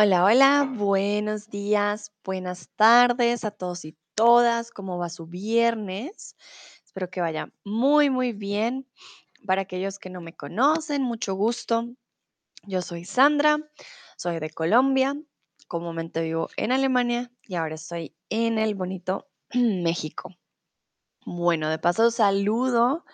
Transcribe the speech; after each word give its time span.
Hola, 0.00 0.24
hola, 0.24 0.72
buenos 0.76 1.50
días, 1.50 2.12
buenas 2.22 2.68
tardes 2.76 3.44
a 3.44 3.50
todos 3.50 3.84
y 3.84 3.98
todas. 4.14 4.70
¿Cómo 4.70 4.96
va 4.96 5.08
su 5.08 5.26
viernes? 5.26 6.36
Espero 6.84 7.10
que 7.10 7.20
vaya 7.20 7.52
muy, 7.64 8.08
muy 8.08 8.32
bien. 8.32 8.86
Para 9.44 9.62
aquellos 9.62 9.98
que 9.98 10.08
no 10.08 10.20
me 10.20 10.36
conocen, 10.36 11.02
mucho 11.02 11.34
gusto. 11.34 11.88
Yo 12.62 12.80
soy 12.80 13.04
Sandra, 13.04 13.58
soy 14.16 14.38
de 14.38 14.50
Colombia. 14.50 15.20
Comúnmente 15.66 16.22
vivo 16.22 16.48
en 16.56 16.70
Alemania 16.70 17.32
y 17.42 17.56
ahora 17.56 17.74
estoy 17.74 18.14
en 18.28 18.60
el 18.60 18.76
bonito 18.76 19.26
México. 19.52 20.30
Bueno, 21.26 21.70
de 21.70 21.80
paso 21.80 22.12
saludo 22.12 23.04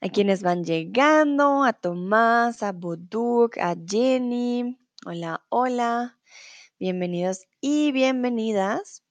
a 0.00 0.08
quienes 0.08 0.42
van 0.42 0.64
llegando, 0.64 1.64
a 1.64 1.74
Tomás, 1.74 2.62
a 2.62 2.72
Buduk, 2.72 3.58
a 3.58 3.76
Jenny. 3.86 4.78
Hola, 5.06 5.44
hola. 5.50 6.18
Bienvenidos 6.78 7.42
y 7.60 7.92
bienvenidas. 7.92 9.04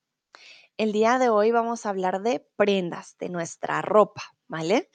El 0.75 0.91
día 0.91 1.19
de 1.19 1.29
hoy 1.29 1.51
vamos 1.51 1.85
a 1.85 1.89
hablar 1.89 2.23
de 2.23 2.39
prendas, 2.55 3.15
de 3.19 3.29
nuestra 3.29 3.79
ropa, 3.83 4.23
¿vale? 4.47 4.89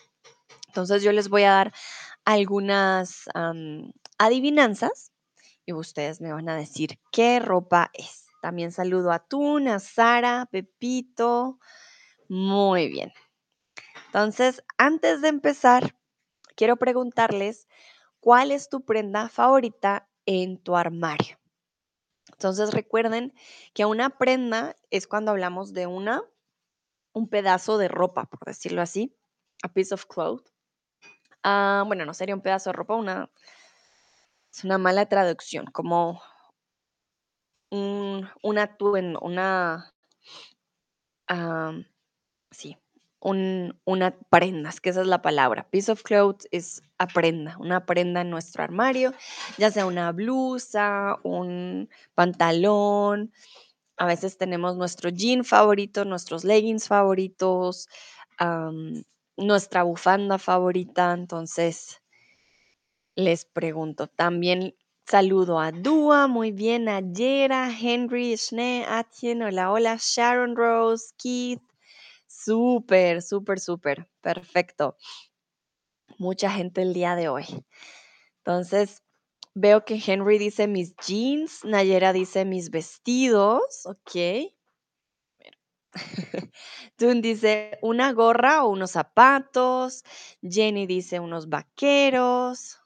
Entonces 0.66 1.04
yo 1.04 1.12
les 1.12 1.28
voy 1.28 1.44
a 1.44 1.52
dar 1.52 1.72
algunas 2.24 3.28
adivinanzas 4.18 5.12
y 5.64 5.72
ustedes 5.72 6.20
me 6.20 6.32
van 6.32 6.48
a 6.48 6.56
decir 6.56 6.98
qué 7.12 7.38
ropa 7.38 7.92
es. 7.94 8.26
También 8.42 8.72
saludo 8.72 9.12
a 9.12 9.20
Tuna, 9.20 9.78
Sara, 9.78 10.48
Pepito. 10.50 11.60
Muy 12.28 12.88
bien. 12.88 13.12
Entonces, 14.06 14.64
antes 14.78 15.20
de 15.20 15.28
empezar, 15.28 15.94
quiero 16.56 16.76
preguntarles, 16.76 17.68
¿cuál 18.18 18.50
es 18.50 18.68
tu 18.68 18.84
prenda 18.84 19.28
favorita 19.28 20.08
en 20.28 20.58
tu 20.58 20.76
armario? 20.76 21.38
Entonces 22.32 22.74
recuerden 22.74 23.32
que 23.72 23.86
una 23.86 24.10
prenda 24.10 24.76
es 24.90 25.06
cuando 25.06 25.30
hablamos 25.30 25.72
de 25.72 25.86
una, 25.86 26.22
un 27.14 27.28
pedazo 27.28 27.78
de 27.78 27.88
ropa, 27.88 28.26
por 28.26 28.44
decirlo 28.44 28.82
así, 28.82 29.16
a 29.62 29.72
piece 29.72 29.94
of 29.94 30.04
cloth. 30.04 30.46
Ah, 31.42 31.82
bueno, 31.86 32.04
no 32.04 32.12
sería 32.12 32.34
un 32.34 32.42
pedazo 32.42 32.68
de 32.68 32.74
ropa, 32.74 32.94
una, 32.94 33.30
es 34.52 34.64
una 34.64 34.76
mala 34.76 35.06
traducción, 35.06 35.64
como 35.64 36.20
un, 37.70 38.28
un 38.42 38.58
atuendo, 38.58 39.20
una, 39.20 39.94
sí, 42.50 42.76
un, 43.20 43.78
una 43.84 44.16
prenda, 44.30 44.70
es 44.70 44.80
que 44.80 44.90
esa 44.90 45.00
es 45.02 45.06
la 45.08 45.22
palabra. 45.22 45.68
Piece 45.70 45.90
of 45.92 46.02
cloth 46.02 46.44
es 46.52 46.82
a 46.98 47.06
prenda, 47.08 47.56
una 47.58 47.84
prenda 47.86 48.20
en 48.22 48.30
nuestro 48.30 48.62
armario, 48.64 49.12
ya 49.58 49.70
sea 49.70 49.86
una 49.86 50.12
blusa, 50.12 51.16
un 51.24 51.88
pantalón, 52.14 53.32
A 53.98 54.06
veces 54.06 54.38
tenemos 54.38 54.76
nuestro 54.76 55.10
jean 55.10 55.44
favorito, 55.44 56.04
nuestros 56.04 56.44
leggings 56.44 56.88
favoritos, 56.88 57.88
nuestra 59.36 59.82
bufanda 59.84 60.38
favorita. 60.38 61.12
Entonces, 61.14 62.02
les 63.16 63.44
pregunto. 63.44 64.06
También 64.06 64.74
saludo 65.06 65.58
a 65.60 65.72
Dua, 65.72 66.26
muy 66.26 66.52
bien, 66.52 66.88
a 66.88 67.00
Yera, 67.00 67.70
Henry, 67.70 68.36
Schnee, 68.36 68.84
Atien, 68.86 69.42
hola, 69.42 69.70
hola, 69.72 69.98
Sharon 70.00 70.56
Rose, 70.56 71.12
Keith. 71.18 71.60
Súper, 72.48 73.20
súper, 73.20 73.60
súper. 73.60 74.08
Perfecto. 74.22 74.96
Mucha 76.16 76.50
gente 76.50 76.80
el 76.80 76.94
día 76.94 77.14
de 77.14 77.28
hoy. 77.28 77.44
Entonces, 78.38 79.02
veo 79.52 79.84
que 79.84 80.00
Henry 80.02 80.38
dice 80.38 80.66
mis 80.66 80.96
jeans, 80.96 81.62
Nayera 81.66 82.14
dice 82.14 82.46
mis 82.46 82.70
vestidos, 82.70 83.84
ok. 83.84 84.50
Tun 86.96 87.20
dice 87.20 87.78
una 87.82 88.12
gorra 88.12 88.64
o 88.64 88.70
unos 88.70 88.92
zapatos. 88.92 90.02
Jenny 90.40 90.86
dice 90.86 91.20
unos 91.20 91.50
vaqueros. 91.50 92.78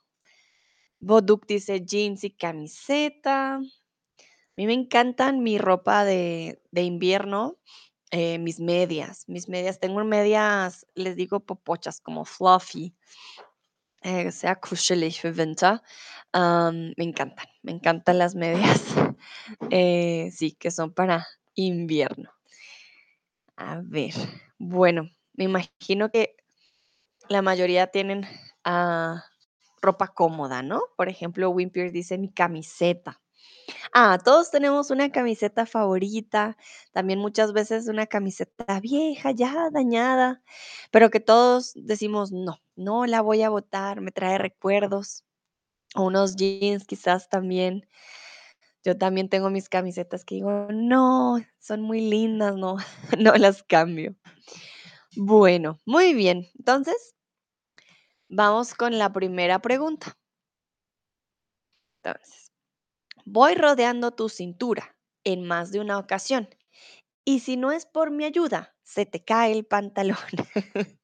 Boduk 0.99 1.47
dice 1.47 1.85
jeans 1.85 2.25
y 2.25 2.33
camiseta. 2.33 3.55
A 3.55 3.61
mí 4.57 4.67
me 4.67 4.75
encantan 4.75 5.45
mi 5.45 5.57
ropa 5.57 6.05
de, 6.05 6.61
de 6.73 6.83
invierno, 6.83 7.59
eh, 8.13 8.39
mis 8.39 8.61
medias. 8.61 9.25
Mis 9.27 9.49
medias, 9.49 9.81
tengo 9.81 10.05
medias, 10.05 10.87
les 10.95 11.17
digo 11.17 11.41
popochas, 11.41 12.01
como 12.01 12.25
fluffy. 12.27 12.95
Eh, 14.03 14.31
sea 14.33 14.57
kuschelig 14.57 15.21
für 15.21 15.33
Winter. 15.33 15.81
Me 16.35 17.05
encantan, 17.05 17.47
me 17.63 17.73
encantan 17.73 18.19
las 18.19 18.35
medias. 18.35 18.83
eh, 19.71 20.31
sí, 20.31 20.53
que 20.53 20.71
son 20.71 20.93
para 20.93 21.27
invierno. 21.55 22.31
A 23.57 23.81
ver, 23.83 24.13
bueno, 24.59 25.09
me 25.33 25.45
imagino 25.45 26.11
que 26.11 26.37
la 27.29 27.41
mayoría 27.41 27.87
tienen 27.87 28.27
ah, 28.65 29.25
ropa 29.81 30.09
cómoda, 30.09 30.63
¿no? 30.63 30.83
Por 30.97 31.09
ejemplo, 31.09 31.49
Wimpier 31.49 31.93
dice 31.93 32.19
mi 32.19 32.31
camiseta. 32.31 33.22
Ah, 33.95 34.19
todos 34.25 34.51
tenemos 34.51 34.91
una 34.91 35.11
camiseta 35.13 35.67
favorita, 35.67 36.57
también 36.93 37.19
muchas 37.19 37.53
veces 37.53 37.89
una 37.89 38.07
camiseta 38.07 38.81
vieja, 38.81 39.33
ya 39.33 39.69
dañada, 39.71 40.43
pero 40.91 41.11
que 41.11 41.21
todos 41.21 41.73
decimos, 41.75 42.33
no, 42.33 42.57
no 42.75 43.05
la 43.05 43.21
voy 43.21 43.43
a 43.43 43.51
botar, 43.51 44.01
me 44.01 44.11
trae 44.11 44.39
recuerdos. 44.39 45.25
O 45.97 46.05
unos 46.05 46.37
jeans 46.37 46.87
quizás 46.87 47.29
también. 47.29 47.87
Yo 48.85 48.99
también 48.99 49.29
tengo 49.29 49.51
mis 49.51 49.69
camisetas 49.69 50.25
que 50.25 50.37
digo, 50.37 50.69
no, 50.73 51.39
son 51.61 51.83
muy 51.83 52.01
lindas, 52.01 52.57
no, 52.57 52.77
no 53.19 53.35
las 53.35 53.63
cambio. 53.65 54.17
Bueno, 55.17 55.79
muy 55.87 56.15
bien. 56.15 56.49
Entonces, 56.59 57.15
vamos 58.29 58.75
con 58.75 58.99
la 58.99 59.13
primera 59.13 59.61
pregunta. 59.61 60.17
Entonces, 62.05 62.42
voy 63.25 63.55
rodeando 63.55 64.13
tu 64.13 64.29
cintura 64.29 64.97
en 65.25 65.45
más 65.45 65.73
de 65.73 65.81
una 65.81 65.99
ocasión. 65.99 66.49
Y 67.25 67.41
si 67.41 67.57
no 67.57 67.71
es 67.71 67.87
por 67.87 68.11
mi 68.11 68.25
ayuda, 68.25 68.75
se 68.83 69.07
te 69.07 69.25
cae 69.25 69.53
el 69.53 69.65
pantalón. 69.65 70.19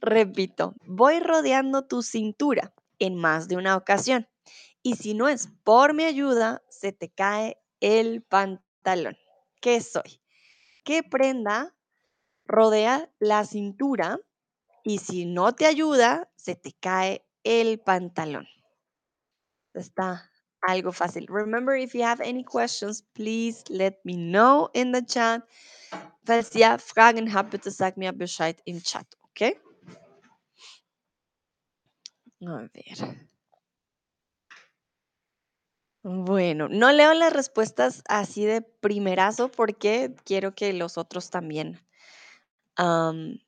Repito, 0.00 0.74
voy 0.86 1.20
rodeando 1.20 1.86
tu 1.86 2.02
cintura 2.02 2.74
en 2.98 3.16
más 3.16 3.48
de 3.48 3.56
una 3.56 3.76
ocasión. 3.76 4.28
Y 4.82 4.96
si 4.96 5.14
no 5.14 5.28
es 5.28 5.48
por 5.64 5.94
mi 5.94 6.04
ayuda, 6.04 6.62
se 6.68 6.92
te 6.92 7.10
cae 7.10 7.58
el 7.80 8.22
pantalón. 8.22 9.16
¿Qué 9.60 9.80
soy? 9.80 10.22
¿Qué 10.84 11.02
prenda 11.02 11.74
rodea 12.44 13.10
la 13.18 13.44
cintura 13.44 14.18
y 14.82 14.98
si 14.98 15.26
no 15.26 15.54
te 15.54 15.66
ayuda, 15.66 16.30
se 16.36 16.54
te 16.54 16.72
cae 16.72 17.26
el 17.44 17.80
pantalón? 17.80 18.46
Está 19.74 20.29
algo 20.62 20.92
fácil. 20.92 21.26
Remember, 21.28 21.74
if 21.74 21.94
you 21.94 22.02
have 22.02 22.20
any 22.20 22.44
questions, 22.44 23.02
please 23.14 23.64
let 23.70 23.98
me 24.04 24.16
know 24.16 24.70
in 24.74 24.92
the 24.92 25.02
chat. 25.02 25.42
Falls 26.24 26.54
ihr 26.54 26.78
Fragen 26.78 27.32
habt, 27.32 27.50
bitte 27.50 27.70
sag 27.70 27.96
mir 27.96 28.12
Bescheid 28.12 28.60
im 28.64 28.80
Chat, 28.82 29.06
¿ok? 29.22 29.56
A 32.46 32.68
ver. 32.72 33.30
Bueno, 36.02 36.68
no 36.68 36.92
leo 36.92 37.12
las 37.12 37.32
respuestas 37.32 38.02
así 38.08 38.46
de 38.46 38.62
primerazo 38.62 39.50
porque 39.50 40.14
quiero 40.24 40.54
que 40.54 40.72
los 40.72 40.96
otros 40.96 41.28
también, 41.30 41.78
am, 42.76 43.38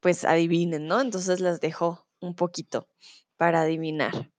pues 0.00 0.24
adivinen, 0.24 0.86
¿no? 0.86 1.00
Entonces 1.00 1.40
las 1.40 1.60
dejo 1.60 2.06
un 2.20 2.34
poquito 2.36 2.88
para 3.36 3.62
adivinar. 3.62 4.30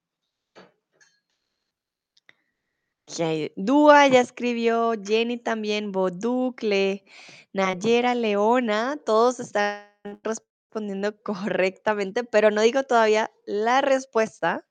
Dúa 3.56 4.06
ya 4.06 4.20
escribió, 4.20 4.92
Jenny 5.02 5.38
también, 5.38 5.92
Boducle, 5.92 7.04
Nayera, 7.52 8.14
Leona, 8.14 8.98
todos 9.04 9.40
están 9.40 9.86
respondiendo 10.22 11.16
correctamente, 11.22 12.24
pero 12.24 12.50
no 12.50 12.60
digo 12.60 12.82
todavía 12.82 13.30
la 13.46 13.80
respuesta 13.80 14.66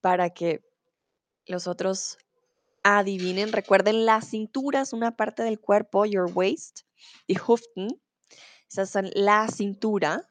para 0.00 0.30
que 0.30 0.64
los 1.46 1.66
otros 1.66 2.18
adivinen. 2.82 3.52
Recuerden, 3.52 4.06
la 4.06 4.20
cintura 4.20 4.82
es 4.82 4.92
una 4.92 5.16
parte 5.16 5.42
del 5.42 5.58
cuerpo, 5.60 6.06
your 6.06 6.30
waist, 6.32 6.82
y 7.26 7.36
Huften, 7.38 8.00
esas 8.70 8.90
son 8.90 9.10
la 9.14 9.48
cintura. 9.48 10.28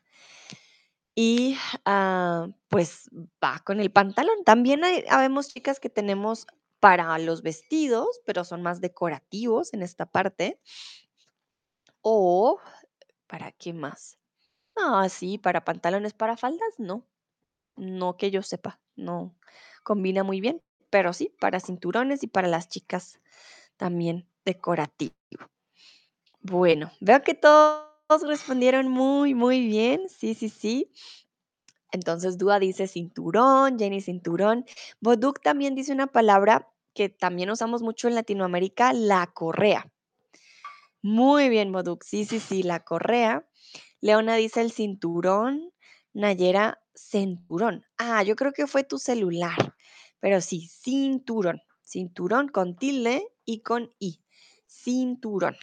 Y 1.17 1.57
ah, 1.85 2.47
pues 2.67 3.09
va 3.41 3.59
con 3.59 3.79
el 3.79 3.89
pantalón. 3.89 4.43
También 4.43 4.83
hay, 4.83 5.05
habemos 5.09 5.47
chicas 5.47 5.79
que 5.79 5.89
tenemos 5.89 6.45
para 6.85 7.17
los 7.17 7.41
vestidos, 7.41 8.21
pero 8.27 8.43
son 8.43 8.61
más 8.61 8.79
decorativos 8.79 9.73
en 9.73 9.81
esta 9.81 10.05
parte. 10.05 10.59
O, 12.03 12.59
¿para 13.27 13.51
qué 13.51 13.73
más? 13.73 14.17
Ah, 14.77 15.09
sí, 15.09 15.37
para 15.37 15.65
pantalones, 15.65 16.13
para 16.13 16.37
faldas, 16.37 16.75
no. 16.79 17.05
No 17.77 18.17
que 18.17 18.31
yo 18.31 18.43
sepa, 18.43 18.79
no 18.95 19.35
combina 19.83 20.23
muy 20.23 20.41
bien. 20.41 20.61
pero 20.91 21.13
sí, 21.13 21.33
para 21.39 21.59
cinturones 21.59 22.23
y 22.23 22.27
para 22.27 22.47
las 22.47 22.69
chicas 22.69 23.19
también 23.77 24.27
decorativo. 24.45 25.15
Bueno, 26.41 26.91
veo 27.01 27.21
que 27.23 27.33
todos 27.33 28.21
respondieron 28.27 28.87
muy, 28.89 29.33
muy 29.33 29.65
bien. 29.67 30.07
Sí, 30.09 30.33
sí, 30.33 30.47
sí. 30.49 30.91
Entonces, 31.91 32.37
Dúa 32.37 32.59
dice 32.59 32.87
cinturón, 32.87 33.79
Jenny 33.79 34.01
cinturón. 34.01 34.65
Boduk 34.99 35.41
también 35.41 35.75
dice 35.75 35.93
una 35.93 36.07
palabra 36.07 36.69
que 36.95 37.09
también 37.09 37.51
usamos 37.51 37.83
mucho 37.83 38.07
en 38.07 38.15
Latinoamérica, 38.15 38.93
la 38.93 39.27
correa. 39.27 39.91
Muy 41.01 41.49
bien, 41.49 41.71
Boduk. 41.71 42.03
Sí, 42.03 42.25
sí, 42.25 42.39
sí, 42.39 42.63
la 42.63 42.79
correa. 42.79 43.47
Leona 44.01 44.35
dice 44.35 44.61
el 44.61 44.71
cinturón. 44.71 45.71
Nayera, 46.13 46.81
cinturón. 46.95 47.85
Ah, 47.97 48.23
yo 48.23 48.35
creo 48.35 48.53
que 48.53 48.65
fue 48.65 48.83
tu 48.83 48.97
celular. 48.97 49.75
Pero 50.19 50.41
sí, 50.41 50.67
cinturón. 50.67 51.61
Cinturón 51.83 52.47
con 52.47 52.75
tilde 52.75 53.27
y 53.45 53.59
con 53.59 53.93
i. 53.99 54.21
Cinturón. 54.65 55.55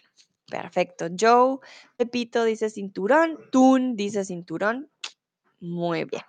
Perfecto. 0.48 1.06
Joe, 1.18 1.58
Pepito 1.96 2.44
dice 2.44 2.70
cinturón. 2.70 3.38
Tun 3.50 3.96
dice 3.96 4.24
cinturón. 4.24 4.90
Muy 5.58 6.04
bien. 6.04 6.22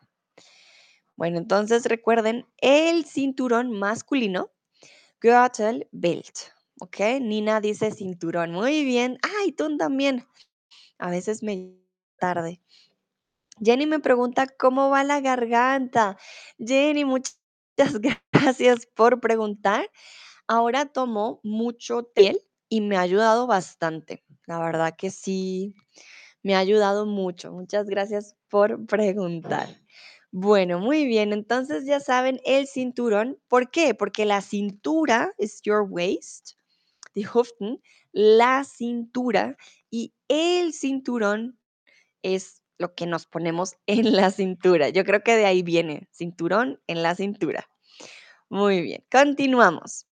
Bueno, 1.16 1.38
entonces 1.38 1.86
recuerden 1.86 2.48
el 2.58 3.06
cinturón 3.06 3.72
masculino, 3.72 4.50
Gürtel 5.24 5.88
Belt. 5.94 6.38
¿Ok? 6.82 7.00
Nina 7.22 7.62
dice 7.62 7.92
cinturón. 7.92 8.52
Muy 8.52 8.84
bien. 8.84 9.18
Ay, 9.40 9.54
tú 9.54 9.78
también. 9.78 10.28
A 10.98 11.10
veces 11.10 11.42
me 11.42 11.78
tarde. 12.20 12.62
Jenny 13.64 13.86
me 13.86 14.00
pregunta 14.00 14.48
cómo 14.48 14.90
va 14.90 15.06
la 15.06 15.22
garganta. 15.22 16.18
Jenny, 16.60 17.06
muchas 17.06 17.40
gracias 18.34 18.86
por 18.86 19.22
preguntar. 19.22 19.90
Ahora 20.46 20.88
tomo 20.88 21.40
mucho 21.42 22.04
té 22.04 22.38
y 22.68 22.82
me 22.82 22.98
ha 22.98 23.02
ayudado 23.02 23.48
bastante. 23.48 24.26
La 24.46 24.60
verdad 24.60 24.94
que 24.98 25.10
sí, 25.10 25.74
me 26.42 26.56
ha 26.56 26.60
ayudado 26.60 27.06
mucho. 27.06 27.54
Muchas 27.54 27.88
gracias 27.88 28.36
por 28.50 28.86
preguntar. 28.88 29.83
Bueno, 30.36 30.80
muy 30.80 31.06
bien. 31.06 31.32
Entonces 31.32 31.86
ya 31.86 32.00
saben 32.00 32.40
el 32.44 32.66
cinturón. 32.68 33.40
¿Por 33.48 33.70
qué? 33.70 33.94
Porque 33.94 34.26
la 34.26 34.42
cintura 34.42 35.32
es 35.38 35.62
your 35.62 35.86
waist, 35.88 36.54
die 37.14 37.24
Hüften, 37.24 37.80
la 38.12 38.64
cintura 38.64 39.56
y 39.92 40.16
el 40.28 40.74
cinturón 40.74 41.60
es 42.24 42.64
lo 42.80 42.96
que 42.96 43.06
nos 43.06 43.28
ponemos 43.28 43.76
en 43.86 44.16
la 44.16 44.32
cintura. 44.32 44.90
Yo 44.90 45.06
creo 45.06 45.24
que 45.24 45.36
de 45.36 45.46
ahí 45.46 45.62
viene, 45.62 46.08
cinturón 46.12 46.82
en 46.88 47.04
la 47.04 47.14
cintura. 47.14 47.70
Muy 48.50 48.82
bien, 48.82 49.06
continuamos. 49.12 50.08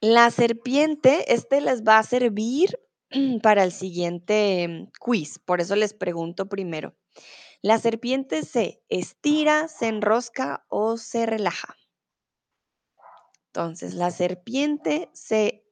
La 0.00 0.30
serpiente, 0.30 1.34
este 1.34 1.60
les 1.60 1.82
va 1.82 1.98
a 1.98 2.04
servir 2.04 2.78
para 3.42 3.64
el 3.64 3.72
siguiente 3.72 4.68
mm, 4.68 4.92
quiz, 5.00 5.40
por 5.40 5.60
eso 5.60 5.74
les 5.74 5.92
pregunto 5.92 6.48
primero. 6.48 6.94
¿La 7.60 7.78
serpiente 7.78 8.44
se 8.44 8.82
estira, 8.88 9.66
se 9.66 9.88
enrosca 9.88 10.64
o 10.68 10.96
se 10.96 11.26
relaja? 11.26 11.76
Entonces, 13.46 13.94
la 13.94 14.12
serpiente 14.12 15.10
se 15.12 15.64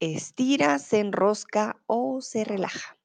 estira, 0.00 0.78
se 0.78 0.98
enrosca 0.98 1.82
o 1.86 2.20
se 2.20 2.44
relaja. 2.44 2.98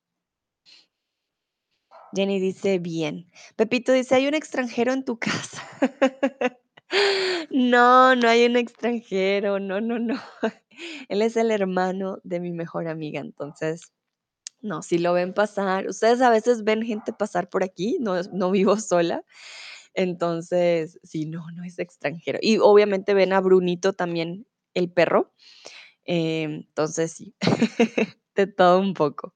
Jenny 2.13 2.39
dice 2.39 2.80
bien. 2.80 3.31
Pepito 3.56 3.94
dice, 3.94 4.16
hay 4.16 4.28
un 4.28 4.34
extranjero 4.34 4.92
en 4.92 5.06
tu 5.06 5.18
casa. 5.18 5.62
no, 7.51 8.16
no 8.16 8.28
hay 8.28 8.45
un 8.45 8.57
extranjero, 8.57 9.60
no, 9.60 9.80
no, 9.80 9.98
no. 10.00 10.19
Él 11.10 11.22
es 11.22 11.38
el 11.38 11.51
hermano 11.51 12.19
de 12.24 12.39
mi 12.42 12.51
mejor 12.51 12.88
amiga, 12.88 13.22
entonces, 13.22 13.94
no, 14.62 14.81
si 14.81 14.98
lo 14.98 15.13
ven 15.13 15.33
pasar, 15.33 15.88
ustedes 15.88 16.21
a 16.21 16.30
veces 16.30 16.63
ven 16.63 16.83
gente 16.83 17.13
pasar 17.13 17.50
por 17.50 17.63
aquí, 17.63 17.98
no, 18.00 18.21
no 18.33 18.51
vivo 18.51 18.77
sola, 18.80 19.24
entonces, 19.94 21.00
sí, 21.04 21.25
no, 21.25 21.50
no 21.56 21.63
es 21.63 21.80
extranjero. 21.80 22.39
Y 22.42 22.59
obviamente 22.59 23.15
ven 23.15 23.33
a 23.33 23.42
Brunito 23.42 23.94
también, 23.94 24.48
el 24.75 24.92
perro, 24.92 25.33
em, 26.06 26.65
entonces 26.68 27.13
sí, 27.13 27.36
de 28.36 28.48
todo 28.48 28.80
un 28.80 28.94
poco. 28.94 29.33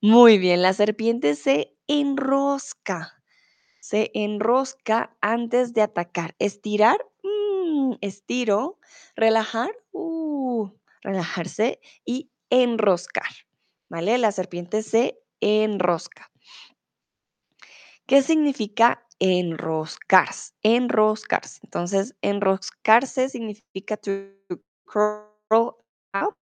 Muy 0.00 0.38
bien, 0.38 0.62
la 0.62 0.72
serpiente 0.72 1.36
se 1.36 1.76
enrosca, 1.86 3.22
se 3.80 4.10
enrosca 4.14 5.16
antes 5.20 5.74
de 5.74 5.82
atacar. 5.82 6.34
Estirar, 6.40 6.98
mm, 7.22 7.94
estiro, 8.00 8.80
relajar, 9.14 9.70
uh, 9.92 10.68
relajarse 11.02 11.80
y 12.04 12.32
enroscar, 12.50 13.30
¿vale? 13.92 14.16
La 14.16 14.32
serpiente 14.32 14.82
se 14.82 15.22
enrosca. 15.40 16.32
¿Qué 18.06 18.22
significa 18.22 19.06
enroscarse? 19.18 20.54
Enroscarse. 20.62 21.60
Entonces, 21.62 22.16
enroscarse 22.22 23.28
significa 23.28 23.98
to 23.98 24.10
curl 24.86 25.76
up, 26.14 26.36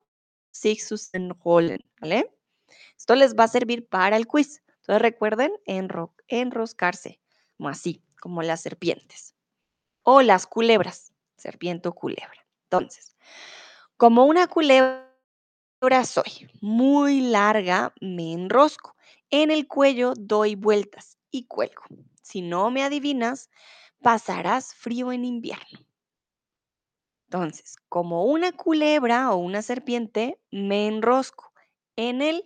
sich 0.52 0.80
zusammenrollen, 0.80 1.84
¿vale? 2.00 2.32
Esto 2.96 3.16
les 3.16 3.34
va 3.34 3.44
a 3.44 3.48
servir 3.48 3.88
para 3.88 4.16
el 4.16 4.28
quiz. 4.28 4.62
Entonces, 4.68 5.02
recuerden 5.02 5.52
enro 5.66 6.14
enroscarse, 6.28 7.20
como 7.56 7.68
así, 7.68 8.00
como 8.20 8.42
las 8.42 8.60
serpientes. 8.60 9.34
O 10.04 10.22
las 10.22 10.46
culebras, 10.46 11.12
serpiente 11.36 11.88
o 11.88 11.94
culebra. 11.94 12.46
Entonces, 12.62 13.16
como 13.96 14.24
una 14.24 14.46
culebra 14.46 15.09
soy 16.04 16.48
muy 16.60 17.20
larga, 17.22 17.94
me 18.00 18.32
enrosco. 18.32 18.94
En 19.30 19.50
el 19.50 19.66
cuello 19.66 20.12
doy 20.14 20.54
vueltas 20.54 21.16
y 21.30 21.44
cuelgo. 21.46 21.82
Si 22.22 22.42
no 22.42 22.70
me 22.70 22.82
adivinas, 22.82 23.48
pasarás 24.02 24.74
frío 24.74 25.10
en 25.10 25.24
invierno. 25.24 25.80
Entonces, 27.28 27.76
como 27.88 28.24
una 28.24 28.52
culebra 28.52 29.30
o 29.32 29.36
una 29.36 29.62
serpiente, 29.62 30.38
me 30.50 30.86
enrosco 30.86 31.52
en 31.96 32.20
el 32.22 32.44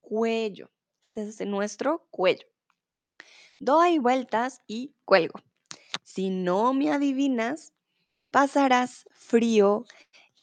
cuello, 0.00 0.70
desde 1.14 1.46
nuestro 1.46 2.06
cuello. 2.10 2.46
Doy 3.60 3.98
vueltas 3.98 4.62
y 4.66 4.94
cuelgo. 5.04 5.40
Si 6.02 6.30
no 6.30 6.74
me 6.74 6.90
adivinas, 6.92 7.72
pasarás 8.30 9.04
frío 9.12 9.84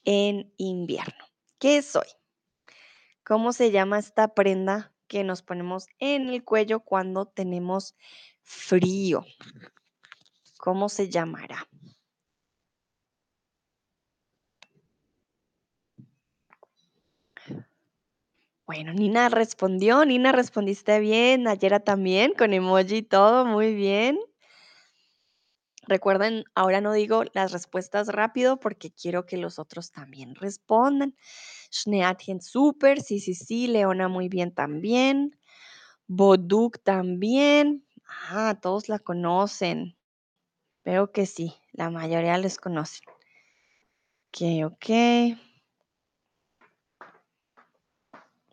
en 0.05 0.53
invierno. 0.57 1.32
¿Qué 1.63 1.82
soy? 1.82 2.08
¿Cómo 3.24 3.53
se 3.53 3.72
llama 3.72 3.98
esta 3.98 4.34
prenda 4.34 4.91
que 5.08 5.24
nos 5.24 5.43
ponemos 5.43 5.88
en 5.98 6.27
el 6.27 6.43
cuello 6.43 6.82
cuando 6.82 7.25
tenemos 7.25 7.96
frío? 8.41 9.24
¿Cómo 10.58 10.89
se 10.89 11.08
llamará? 11.08 11.70
Bueno, 18.65 18.91
Nina 18.91 19.29
respondió, 19.29 20.03
Nina 20.03 20.34
respondiste 20.34 21.00
bien, 21.00 21.43
Nayera 21.43 21.79
también, 21.79 22.34
con 22.34 22.51
emoji 22.51 22.98
y 22.98 23.03
todo, 23.03 23.46
muy 23.46 23.74
bien. 23.74 24.20
Recuerden, 25.87 26.45
ahora 26.55 26.79
no 26.79 26.93
digo 26.93 27.23
las 27.33 27.51
respuestas 27.51 28.07
rápido 28.07 28.59
porque 28.59 28.91
quiero 28.91 29.25
que 29.25 29.37
los 29.37 29.59
otros 29.59 29.91
también 29.91 30.35
respondan. 30.35 31.15
Schneatien, 31.71 32.41
súper, 32.41 33.01
sí, 33.01 33.19
sí, 33.19 33.33
sí, 33.33 33.67
Leona 33.67 34.07
muy 34.07 34.29
bien 34.29 34.53
también. 34.53 35.37
Boduk 36.07 36.81
también. 36.83 37.85
Ah, 38.29 38.59
todos 38.61 38.87
la 38.87 38.99
conocen. 38.99 39.97
Veo 40.85 41.11
que 41.11 41.25
sí, 41.25 41.53
la 41.71 41.89
mayoría 41.89 42.37
les 42.37 42.57
conocen. 42.57 43.07
Ok, 44.29 44.65
ok. 44.65 45.37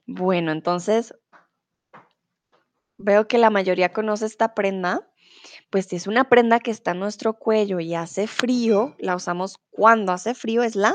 Bueno, 0.06 0.50
entonces 0.52 1.14
veo 2.98 3.28
que 3.28 3.38
la 3.38 3.50
mayoría 3.50 3.92
conoce 3.92 4.26
esta 4.26 4.54
prenda. 4.54 5.09
Pues 5.70 5.92
es 5.92 6.06
una 6.06 6.28
prenda 6.28 6.60
que 6.60 6.70
está 6.70 6.92
en 6.92 7.00
nuestro 7.00 7.34
cuello 7.34 7.80
y 7.80 7.94
hace 7.94 8.26
frío, 8.26 8.94
la 8.98 9.16
usamos 9.16 9.56
cuando 9.70 10.12
hace 10.12 10.34
frío, 10.34 10.62
es 10.62 10.76
la 10.76 10.94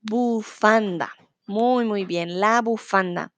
bufanda. 0.00 1.12
Muy, 1.46 1.84
muy 1.84 2.04
bien, 2.04 2.40
la 2.40 2.60
bufanda. 2.62 3.32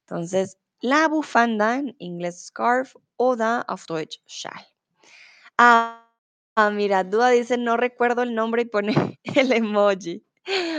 Entonces, 0.00 0.58
la 0.80 1.08
bufanda, 1.08 1.76
en 1.78 1.94
inglés 1.98 2.46
scarf, 2.46 2.94
oder 3.16 3.64
auf 3.68 3.86
Deutsch 3.86 4.20
Schal. 4.26 4.66
Ah, 5.58 6.08
ah, 6.56 6.70
mira, 6.70 7.04
Dua 7.04 7.30
dice, 7.30 7.58
no 7.58 7.76
recuerdo 7.76 8.22
el 8.22 8.34
nombre 8.34 8.62
y 8.62 8.64
pone 8.66 8.94
el 9.24 9.52
emoji. 9.52 10.24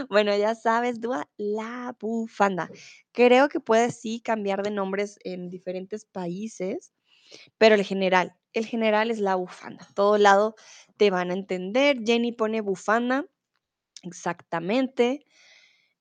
Bueno, 0.10 0.36
ya 0.36 0.56
sabes, 0.56 1.00
Dua, 1.00 1.30
la 1.38 1.96
bufanda. 2.00 2.70
Creo 3.12 3.48
que 3.50 3.60
puede 3.60 3.92
sí 3.92 4.22
cambiar 4.22 4.64
de 4.64 4.72
nombres 4.72 5.20
en 5.24 5.50
diferentes 5.50 6.06
países, 6.06 6.92
pero 7.58 7.76
el 7.76 7.84
general, 7.84 8.36
el 8.54 8.66
general 8.66 9.12
es 9.12 9.20
la 9.20 9.36
bufanda. 9.36 9.88
Todo 9.96 10.18
lado 10.18 10.56
te 10.98 11.10
van 11.10 11.32
a 11.32 11.34
entender. 11.34 12.00
Jenny 12.06 12.32
pone 12.32 12.62
bufanda. 12.62 13.26
Exactamente. 14.04 15.26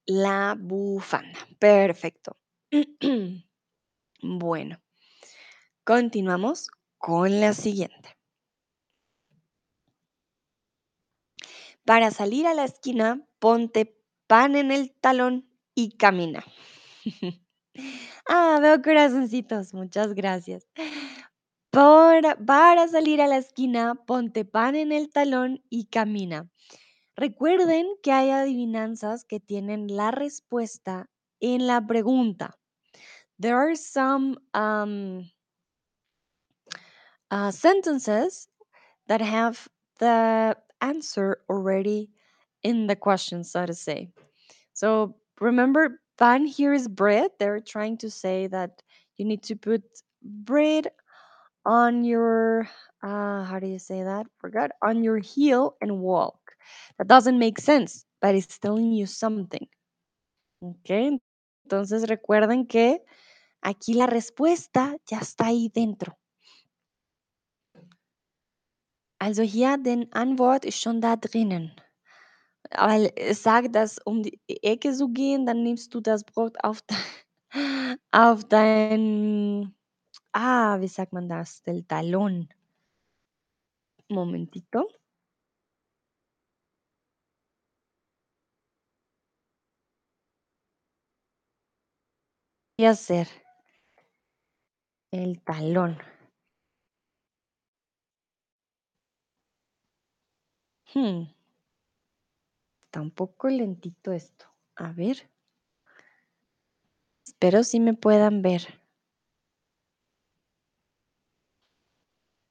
La 0.07 0.57
bufanda. 0.59 1.39
Perfecto. 1.59 2.37
Bueno, 4.23 4.79
continuamos 5.83 6.69
con 6.99 7.41
la 7.41 7.55
siguiente. 7.55 8.19
Para 11.87 12.11
salir 12.11 12.47
a 12.47 12.53
la 12.53 12.65
esquina, 12.65 13.27
ponte 13.39 13.99
pan 14.27 14.57
en 14.57 14.73
el 14.73 14.93
talón 14.93 15.49
y 15.75 15.97
camina. 15.97 16.45
ah, 18.29 18.59
veo 18.61 18.83
corazoncitos. 18.83 19.73
Muchas 19.73 20.13
gracias. 20.13 20.69
Para, 21.71 22.37
para 22.37 22.89
salir 22.89 23.21
a 23.21 23.29
la 23.29 23.39
esquina, 23.39 23.95
ponte 23.95 24.45
pan 24.45 24.75
en 24.75 24.91
el 24.91 25.11
talón 25.11 25.63
y 25.71 25.87
camina. 25.87 26.49
Recuerden 27.17 27.87
que 28.03 28.13
hay 28.13 28.31
adivinanzas 28.31 29.25
que 29.25 29.41
tienen 29.41 29.95
la 29.95 30.11
respuesta 30.11 31.09
en 31.41 31.67
la 31.67 31.81
pregunta. 31.87 32.59
There 33.39 33.57
are 33.57 33.77
some 33.77 34.37
um, 34.53 35.31
uh, 37.31 37.51
sentences 37.53 38.49
that 39.07 39.21
have 39.21 39.69
the 39.99 40.57
answer 40.81 41.39
already 41.49 42.11
in 42.63 42.87
the 42.87 42.97
question, 42.97 43.45
so 43.45 43.65
to 43.65 43.75
say. 43.75 44.11
So 44.73 45.15
remember, 45.41 46.01
pan 46.19 46.47
here 46.47 46.75
is 46.75 46.89
bread. 46.89 47.31
They're 47.39 47.61
trying 47.61 47.99
to 47.99 48.11
say 48.11 48.47
that 48.49 48.83
you 49.17 49.25
need 49.25 49.43
to 49.45 49.57
put 49.57 49.83
bread 50.23 50.91
on 51.65 52.05
your, 52.05 52.69
uh, 53.03 53.45
how 53.45 53.59
do 53.61 53.67
you 53.67 53.79
say 53.79 54.03
that? 54.03 54.27
Forgot. 54.39 54.71
On 54.83 55.03
your 55.03 55.19
heel 55.19 55.77
and 55.81 56.01
walk. 56.01 56.39
That 56.99 57.09
doesn't 57.09 57.39
make 57.39 57.59
sense, 57.59 58.05
but 58.21 58.35
it's 58.35 58.59
telling 58.59 58.93
you 58.93 59.07
something. 59.07 59.67
Ok, 60.63 61.21
entonces 61.65 62.09
recuerden 62.09 62.67
que 62.67 63.03
aquí 63.63 63.95
la 63.95 64.07
respuesta 64.07 64.97
ya 65.11 65.21
está 65.21 65.47
ahí 65.47 65.71
dentro. 65.71 66.17
Also 69.19 69.43
hier 69.43 69.77
den 69.77 70.13
Antwort 70.13 70.65
ist 70.65 70.81
schon 70.81 71.01
da 71.01 71.17
drinnen. 71.17 71.73
Weil 72.71 73.13
es 73.17 73.43
sagt, 73.43 73.75
dass 73.75 73.99
um 74.05 74.23
die 74.23 74.41
Ecke 74.47 74.93
zu 74.93 75.09
gehen, 75.09 75.45
dann 75.45 75.63
nimmst 75.63 75.95
du 75.95 76.01
das 76.01 76.25
Brot 76.25 76.57
auf, 76.63 76.83
de 76.83 76.97
auf 78.13 78.45
dein, 78.45 79.75
ah, 80.33 80.79
wie 80.81 80.89
sagt 80.89 81.13
man? 81.13 81.29
Del 81.65 81.87
talón. 81.87 82.49
Momentito. 84.09 84.89
Y 92.77 92.87
hacer 92.87 93.29
el 95.13 95.41
talón. 95.43 95.99
Hmm. 100.95 101.25
Está 102.85 103.01
un 103.01 103.11
poco 103.13 103.49
lentito 103.49 104.13
esto. 104.13 104.47
A 104.75 104.93
ver. 104.93 105.31
Espero 107.25 107.63
si 107.63 107.79
me 107.81 107.95
puedan 107.95 108.43
ver. 108.43 108.80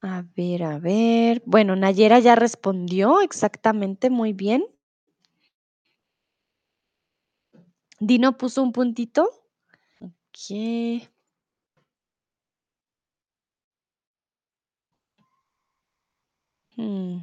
A 0.02 0.24
ver, 0.36 0.62
a 0.62 0.78
ver. 0.78 1.42
Bueno, 1.44 1.76
Nayera 1.76 2.18
ya 2.20 2.34
respondió 2.34 3.20
exactamente 3.20 4.08
muy 4.10 4.32
bien. 4.32 4.64
Dino 7.98 8.36
puso 8.38 8.62
un 8.62 8.72
puntito. 8.72 9.28
Ok. 10.00 11.08
Hmm. 16.76 17.20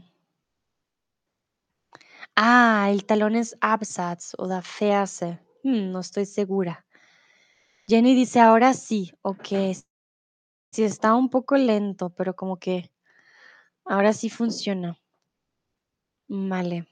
Ah, 2.36 2.90
el 2.92 3.04
talón 3.06 3.36
es 3.36 3.58
Absatz 3.62 4.34
o 4.38 4.48
da 4.48 4.62
Ferse. 4.62 5.40
Hmm, 5.64 5.92
no 5.92 6.00
estoy 6.00 6.26
segura. 6.26 6.86
Jenny 7.88 8.14
dice 8.16 8.40
ahora 8.40 8.74
sí. 8.74 9.12
Ok. 9.24 9.50
Sí, 10.78 10.84
está 10.84 11.16
un 11.16 11.28
poco 11.32 11.58
lento, 11.58 12.12
pero 12.12 12.36
como 12.36 12.60
que 12.60 12.92
ahora 13.86 14.14
sí 14.14 14.30
funciona. 14.30 15.00
Vale. 16.30 16.88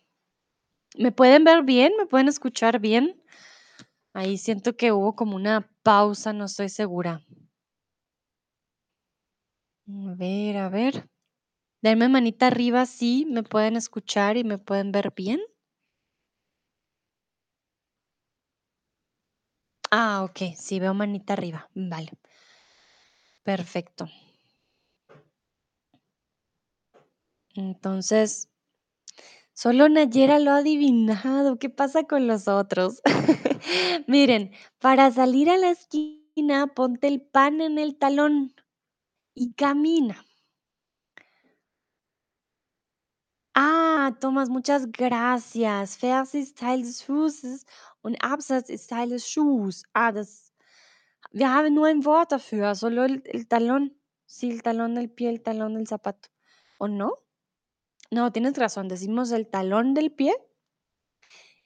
¿Me 0.97 1.11
pueden 1.11 1.43
ver 1.43 1.63
bien? 1.63 1.93
¿Me 1.97 2.05
pueden 2.05 2.27
escuchar 2.27 2.79
bien? 2.79 3.21
Ahí 4.13 4.37
siento 4.37 4.75
que 4.77 4.91
hubo 4.91 5.15
como 5.15 5.35
una 5.35 5.69
pausa, 5.83 6.33
no 6.33 6.45
estoy 6.45 6.69
segura. 6.69 7.21
A 9.87 10.13
ver, 10.15 10.57
a 10.57 10.69
ver. 10.69 11.09
Denme 11.81 12.09
manita 12.09 12.47
arriba 12.47 12.85
si 12.85 13.25
me 13.25 13.43
pueden 13.43 13.75
escuchar 13.77 14.37
y 14.37 14.43
me 14.43 14.57
pueden 14.59 14.91
ver 14.91 15.13
bien. 15.15 15.41
Ah, 19.91 20.23
ok, 20.23 20.53
sí 20.55 20.79
veo 20.79 20.93
manita 20.93 21.33
arriba. 21.33 21.69
Vale. 21.73 22.11
Perfecto. 23.45 24.09
Entonces, 27.53 28.49
solo 29.53 29.87
Nayera 29.87 30.39
lo 30.39 30.51
ha 30.51 30.57
adivinado. 30.57 31.59
¿Qué 31.59 31.69
pasa 31.69 32.03
con 32.05 32.25
los 32.27 32.47
otros? 32.47 33.01
Miren, 34.07 34.51
para 34.79 35.11
salir 35.11 35.49
a 35.51 35.57
la 35.57 35.69
esquina, 35.69 36.67
ponte 36.75 37.07
el 37.07 37.21
pan 37.21 37.61
en 37.61 37.77
el 37.77 37.97
talón 37.97 38.55
y 39.35 39.53
camina. 39.53 40.25
Ah, 43.55 44.15
Thomas, 44.19 44.49
muchas 44.49 44.91
gracias. 44.91 45.97
Vers 46.01 46.33
ist 46.33 46.57
Teil 46.57 46.81
des 46.81 47.01
Fußes 47.03 47.65
und 48.01 48.17
Absatz 48.21 48.69
ist 48.69 48.89
Teil 48.89 49.17
Schuhs. 49.19 49.83
Ah, 49.93 50.11
das, 50.11 50.44
haben 51.43 51.73
nur 51.73 51.87
ein 51.87 52.05
Wort 52.05 52.31
dafür, 52.31 52.75
solo 52.75 53.03
el, 53.03 53.21
el 53.25 53.47
talón. 53.47 53.97
Sí, 54.25 54.49
el 54.49 54.63
talón 54.63 54.95
del 54.95 55.09
pie, 55.09 55.29
el 55.29 55.41
talón 55.41 55.73
del 55.73 55.87
zapato. 55.87 56.29
¿O 56.77 56.87
no? 56.87 57.19
No, 58.09 58.31
tienes 58.31 58.57
razón, 58.57 58.87
decimos 58.87 59.31
el 59.31 59.47
talón 59.47 59.93
del 59.93 60.11
pie 60.11 60.33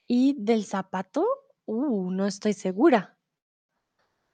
y 0.08 0.36
del 0.38 0.66
zapato. 0.66 1.26
Uh, 1.66 2.10
no 2.10 2.26
estoy 2.26 2.54
segura. 2.54 3.18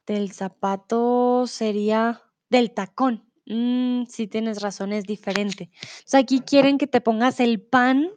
Del 0.06 0.32
zapato 0.32 1.48
sería 1.48 2.22
del 2.50 2.74
tacón. 2.74 3.30
Mm, 3.46 4.06
sí, 4.06 4.28
tienes 4.28 4.62
razón, 4.62 4.94
es 4.94 5.04
diferente. 5.04 5.70
Sea, 6.06 6.22
aquí 6.22 6.40
quieren 6.40 6.78
que 6.78 6.88
te 6.88 7.02
pongas 7.02 7.40
el 7.40 7.62
pan, 7.62 8.10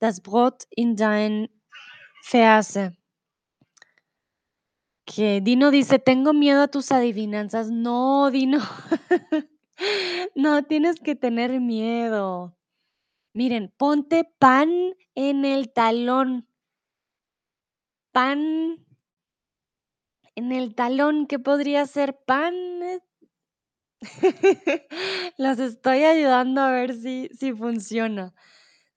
das 0.00 0.22
Brot 0.22 0.64
in 0.70 0.96
dein 0.96 1.50
Ferse. 2.22 2.96
Que 5.04 5.40
Dino 5.40 5.70
dice, 5.70 5.98
tengo 5.98 6.32
miedo 6.32 6.62
a 6.62 6.68
tus 6.68 6.90
adivinanzas. 6.92 7.70
No, 7.70 8.30
Dino. 8.30 8.58
no, 10.34 10.62
tienes 10.64 11.00
que 11.00 11.14
tener 11.14 11.60
miedo. 11.60 12.56
Miren, 13.34 13.72
ponte 13.76 14.24
pan 14.38 14.70
en 15.14 15.44
el 15.44 15.72
talón. 15.72 16.48
Pan 18.12 18.84
en 20.36 20.52
el 20.52 20.74
talón, 20.74 21.26
¿qué 21.26 21.38
podría 21.38 21.86
ser 21.86 22.18
pan? 22.24 22.54
Los 25.38 25.58
estoy 25.58 26.04
ayudando 26.04 26.60
a 26.60 26.70
ver 26.70 26.94
si, 26.94 27.28
si 27.38 27.52
funciona. 27.52 28.34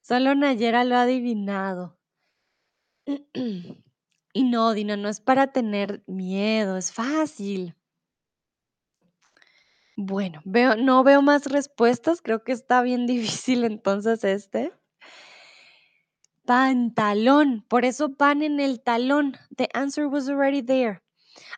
Solo 0.01 0.35
Nayera 0.35 0.83
lo 0.83 0.95
ha 0.95 1.03
adivinado. 1.03 1.97
Y 4.37 4.43
no, 4.43 4.75
Dina, 4.75 4.97
no 4.97 5.09
es 5.09 5.19
para 5.19 5.47
tener 5.47 6.03
miedo, 6.05 6.77
es 6.77 6.91
fácil. 6.91 7.75
Bueno, 9.95 10.41
veo, 10.45 10.75
no 10.75 11.03
veo 11.03 11.23
más 11.23 11.47
respuestas, 11.47 12.21
creo 12.21 12.43
que 12.43 12.51
está 12.51 12.83
bien 12.83 13.07
difícil 13.07 13.63
entonces 13.63 14.23
este. 14.23 14.71
Pantalón, 16.45 17.65
por 17.67 17.83
eso 17.83 18.13
pan 18.13 18.43
en 18.43 18.59
el 18.59 18.79
talón. 18.79 19.35
The 19.55 19.69
answer 19.73 20.05
was 20.07 20.29
already 20.29 20.61
there. 20.61 21.01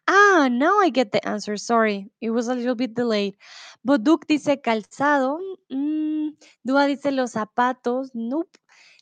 Ah, 0.08 0.48
now 0.50 0.80
I 0.80 0.90
get 0.90 1.12
the 1.12 1.20
answer. 1.28 1.58
Sorry, 1.58 2.10
it 2.22 2.30
was 2.30 2.48
a 2.48 2.56
little 2.56 2.76
bit 2.76 2.94
delayed. 2.94 3.36
Boduk 3.84 4.26
dice 4.26 4.62
calzado. 4.62 5.40
Mm, 5.70 6.38
Dua 6.64 6.86
dice 6.86 7.12
los 7.12 7.32
zapatos. 7.32 8.12
Nope. 8.14 8.58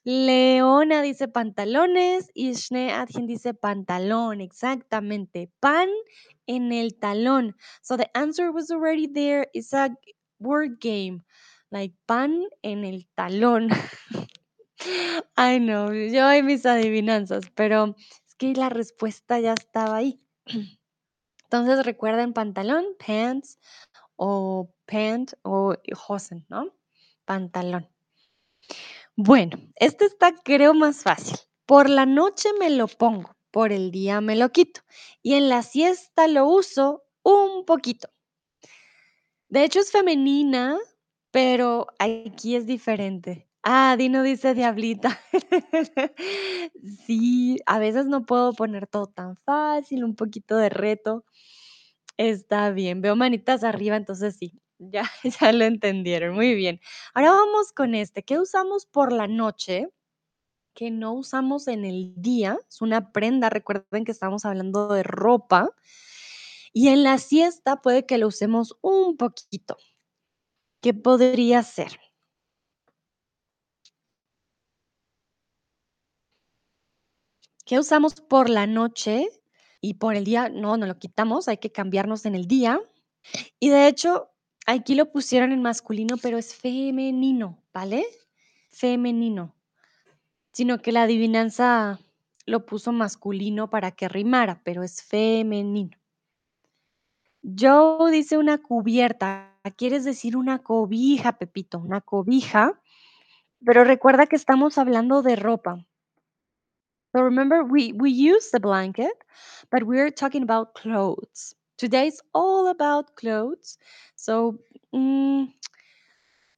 Leona 0.09 1.01
dice 1.01 1.27
pantalones 1.27 2.31
y 2.33 2.53
Shne 2.53 2.93
Adjen 2.93 3.27
dice 3.27 3.53
pantalón. 3.53 4.39
Exactamente. 4.39 5.51
Pan 5.59 5.89
en 6.45 6.71
el 6.71 6.97
talón. 6.97 7.57
So 7.81 7.97
the 7.97 8.09
answer 8.13 8.51
was 8.51 8.71
already 8.71 9.11
there. 9.11 9.49
Isaac, 9.53 9.91
word 10.39 10.79
game, 10.79 11.25
like 11.71 11.93
pan 12.05 12.45
en 12.61 12.85
el 12.85 13.05
talón. 13.15 13.67
Ay, 15.35 15.59
no, 15.59 15.93
yo 15.93 16.33
y 16.33 16.41
mis 16.41 16.65
adivinanzas, 16.65 17.43
pero 17.53 17.93
es 18.25 18.35
que 18.35 18.53
la 18.53 18.69
respuesta 18.69 19.41
ya 19.41 19.55
estaba 19.55 19.97
ahí. 19.97 20.21
Entonces 21.43 21.85
recuerden 21.85 22.31
pantalón, 22.31 22.85
pants 23.05 23.59
o 24.15 24.73
pant 24.85 25.33
o 25.41 25.75
hosen, 26.07 26.45
¿no? 26.47 26.73
Pantalón. 27.25 27.96
Bueno, 29.19 29.57
este 29.77 30.05
está 30.05 30.31
creo 30.43 30.75
más 30.75 31.01
fácil. 31.01 31.37
Por 31.65 31.89
la 31.89 32.05
noche 32.05 32.49
me 32.59 32.69
lo 32.69 32.87
pongo, 32.87 33.35
por 33.49 33.71
el 33.71 33.89
día 33.89 34.21
me 34.21 34.35
lo 34.35 34.51
quito 34.51 34.81
y 35.23 35.33
en 35.33 35.49
la 35.49 35.63
siesta 35.63 36.27
lo 36.27 36.47
uso 36.47 37.03
un 37.23 37.65
poquito. 37.65 38.09
De 39.49 39.63
hecho 39.63 39.79
es 39.79 39.91
femenina, 39.91 40.77
pero 41.31 41.87
aquí 41.99 42.55
es 42.55 42.65
diferente. 42.65 43.47
Ah, 43.63 43.95
Dino 43.97 44.23
dice 44.23 44.53
diablita. 44.53 45.19
Sí, 47.05 47.57
a 47.65 47.79
veces 47.79 48.05
no 48.07 48.25
puedo 48.25 48.53
poner 48.53 48.87
todo 48.87 49.07
tan 49.07 49.35
fácil, 49.37 50.03
un 50.03 50.15
poquito 50.15 50.57
de 50.57 50.69
reto. 50.69 51.23
Está 52.17 52.71
bien, 52.71 53.01
veo 53.01 53.15
manitas 53.15 53.63
arriba, 53.63 53.95
entonces 53.97 54.37
sí, 54.37 54.59
ya, 54.79 55.03
ya 55.41 55.51
lo 55.51 55.65
entendieron, 55.65 56.35
muy 56.35 56.55
bien. 56.55 56.79
Ahora 57.13 57.31
vamos 57.31 57.71
con 57.73 57.95
este, 57.95 58.23
¿qué 58.23 58.39
usamos 58.39 58.85
por 58.85 59.11
la 59.11 59.27
noche? 59.27 59.89
Que 60.75 60.91
no 60.91 61.13
usamos 61.13 61.67
en 61.67 61.85
el 61.85 62.13
día, 62.17 62.59
es 62.69 62.81
una 62.81 63.11
prenda, 63.11 63.49
recuerden 63.49 64.05
que 64.05 64.11
estamos 64.11 64.45
hablando 64.45 64.89
de 64.89 65.03
ropa. 65.03 65.71
Y 66.73 66.89
en 66.89 67.03
la 67.03 67.17
siesta 67.17 67.81
puede 67.81 68.05
que 68.05 68.17
lo 68.19 68.27
usemos 68.27 68.77
un 68.81 69.17
poquito. 69.17 69.77
¿Qué 70.81 70.93
podría 70.93 71.63
ser? 71.63 71.99
¿Qué 77.65 77.79
usamos 77.79 78.15
por 78.15 78.49
la 78.49 78.65
noche 78.65 79.27
y 79.81 79.95
por 79.95 80.15
el 80.15 80.23
día? 80.23 80.49
No, 80.49 80.77
no 80.77 80.85
lo 80.85 80.97
quitamos, 80.99 81.47
hay 81.49 81.57
que 81.57 81.71
cambiarnos 81.71 82.25
en 82.25 82.35
el 82.35 82.47
día. 82.47 82.79
Y 83.59 83.69
de 83.69 83.87
hecho, 83.87 84.29
aquí 84.67 84.93
lo 84.93 85.11
pusieron 85.11 85.51
en 85.51 85.61
masculino, 85.61 86.17
pero 86.21 86.37
es 86.37 86.53
femenino, 86.55 87.63
¿vale? 87.73 88.05
Femenino. 88.69 89.55
Sino 90.51 90.81
que 90.81 90.91
la 90.91 91.03
adivinanza 91.03 91.99
lo 92.45 92.65
puso 92.65 92.91
masculino 92.91 93.69
para 93.69 93.91
que 93.91 94.07
rimara, 94.07 94.61
pero 94.63 94.83
es 94.83 95.01
femenino. 95.01 95.97
Joe 97.41 98.11
dice 98.11 98.37
una 98.37 98.57
cubierta. 98.57 99.53
Quieres 99.75 100.03
decir 100.03 100.35
una 100.35 100.59
cobija, 100.59 101.37
Pepito, 101.37 101.79
una 101.79 102.01
cobija. 102.01 102.79
Pero 103.65 103.83
recuerda 103.83 104.27
que 104.27 104.35
estamos 104.35 104.77
hablando 104.77 105.21
de 105.21 105.35
ropa. 105.35 105.85
So 107.13 107.23
remember, 107.23 107.63
we, 107.63 107.93
we 107.93 108.11
use 108.11 108.51
the 108.51 108.59
blanket, 108.59 109.13
but 109.71 109.83
we're 109.83 110.11
talking 110.11 110.43
about 110.43 110.73
clothes. 110.73 111.55
Today's 111.77 112.21
all 112.33 112.67
about 112.67 113.15
clothes. 113.15 113.77
So 114.17 114.59
mm, 114.93 115.47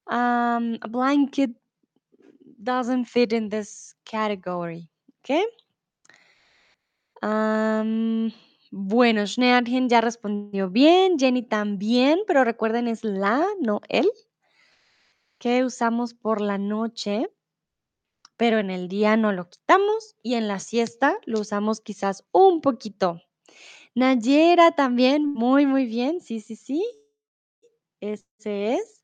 um, 0.08 0.78
a 0.82 0.88
blanket 0.88 1.52
doesn't 2.64 3.06
fit 3.06 3.34
in 3.34 3.50
this 3.50 3.94
category. 4.06 4.90
Okay. 5.22 5.46
Am, 7.22 8.32
bueno, 8.72 9.28
Schneadjen 9.28 9.90
ya 9.90 10.02
respondió 10.02 10.70
bien, 10.70 11.20
Jenny 11.20 11.44
también, 11.44 12.20
pero 12.26 12.44
recuerden 12.44 12.88
es 12.88 13.04
la, 13.04 13.46
no 13.60 13.82
él. 13.90 14.10
¿Qué 15.38 15.64
usamos 15.64 16.16
por 16.16 16.42
la 16.42 16.58
noche? 16.58 17.28
pero 18.40 18.58
en 18.60 18.70
el 18.70 18.88
día 18.88 19.18
no 19.18 19.34
lo 19.34 19.50
quitamos 19.50 20.16
y 20.24 20.36
en 20.36 20.48
la 20.48 20.60
siesta 20.60 21.18
lo 21.26 21.42
usamos 21.42 21.82
quizás 21.82 22.24
un 22.32 22.62
poquito. 22.62 23.22
Nayera 23.96 24.72
también, 24.72 25.26
muy, 25.26 25.66
muy 25.66 25.86
bien, 25.86 26.22
sí, 26.22 26.40
sí, 26.40 26.56
sí. 26.56 26.82
Ese 28.02 28.76
es. 28.76 29.04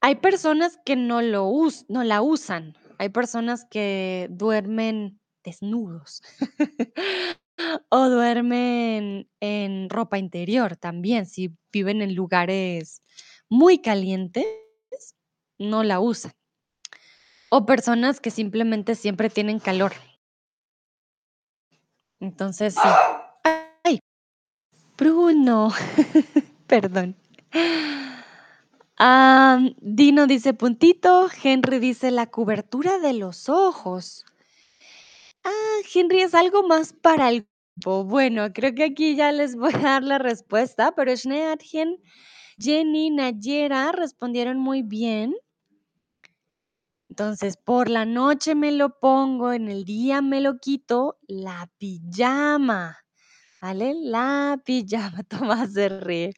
Hay 0.00 0.16
personas 0.16 0.78
que 0.84 0.96
no, 0.96 1.20
lo 1.20 1.46
us 1.46 1.84
no 1.88 2.04
la 2.04 2.22
usan. 2.22 2.76
Hay 2.98 3.10
personas 3.10 3.64
que 3.64 4.28
duermen 4.30 5.20
desnudos 5.44 6.22
o 7.88 8.08
duermen 8.08 9.28
en 9.40 9.90
ropa 9.90 10.18
interior 10.18 10.76
también. 10.76 11.26
Si 11.26 11.54
viven 11.72 12.02
en 12.02 12.14
lugares 12.14 13.02
muy 13.48 13.80
calientes, 13.80 14.44
no 15.58 15.82
la 15.82 16.00
usan. 16.00 16.32
O 17.50 17.66
personas 17.66 18.20
que 18.20 18.30
simplemente 18.30 18.94
siempre 18.94 19.28
tienen 19.28 19.58
calor. 19.58 19.92
Entonces. 22.20 22.76
¡Ay! 23.84 24.00
Bruno, 24.96 25.72
perdón. 26.66 27.16
Dino 29.80 30.26
dice 30.26 30.54
puntito, 30.54 31.28
Henry 31.42 31.78
dice 31.78 32.10
la 32.10 32.26
cobertura 32.26 32.98
de 32.98 33.14
los 33.14 33.48
ojos. 33.48 34.24
Ah, 35.44 35.78
Henry 35.92 36.20
es 36.20 36.34
algo 36.34 36.62
más 36.66 36.92
para 36.92 37.30
el 37.30 37.46
Bueno, 37.84 38.52
creo 38.52 38.74
que 38.74 38.84
aquí 38.84 39.16
ya 39.16 39.32
les 39.32 39.56
voy 39.56 39.72
a 39.74 39.78
dar 39.78 40.02
la 40.02 40.18
respuesta, 40.18 40.92
pero 40.94 41.16
Schneadjen, 41.16 41.96
Jenny, 42.58 43.10
Nayera 43.10 43.92
respondieron 43.92 44.58
muy 44.58 44.82
bien. 44.82 45.34
Entonces, 47.08 47.56
por 47.56 47.88
la 47.88 48.04
noche 48.04 48.54
me 48.54 48.70
lo 48.70 49.00
pongo, 49.00 49.52
en 49.52 49.68
el 49.68 49.84
día 49.84 50.22
me 50.22 50.40
lo 50.40 50.58
quito, 50.58 51.18
la 51.26 51.68
pijama, 51.78 52.98
¿vale? 53.60 53.94
La 53.94 54.60
pijama, 54.64 55.22
Tomás 55.28 55.72
se 55.72 55.88
ríe. 55.88 56.34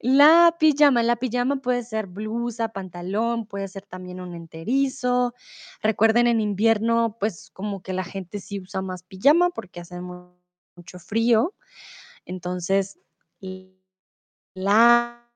La 0.00 0.56
pijama, 0.60 1.02
la 1.02 1.16
pijama 1.16 1.56
puede 1.56 1.82
ser 1.82 2.06
blusa, 2.06 2.68
pantalón, 2.68 3.46
puede 3.46 3.66
ser 3.66 3.84
también 3.84 4.20
un 4.20 4.34
enterizo. 4.34 5.34
Recuerden, 5.82 6.28
en 6.28 6.40
invierno, 6.40 7.16
pues 7.18 7.50
como 7.52 7.82
que 7.82 7.92
la 7.92 8.04
gente 8.04 8.38
sí 8.38 8.60
usa 8.60 8.80
más 8.80 9.02
pijama 9.02 9.50
porque 9.50 9.80
hace 9.80 10.00
mucho 10.00 10.98
frío. 11.00 11.54
Entonces, 12.24 13.00
la 14.54 15.28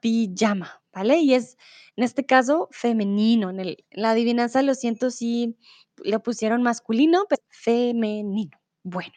pijama, 0.00 0.82
¿vale? 0.92 1.18
Y 1.18 1.34
es, 1.34 1.58
en 1.96 2.04
este 2.04 2.24
caso, 2.24 2.68
femenino. 2.70 3.50
En, 3.50 3.76
la 3.90 4.10
adivinanza, 4.10 4.62
lo 4.62 4.74
siento 4.74 5.10
si 5.10 5.58
lo 5.96 6.22
pusieron 6.22 6.62
masculino, 6.62 7.26
pero 7.28 7.42
femenino. 7.48 8.58
Bueno, 8.82 9.12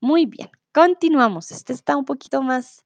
muy 0.00 0.26
bien. 0.26 0.50
Continuamos. 0.72 1.50
Este 1.50 1.72
está 1.72 1.96
un 1.96 2.04
poquito 2.04 2.42
más, 2.42 2.84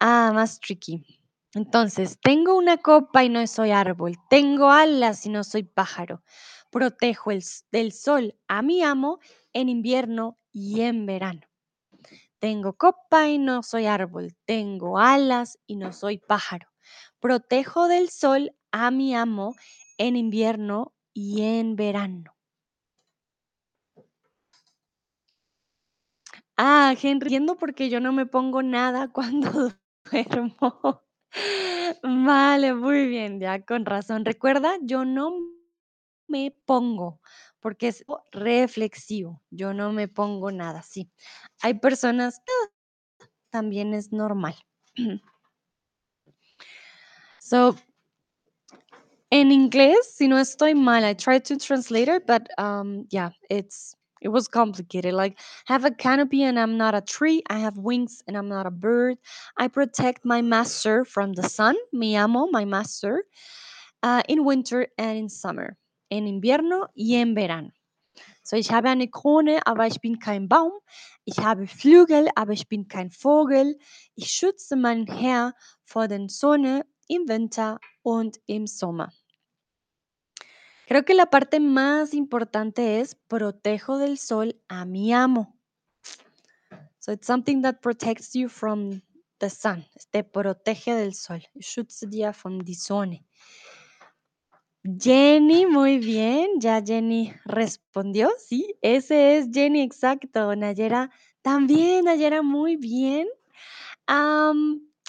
ah, 0.00 0.32
más 0.34 0.60
tricky. 0.60 1.20
Entonces, 1.54 2.18
tengo 2.20 2.56
una 2.56 2.78
copa 2.78 3.24
y 3.24 3.28
no 3.28 3.46
soy 3.46 3.70
árbol. 3.70 4.16
Tengo 4.28 4.70
alas 4.70 5.24
y 5.26 5.30
no 5.30 5.44
soy 5.44 5.62
pájaro. 5.62 6.22
Protejo 6.70 7.30
el, 7.30 7.44
del 7.70 7.92
sol 7.92 8.34
a 8.48 8.62
mi 8.62 8.82
amo 8.82 9.20
en 9.52 9.68
invierno 9.68 10.38
y 10.52 10.80
en 10.80 11.06
verano. 11.06 11.42
Tengo 12.40 12.74
copa 12.74 13.28
y 13.28 13.38
no 13.38 13.62
soy 13.62 13.86
árbol, 13.86 14.36
tengo 14.44 14.98
alas 14.98 15.58
y 15.66 15.76
no 15.76 15.92
soy 15.92 16.18
pájaro. 16.18 16.68
Protejo 17.18 17.88
del 17.88 18.10
sol 18.10 18.54
a 18.70 18.90
mi 18.90 19.14
amo 19.14 19.54
en 19.96 20.16
invierno 20.16 20.92
y 21.14 21.42
en 21.42 21.76
verano. 21.76 22.36
Ah, 26.56 26.94
Henry, 27.00 27.40
porque 27.58 27.88
yo 27.88 28.00
no 28.00 28.12
me 28.12 28.26
pongo 28.26 28.62
nada 28.62 29.08
cuando 29.12 29.70
Vale, 32.02 32.74
muy 32.74 33.06
bien, 33.06 33.40
ya 33.40 33.64
con 33.64 33.84
razón. 33.86 34.24
Recuerda, 34.24 34.76
yo 34.82 35.04
no 35.04 35.32
me 36.28 36.54
pongo, 36.64 37.20
porque 37.60 37.88
es 37.88 38.04
reflexivo. 38.32 39.42
Yo 39.50 39.74
no 39.74 39.92
me 39.92 40.08
pongo 40.08 40.50
nada, 40.50 40.82
sí. 40.82 41.10
Hay 41.62 41.74
personas 41.74 42.40
también 43.50 43.94
es 43.94 44.12
normal. 44.12 44.54
so, 47.40 47.76
en 49.30 49.50
inglés, 49.50 50.14
si 50.14 50.28
no 50.28 50.38
estoy 50.38 50.74
mal, 50.74 51.04
I 51.04 51.14
tried 51.14 51.44
to 51.44 51.56
translate 51.56 52.08
it, 52.08 52.26
but 52.26 52.48
um, 52.58 53.06
yeah, 53.10 53.30
it's 53.50 53.96
it 54.24 54.28
was 54.28 54.48
complicated. 54.48 55.12
Like, 55.12 55.38
have 55.66 55.84
a 55.84 55.90
canopy 55.90 56.42
and 56.42 56.58
I'm 56.58 56.76
not 56.78 56.94
a 56.94 57.02
tree. 57.02 57.42
I 57.48 57.58
have 57.58 57.76
wings 57.76 58.22
and 58.26 58.36
I'm 58.36 58.48
not 58.48 58.66
a 58.66 58.70
bird. 58.70 59.18
I 59.56 59.68
protect 59.68 60.24
my 60.24 60.40
master 60.40 61.04
from 61.04 61.34
the 61.34 61.42
sun. 61.42 61.76
Mi 61.92 62.16
amo, 62.16 62.48
my 62.50 62.64
master, 62.64 63.22
uh, 64.02 64.22
in 64.26 64.44
winter 64.44 64.88
and 64.98 65.18
in 65.18 65.28
summer. 65.28 65.76
En 66.10 66.26
invierno 66.26 66.86
y 66.96 67.14
en 67.14 67.34
verano. 67.34 67.70
So, 68.42 68.56
ich 68.56 68.70
habe 68.70 68.88
eine 68.88 69.08
Krone, 69.08 69.60
aber 69.66 69.86
ich 69.86 70.00
bin 70.00 70.18
kein 70.18 70.48
Baum. 70.48 70.72
Ich 71.24 71.38
habe 71.38 71.66
Flügel, 71.66 72.28
aber 72.34 72.52
ich 72.52 72.68
bin 72.68 72.88
kein 72.88 73.10
Vogel. 73.10 73.76
Ich 74.14 74.28
schütze 74.28 74.76
meinen 74.76 75.06
Herr 75.06 75.54
vor 75.84 76.08
der 76.08 76.28
Sonne 76.28 76.84
im 77.08 77.28
Winter 77.28 77.78
und 78.02 78.38
im 78.46 78.66
Sommer. 78.66 79.10
Creo 80.86 81.04
que 81.04 81.14
la 81.14 81.30
parte 81.30 81.60
más 81.60 82.14
importante 82.14 83.00
es 83.00 83.14
protejo 83.14 83.98
del 83.98 84.18
sol 84.18 84.60
a 84.68 84.84
mi 84.84 85.12
amo. 85.12 85.56
So 86.98 87.12
it's 87.12 87.26
something 87.26 87.62
that 87.62 87.80
protects 87.80 88.34
you 88.34 88.48
from 88.48 89.02
the 89.38 89.50
sun. 89.50 89.86
Te 90.10 90.24
protege 90.24 90.94
del 90.94 91.14
sol. 91.14 91.42
Ich 91.54 91.66
schütze 91.66 92.06
dir 92.06 92.32
die 92.64 92.74
Sonne. 92.74 93.24
Jenny, 94.82 95.66
muy 95.66 95.98
bien. 95.98 96.60
Ya 96.60 96.82
Jenny 96.82 97.32
respondió. 97.44 98.30
Sí, 98.38 98.74
ese 98.82 99.38
es 99.38 99.48
Jenny, 99.52 99.80
exacto. 99.82 100.54
Nayera 100.54 101.10
también, 101.42 102.04
Nayera, 102.04 102.42
muy 102.42 102.76
bien. 102.76 103.26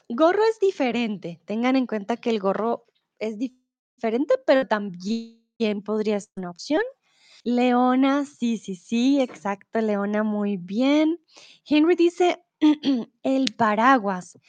Gorro 0.10 0.44
es 0.50 0.60
diferente. 0.60 1.42
Tengan 1.46 1.76
en 1.76 1.88
cuenta 1.88 2.18
que 2.18 2.30
el 2.30 2.40
gorro 2.40 2.86
es 3.20 3.38
dif- 3.38 3.58
diferente, 3.96 4.36
pero 4.46 4.68
también 4.68 5.45
podría 5.84 6.20
ser 6.20 6.32
una 6.36 6.50
opción. 6.50 6.82
Leona, 7.44 8.26
sí, 8.26 8.58
sí, 8.58 8.76
sí, 8.76 9.22
exacto, 9.22 9.80
Leona, 9.80 10.24
muy 10.24 10.58
bien. 10.58 11.20
Henry 11.70 11.96
dice 11.96 12.44
el 13.24 13.46
paraguas. 13.56 14.40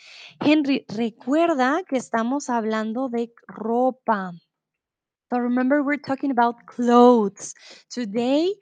Henry, 0.41 0.85
recuerda 0.89 1.83
que 1.87 1.97
estamos 1.97 2.49
hablando 2.49 3.09
de 3.09 3.33
ropa. 3.47 4.33
So 5.29 5.39
remember, 5.39 5.83
we're 5.83 6.01
talking 6.01 6.31
about 6.31 6.67
clothes. 6.67 7.55
Today, 7.91 8.55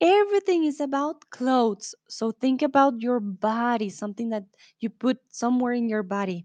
everything 0.00 0.64
is 0.64 0.80
about 0.80 1.30
clothes. 1.30 1.94
So 2.08 2.32
think 2.32 2.62
about 2.62 3.00
your 3.00 3.20
body, 3.20 3.88
something 3.88 4.30
that 4.30 4.44
you 4.80 4.90
put 4.90 5.18
somewhere 5.30 5.72
in 5.72 5.88
your 5.88 6.02
body. 6.02 6.44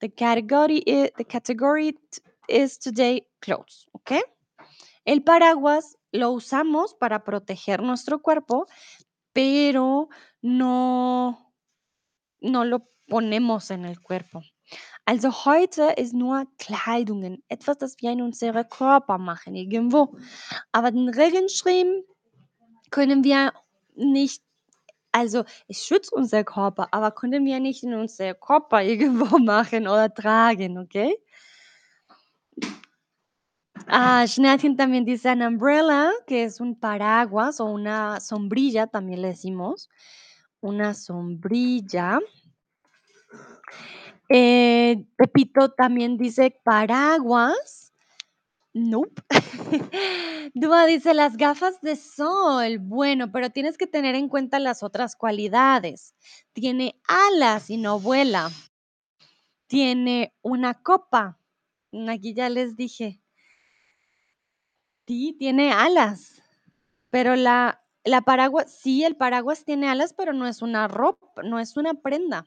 The 0.00 0.08
category, 0.10 0.82
the 0.86 1.24
category 1.24 1.94
is 2.50 2.78
today 2.78 3.26
clothes, 3.40 3.86
okay? 3.92 4.22
El 5.04 5.22
paraguas 5.22 5.96
lo 6.12 6.32
usamos 6.32 6.94
para 6.94 7.24
proteger 7.24 7.82
nuestro 7.82 8.20
cuerpo, 8.20 8.66
pero 9.32 10.08
no, 10.42 11.54
no 12.40 12.64
lo 12.64 12.88
ponemos 13.08 13.70
en 13.70 13.84
el 13.84 14.00
cuerpo. 14.00 14.42
Also 15.04 15.30
heute 15.44 15.94
ist 15.96 16.14
nur 16.14 16.46
Kleidungen, 16.58 17.42
etwas, 17.48 17.78
das 17.78 17.96
wir 18.00 18.12
in 18.12 18.22
unserem 18.22 18.68
Körper 18.68 19.18
machen, 19.18 19.56
irgendwo. 19.56 20.16
Aber 20.70 20.92
den 20.92 21.08
Regenschirm 21.08 22.04
können 22.90 23.24
wir 23.24 23.52
nicht, 23.96 24.42
also 25.12 25.44
es 25.66 25.84
schützt 25.84 26.12
unser 26.12 26.44
Körper, 26.44 26.88
aber 26.92 27.10
können 27.10 27.44
wir 27.44 27.58
nicht 27.58 27.82
in 27.82 27.94
unser 27.94 28.34
Körper 28.34 28.82
irgendwo 28.84 29.38
machen 29.38 29.88
oder 29.88 30.12
tragen, 30.12 30.78
okay? 30.78 31.16
Ah, 33.86 34.24
también 34.76 35.04
dice 35.04 35.28
an 35.30 35.42
umbrella, 35.42 36.10
que 36.26 36.44
es 36.44 36.60
un 36.60 36.78
paraguas 36.78 37.60
o 37.60 37.64
una 37.64 38.20
sombrilla, 38.20 38.86
también 38.86 39.22
le 39.22 39.28
decimos. 39.28 39.88
Una 40.60 40.94
sombrilla. 40.94 42.20
Eh, 44.28 45.04
Pepito 45.16 45.70
también 45.72 46.16
dice 46.16 46.56
paraguas. 46.62 47.92
Nope. 48.72 49.22
Dúa 50.54 50.86
dice 50.86 51.12
las 51.12 51.36
gafas 51.36 51.80
de 51.80 51.96
sol. 51.96 52.78
Bueno, 52.78 53.32
pero 53.32 53.50
tienes 53.50 53.76
que 53.76 53.88
tener 53.88 54.14
en 54.14 54.28
cuenta 54.28 54.60
las 54.60 54.84
otras 54.84 55.16
cualidades. 55.16 56.14
Tiene 56.52 57.00
alas 57.08 57.70
y 57.70 57.76
no 57.76 57.98
vuela. 57.98 58.50
Tiene 59.66 60.32
una 60.42 60.74
copa. 60.74 61.39
Aquí 61.92 62.34
ya 62.34 62.48
les 62.48 62.76
dije. 62.76 63.20
Sí, 65.06 65.36
tiene 65.38 65.72
alas. 65.72 66.42
Pero 67.10 67.36
la, 67.36 67.82
la 68.04 68.22
paraguas, 68.22 68.72
sí, 68.80 69.04
el 69.04 69.16
paraguas 69.16 69.64
tiene 69.64 69.88
alas, 69.88 70.14
pero 70.14 70.32
no 70.32 70.46
es 70.46 70.62
una 70.62 70.88
ropa, 70.88 71.42
no 71.42 71.58
es 71.58 71.76
una 71.76 71.94
prenda 71.94 72.46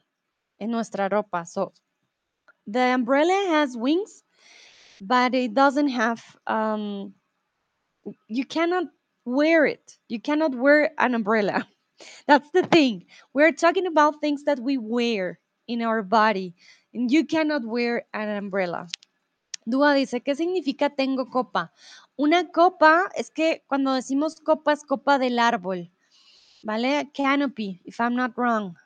en 0.58 0.70
nuestra 0.70 1.08
ropa. 1.08 1.44
So, 1.46 1.72
the 2.66 2.94
umbrella 2.94 3.36
has 3.50 3.76
wings, 3.76 4.24
but 5.00 5.34
it 5.34 5.54
doesn't 5.54 5.88
have, 5.90 6.22
um, 6.46 7.14
you 8.28 8.46
cannot 8.46 8.86
wear 9.24 9.66
it. 9.66 9.98
You 10.08 10.20
cannot 10.20 10.54
wear 10.54 10.92
an 10.98 11.14
umbrella. 11.14 11.68
That's 12.26 12.50
the 12.52 12.62
thing. 12.62 13.06
We're 13.34 13.52
talking 13.52 13.86
about 13.86 14.20
things 14.20 14.44
that 14.44 14.60
we 14.60 14.78
wear 14.78 15.38
in 15.68 15.82
our 15.82 16.02
body. 16.02 16.54
And 16.94 17.10
you 17.10 17.24
cannot 17.26 17.64
wear 17.64 18.04
an 18.14 18.28
umbrella. 18.30 18.88
Dúa 19.64 19.94
dice, 19.94 20.20
¿qué 20.20 20.34
significa 20.34 20.90
tengo 20.90 21.30
copa? 21.30 21.72
Una 22.16 22.50
copa 22.50 23.08
es 23.14 23.30
que 23.30 23.64
cuando 23.66 23.92
decimos 23.94 24.36
copa 24.36 24.72
es 24.72 24.84
copa 24.84 25.18
del 25.18 25.38
árbol, 25.38 25.90
¿vale? 26.62 27.10
Canopy, 27.14 27.80
if 27.84 27.98
I'm 27.98 28.14
not 28.14 28.36
wrong. 28.36 28.76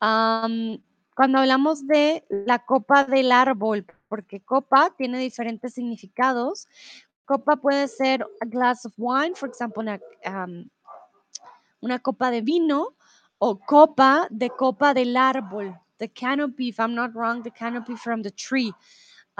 Am, 0.00 0.82
cuando 1.14 1.38
hablamos 1.38 1.86
de 1.86 2.24
la 2.28 2.58
copa 2.58 3.04
del 3.04 3.32
árbol, 3.32 3.86
porque 4.08 4.40
copa 4.40 4.94
tiene 4.96 5.18
diferentes 5.18 5.74
significados. 5.74 6.68
Copa 7.24 7.56
puede 7.56 7.88
ser 7.88 8.26
a 8.40 8.46
glass 8.46 8.84
of 8.84 8.92
wine, 8.96 9.34
una, 9.76 10.00
am, 10.24 10.68
una 11.80 11.98
copa 11.98 12.30
de 12.30 12.42
vino 12.42 12.94
o 13.38 13.58
copa 13.58 14.26
de 14.30 14.50
copa 14.50 14.92
del 14.92 15.16
árbol. 15.16 15.78
The 15.98 16.08
canopy, 16.08 16.68
if 16.68 16.78
I'm 16.78 16.94
not 16.94 17.14
wrong, 17.14 17.42
the 17.42 17.50
canopy 17.50 17.94
from 17.96 18.22
the 18.22 18.30
tree. 18.30 18.72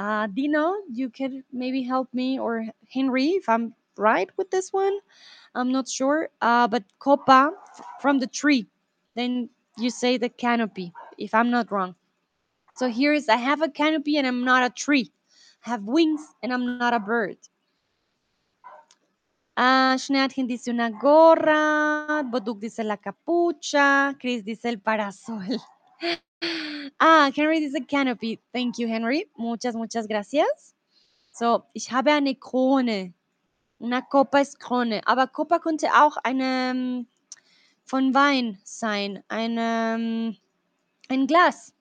Uh, 0.00 0.26
Dino, 0.28 0.76
you 0.90 1.10
could 1.10 1.44
maybe 1.52 1.82
help 1.82 2.08
me 2.14 2.40
or 2.40 2.64
Henry 2.88 3.36
if 3.36 3.46
I'm 3.50 3.74
right 3.98 4.30
with 4.38 4.50
this 4.50 4.72
one. 4.72 4.98
I'm 5.54 5.70
not 5.70 5.90
sure. 5.90 6.30
Uh, 6.40 6.66
but 6.68 6.84
copa 6.98 7.52
from 8.00 8.18
the 8.18 8.26
tree. 8.26 8.66
Then 9.14 9.50
you 9.76 9.90
say 9.90 10.16
the 10.16 10.30
canopy 10.30 10.94
if 11.18 11.34
I'm 11.34 11.50
not 11.50 11.70
wrong. 11.70 11.94
So 12.76 12.88
here 12.88 13.12
is 13.12 13.28
I 13.28 13.36
have 13.36 13.60
a 13.60 13.68
canopy 13.68 14.16
and 14.16 14.26
I'm 14.26 14.42
not 14.42 14.62
a 14.64 14.70
tree. 14.70 15.12
I 15.66 15.70
have 15.70 15.84
wings 15.84 16.22
and 16.42 16.50
I'm 16.50 16.78
not 16.78 16.94
a 16.94 16.98
bird. 16.98 17.36
Ah, 19.54 19.96
Schneatchen 19.98 20.48
dice 20.48 20.68
una 20.68 20.88
gorra, 20.88 22.24
Boduk 22.24 22.58
dice 22.58 22.82
la 22.84 22.96
capucha, 22.96 24.16
Chris 24.18 24.42
dice 24.42 24.64
el 24.64 24.78
parasol. 24.78 25.60
Ah, 26.98 27.30
Henry 27.34 27.60
dice 27.60 27.80
canopy. 27.86 28.38
Thank 28.52 28.78
you, 28.78 28.88
Henry. 28.88 29.28
Muchas, 29.36 29.74
muchas 29.74 30.06
gracias. 30.06 30.74
So, 31.32 31.64
ich 31.72 31.90
habe 31.92 32.12
eine 32.12 32.34
Krone. 32.34 33.12
Una 33.78 34.02
Copa 34.02 34.40
ist 34.40 34.58
Krone. 34.58 35.00
Aber 35.06 35.26
Copa 35.26 35.58
könnte 35.58 35.88
auch 35.94 36.16
eine 36.18 36.70
ähm, 36.70 37.06
von 37.84 38.14
Wein 38.14 38.58
sein. 38.64 39.22
Eine, 39.28 39.94
ähm, 39.96 40.36
ein 41.08 41.26
Glas. 41.26 41.72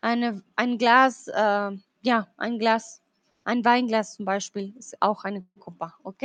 Eine, 0.00 0.42
ein 0.56 0.78
Glas, 0.78 1.28
äh, 1.28 1.70
ja, 2.02 2.28
ein 2.36 2.58
Glas. 2.58 3.02
Ein 3.44 3.64
Weinglas 3.64 4.14
zum 4.14 4.24
Beispiel 4.24 4.72
ist 4.78 5.00
auch 5.02 5.24
eine 5.24 5.44
Copa, 5.58 5.94
¿ok? 6.04 6.24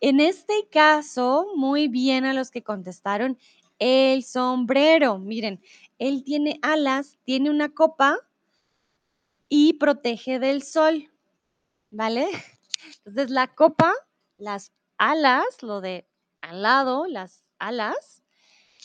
En 0.00 0.18
este 0.18 0.66
caso, 0.70 1.52
muy 1.56 1.88
bien 1.88 2.24
a 2.24 2.32
los 2.32 2.50
que 2.50 2.62
contestaron 2.62 3.38
el 3.78 4.22
sombrero. 4.22 5.18
Miren, 5.18 5.60
él 5.98 6.24
tiene 6.24 6.58
alas, 6.62 7.18
tiene 7.24 7.50
una 7.50 7.68
copa 7.70 8.18
y 9.48 9.74
protege 9.74 10.38
del 10.38 10.62
sol, 10.62 11.10
¿vale? 11.90 12.26
Entonces 13.04 13.30
la 13.30 13.48
copa, 13.54 13.92
las 14.38 14.72
alas, 14.98 15.44
lo 15.62 15.80
de 15.80 16.06
al 16.40 16.62
lado, 16.62 17.06
las 17.06 17.44
alas, 17.58 18.22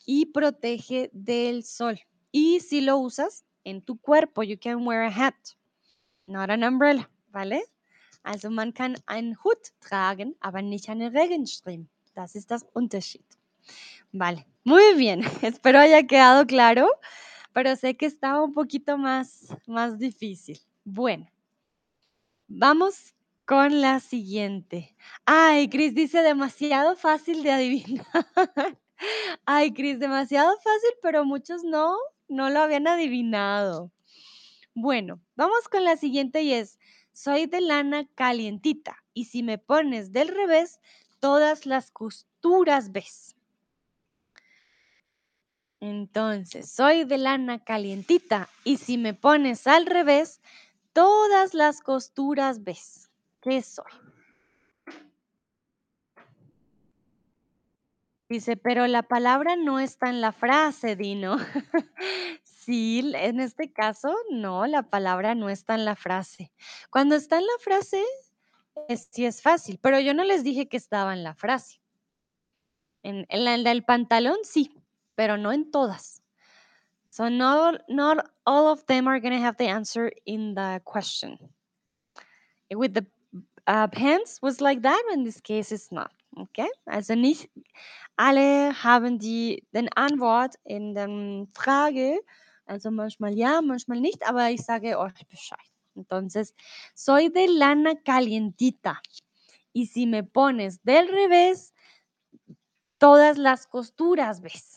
y 0.05 0.27
protege 0.27 1.09
del 1.13 1.63
sol. 1.63 1.99
Y 2.31 2.59
si 2.61 2.81
lo 2.81 2.97
usas 2.97 3.45
en 3.63 3.81
tu 3.81 3.99
cuerpo, 3.99 4.43
you 4.43 4.57
can 4.59 4.87
wear 4.87 5.03
a 5.03 5.11
hat, 5.11 5.35
not 6.27 6.49
an 6.49 6.63
umbrella, 6.63 7.09
¿vale? 7.29 7.63
Also 8.23 8.49
man 8.49 8.73
kann 8.73 8.95
einen 9.05 9.37
Hut 9.43 9.73
tragen, 9.79 10.35
aber 10.39 10.61
nicht 10.61 10.89
einen 10.89 11.15
Regenschirm. 11.15 11.87
Das 12.13 12.35
ist 12.35 12.51
das 12.51 12.65
Unterschied. 12.73 13.25
Vale, 14.17 14.47
muy 14.63 14.95
bien. 14.95 15.21
Espero 15.43 15.77
haya 15.77 16.07
quedado 16.07 16.47
claro, 16.47 16.89
pero 17.53 17.75
sé 17.75 17.95
que 17.95 18.07
estaba 18.07 18.43
un 18.43 18.51
poquito 18.53 18.97
más, 18.97 19.55
más 19.67 19.99
difícil. 19.99 20.59
Bueno, 20.83 21.27
vamos 22.47 23.13
con 23.45 23.79
la 23.79 23.99
siguiente. 23.99 24.95
Ay, 25.25 25.69
Cris 25.69 25.93
dice 25.93 26.23
demasiado 26.23 26.95
fácil 26.95 27.43
de 27.43 27.51
adivinar. 27.51 28.05
Ay, 29.45 29.71
Cris, 29.73 29.99
demasiado 29.99 30.55
fácil, 30.57 30.91
pero 31.03 31.23
muchos 31.23 31.63
no, 31.63 31.95
no 32.27 32.49
lo 32.49 32.61
habían 32.61 32.87
adivinado. 32.87 33.91
Bueno, 34.73 35.21
vamos 35.35 35.69
con 35.69 35.83
la 35.83 35.95
siguiente 35.97 36.41
y 36.41 36.53
es, 36.53 36.79
soy 37.13 37.45
de 37.45 37.61
lana 37.61 38.07
calientita 38.15 38.97
y 39.13 39.25
si 39.25 39.43
me 39.43 39.59
pones 39.59 40.11
del 40.11 40.29
revés, 40.29 40.79
todas 41.19 41.67
las 41.67 41.91
costuras 41.91 42.91
ves. 42.91 43.36
Entonces, 45.79 46.71
soy 46.71 47.03
de 47.03 47.17
lana 47.17 47.63
calientita 47.63 48.49
y 48.63 48.77
si 48.77 48.97
me 48.97 49.13
pones 49.13 49.67
al 49.67 49.85
revés, 49.85 50.41
todas 50.93 51.53
las 51.53 51.81
costuras 51.81 52.63
ves. 52.63 53.09
¿Qué 53.41 53.61
soy? 53.61 53.85
Dice, 58.29 58.57
pero 58.57 58.87
la 58.87 59.03
palabra 59.03 59.55
no 59.55 59.79
está 59.79 60.09
en 60.09 60.19
la 60.21 60.31
frase, 60.31 60.95
Dino. 60.95 61.37
Sí, 62.67 63.13
en 63.15 63.39
este 63.39 63.71
caso, 63.71 64.13
no, 64.29 64.67
la 64.67 64.83
palabra 64.83 65.35
no 65.35 65.47
está 65.47 65.75
en 65.75 65.85
la 65.85 65.95
frase. 65.95 66.51
Cuando 66.89 67.15
está 67.15 67.37
en 67.37 67.45
la 67.45 67.57
frase, 67.61 68.03
sí 69.09 69.25
es 69.25 69.41
fácil, 69.41 69.79
pero 69.81 70.01
yo 70.01 70.13
no 70.13 70.25
les 70.25 70.43
dije 70.43 70.67
que 70.67 70.75
estaba 70.75 71.13
en 71.13 71.23
la 71.23 71.33
frase. 71.33 71.79
En, 73.03 73.25
en 73.29 73.45
la 73.45 73.57
del 73.57 73.85
pantalón, 73.85 74.35
sí, 74.43 74.75
pero 75.17 75.35
no 75.35 75.51
en 75.51 75.69
todas. 75.71 76.21
So 77.09 77.27
not, 77.27 77.81
not 77.89 78.29
all 78.45 78.67
of 78.67 78.85
them 78.85 79.07
are 79.07 79.19
going 79.19 79.33
to 79.33 79.41
have 79.41 79.57
the 79.57 79.67
answer 79.67 80.11
in 80.25 80.53
the 80.53 80.81
question. 80.85 81.37
With 82.71 82.93
the 82.93 83.05
uh, 83.65 83.87
pants 83.87 84.39
was 84.41 84.61
like 84.61 84.83
that, 84.83 85.03
but 85.09 85.17
in 85.17 85.23
this 85.25 85.41
case 85.41 85.73
it's 85.73 85.91
not. 85.91 86.11
Okay? 86.37 86.69
Also 86.85 87.15
nicht 87.15 87.49
alle 88.17 88.73
haben 88.83 89.19
die 89.19 89.63
den 89.73 89.89
Antwort 89.95 90.55
in 90.63 90.93
der 90.93 91.47
Frage. 91.53 92.19
Also 92.65 92.91
manchmal 92.91 93.33
ja, 93.33 93.61
manchmal 93.61 94.01
nicht, 94.01 94.27
aber 94.27 94.49
ich 94.49 94.61
sage 94.61 94.99
euch 94.99 95.25
Bescheid. 95.29 95.59
Entonces, 95.95 96.53
soy 96.93 97.29
de 97.29 97.47
lana 97.47 97.95
calientita. 98.03 99.01
Y 99.73 99.85
si 99.85 100.05
me 100.05 100.23
pones 100.23 100.83
del 100.83 101.07
revés, 101.07 101.73
todas 102.97 103.37
las 103.37 103.67
costuras 103.67 104.41
ves. 104.41 104.76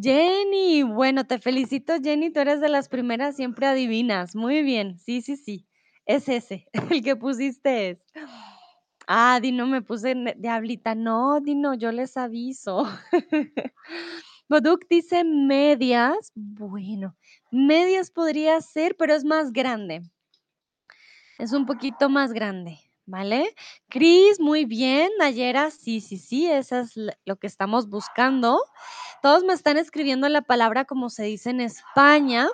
Jenny, 0.00 0.82
bueno, 0.82 1.26
te 1.26 1.38
felicito, 1.38 1.94
Jenny, 2.02 2.30
tú 2.30 2.40
eres 2.40 2.60
de 2.60 2.68
las 2.68 2.88
primeras, 2.88 3.36
siempre 3.36 3.66
adivinas. 3.66 4.34
Muy 4.34 4.62
bien, 4.62 4.98
sí, 4.98 5.22
sí, 5.22 5.36
sí. 5.36 5.66
Es 6.06 6.28
ese, 6.28 6.66
el 6.90 7.02
que 7.02 7.16
pusiste 7.16 7.90
es. 7.90 7.98
Ah, 9.06 9.38
Dino, 9.40 9.66
me 9.66 9.82
puse 9.82 10.14
diablita. 10.36 10.94
No, 10.94 11.40
Dino, 11.40 11.74
yo 11.74 11.92
les 11.92 12.16
aviso. 12.16 12.84
Boduk 14.48 14.86
dice 14.88 15.24
medias. 15.24 16.30
Bueno, 16.34 17.16
medias 17.50 18.10
podría 18.10 18.60
ser, 18.60 18.96
pero 18.96 19.14
es 19.14 19.24
más 19.24 19.52
grande. 19.52 20.02
Es 21.38 21.52
un 21.52 21.66
poquito 21.66 22.08
más 22.08 22.32
grande, 22.32 22.78
¿vale? 23.08 23.54
Cris, 23.88 24.38
muy 24.38 24.64
bien. 24.64 25.10
Nayera, 25.18 25.70
sí, 25.70 26.00
sí, 26.00 26.18
sí, 26.18 26.46
eso 26.46 26.78
es 26.80 26.92
lo 27.24 27.36
que 27.36 27.46
estamos 27.46 27.88
buscando. 27.88 28.62
Todos 29.22 29.44
me 29.44 29.54
están 29.54 29.78
escribiendo 29.78 30.28
la 30.28 30.42
palabra 30.42 30.84
como 30.84 31.10
se 31.10 31.24
dice 31.24 31.50
en 31.50 31.60
España. 31.60 32.48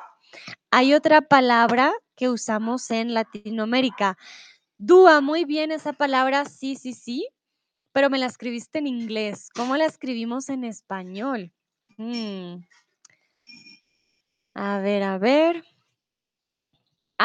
Hay 0.71 0.95
otra 0.95 1.23
palabra 1.23 1.93
que 2.17 2.29
usamos 2.29 2.91
en 2.91 3.15
Latinoamérica. 3.15 4.17
Dúa, 4.79 5.21
muy 5.21 5.45
bien 5.45 5.73
esa 5.73 5.93
palabra, 5.93 6.45
sí, 6.47 6.77
sí, 6.77 6.95
sí, 6.95 7.29
pero 7.93 8.11
me 8.11 8.19
la 8.19 8.27
escribiste 8.27 8.79
en 8.79 8.87
inglés. 8.87 9.51
¿Cómo 9.55 9.77
la 9.77 9.87
escribimos 9.87 10.49
en 10.49 10.65
español? 10.65 11.53
Mm, 11.97 12.57
a 14.55 14.79
ver, 14.79 15.03
a 15.03 15.19
ver. 15.19 15.65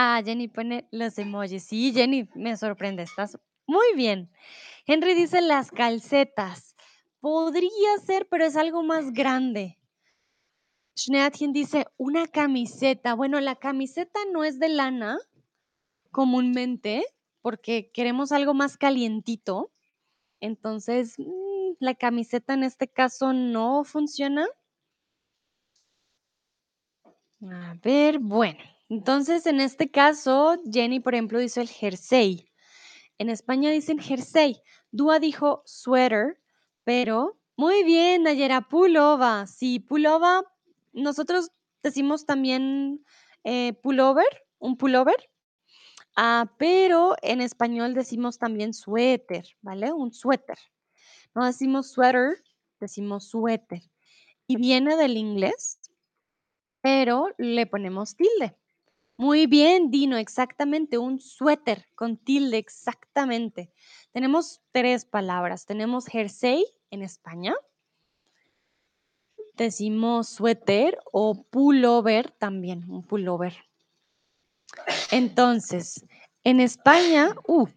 Ah, 0.01 0.21
Jenny 0.23 0.47
pone 0.47 0.88
los 0.91 1.17
emojis. 1.17 1.65
Sí, 1.65 1.91
Jenny, 1.91 2.29
me 2.33 2.55
sorprende. 2.55 3.03
Estás 3.03 3.38
muy 3.67 3.93
bien. 3.97 4.31
Henry 4.88 5.13
dice 5.13 5.41
las 5.41 5.71
calcetas. 5.71 6.77
Podría 7.19 7.97
ser, 8.05 8.25
pero 8.29 8.45
es 8.45 8.55
algo 8.55 8.81
más 8.81 9.12
grande. 9.12 9.77
Schneatchen 10.97 11.51
dice 11.51 11.85
una 11.97 12.27
camiseta. 12.27 13.13
Bueno, 13.13 13.41
la 13.41 13.57
camiseta 13.57 14.21
no 14.31 14.45
es 14.45 14.57
de 14.57 14.69
lana 14.69 15.17
comúnmente 16.12 17.03
porque 17.41 17.91
queremos 17.91 18.31
algo 18.31 18.53
más 18.53 18.77
calientito. 18.77 19.73
Entonces, 20.39 21.15
mm, 21.19 21.73
la 21.81 21.93
camiseta 21.93 22.53
en 22.53 22.63
este 22.63 22.88
caso 22.88 23.33
no 23.33 23.83
funciona. 23.83 24.47
A 27.41 27.75
ver, 27.83 28.19
bueno, 28.19 28.63
entonces 28.89 29.45
en 29.45 29.62
este 29.62 29.89
caso, 29.89 30.58
Jenny, 30.71 30.99
por 30.99 31.13
ejemplo, 31.13 31.39
dice 31.39 31.62
el 31.62 31.69
jersey. 31.69 32.49
En 33.17 33.30
España 33.30 33.71
dicen 33.71 33.99
jersey. 33.99 34.62
Dúa 34.91 35.19
dijo 35.19 35.62
sweater, 35.65 36.39
pero 36.84 37.39
muy 37.56 37.84
bien, 37.84 38.23
Nayera, 38.23 38.62
pullover. 38.62 39.47
Sí, 39.47 39.80
pullover, 39.80 40.45
nosotros 40.93 41.52
decimos 41.84 42.25
también 42.25 43.06
eh, 43.43 43.73
pullover, 43.82 44.47
un 44.60 44.78
pullover, 44.78 45.30
ah, 46.15 46.52
pero 46.58 47.15
en 47.21 47.41
español 47.41 47.93
decimos 47.93 48.38
también 48.39 48.73
suéter, 48.73 49.45
¿vale? 49.62 49.91
Un 49.91 50.12
suéter. 50.12 50.58
No 51.36 51.45
decimos 51.45 51.91
sweater, 51.91 52.43
decimos 52.80 53.30
suéter. 53.30 53.82
Y 54.47 54.58
viene 54.58 54.95
del 54.95 55.17
inglés, 55.17 55.80
pero 56.82 57.30
le 57.38 57.67
ponemos 57.67 58.15
tilde. 58.15 58.58
Muy 59.19 59.47
bien, 59.47 59.91
Dino, 59.91 60.15
exactamente, 60.15 60.97
un 60.97 61.19
suéter 61.19 61.86
con 61.95 62.15
tilde, 62.15 62.58
exactamente. 62.58 63.69
Tenemos 64.13 64.62
tres 64.71 65.03
palabras. 65.03 65.65
Tenemos 65.65 66.05
jersey 66.05 66.65
en 66.89 67.01
España, 67.01 67.53
decimos 69.55 70.29
suéter 70.29 70.97
o 71.12 71.43
pullover 71.43 72.32
también, 72.32 72.89
un 72.89 73.03
pullover. 73.03 73.58
Entonces, 75.12 76.05
en 76.45 76.62
España, 76.62 77.36
uh, 77.45 77.67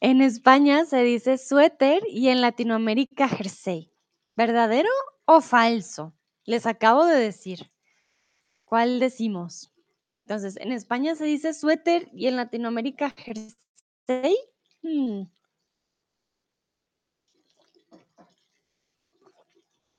en 0.00 0.20
España 0.20 0.84
se 0.84 1.02
dice 1.02 1.38
suéter 1.38 2.02
y 2.10 2.28
en 2.28 2.42
Latinoamérica 2.42 3.26
jersey. 3.26 3.90
¿Verdadero 4.36 4.90
o 5.24 5.40
falso? 5.40 6.12
Les 6.44 6.66
acabo 6.66 7.06
de 7.06 7.18
decir. 7.18 7.72
¿Cuál 8.66 9.00
decimos? 9.00 9.72
Entonces, 10.30 10.58
en 10.62 10.70
España 10.70 11.16
se 11.16 11.24
dice 11.24 11.52
suéter 11.52 12.08
y 12.12 12.28
en 12.28 12.36
Latinoamérica 12.36 13.10
jersey. 13.10 14.36
Hmm, 14.80 15.22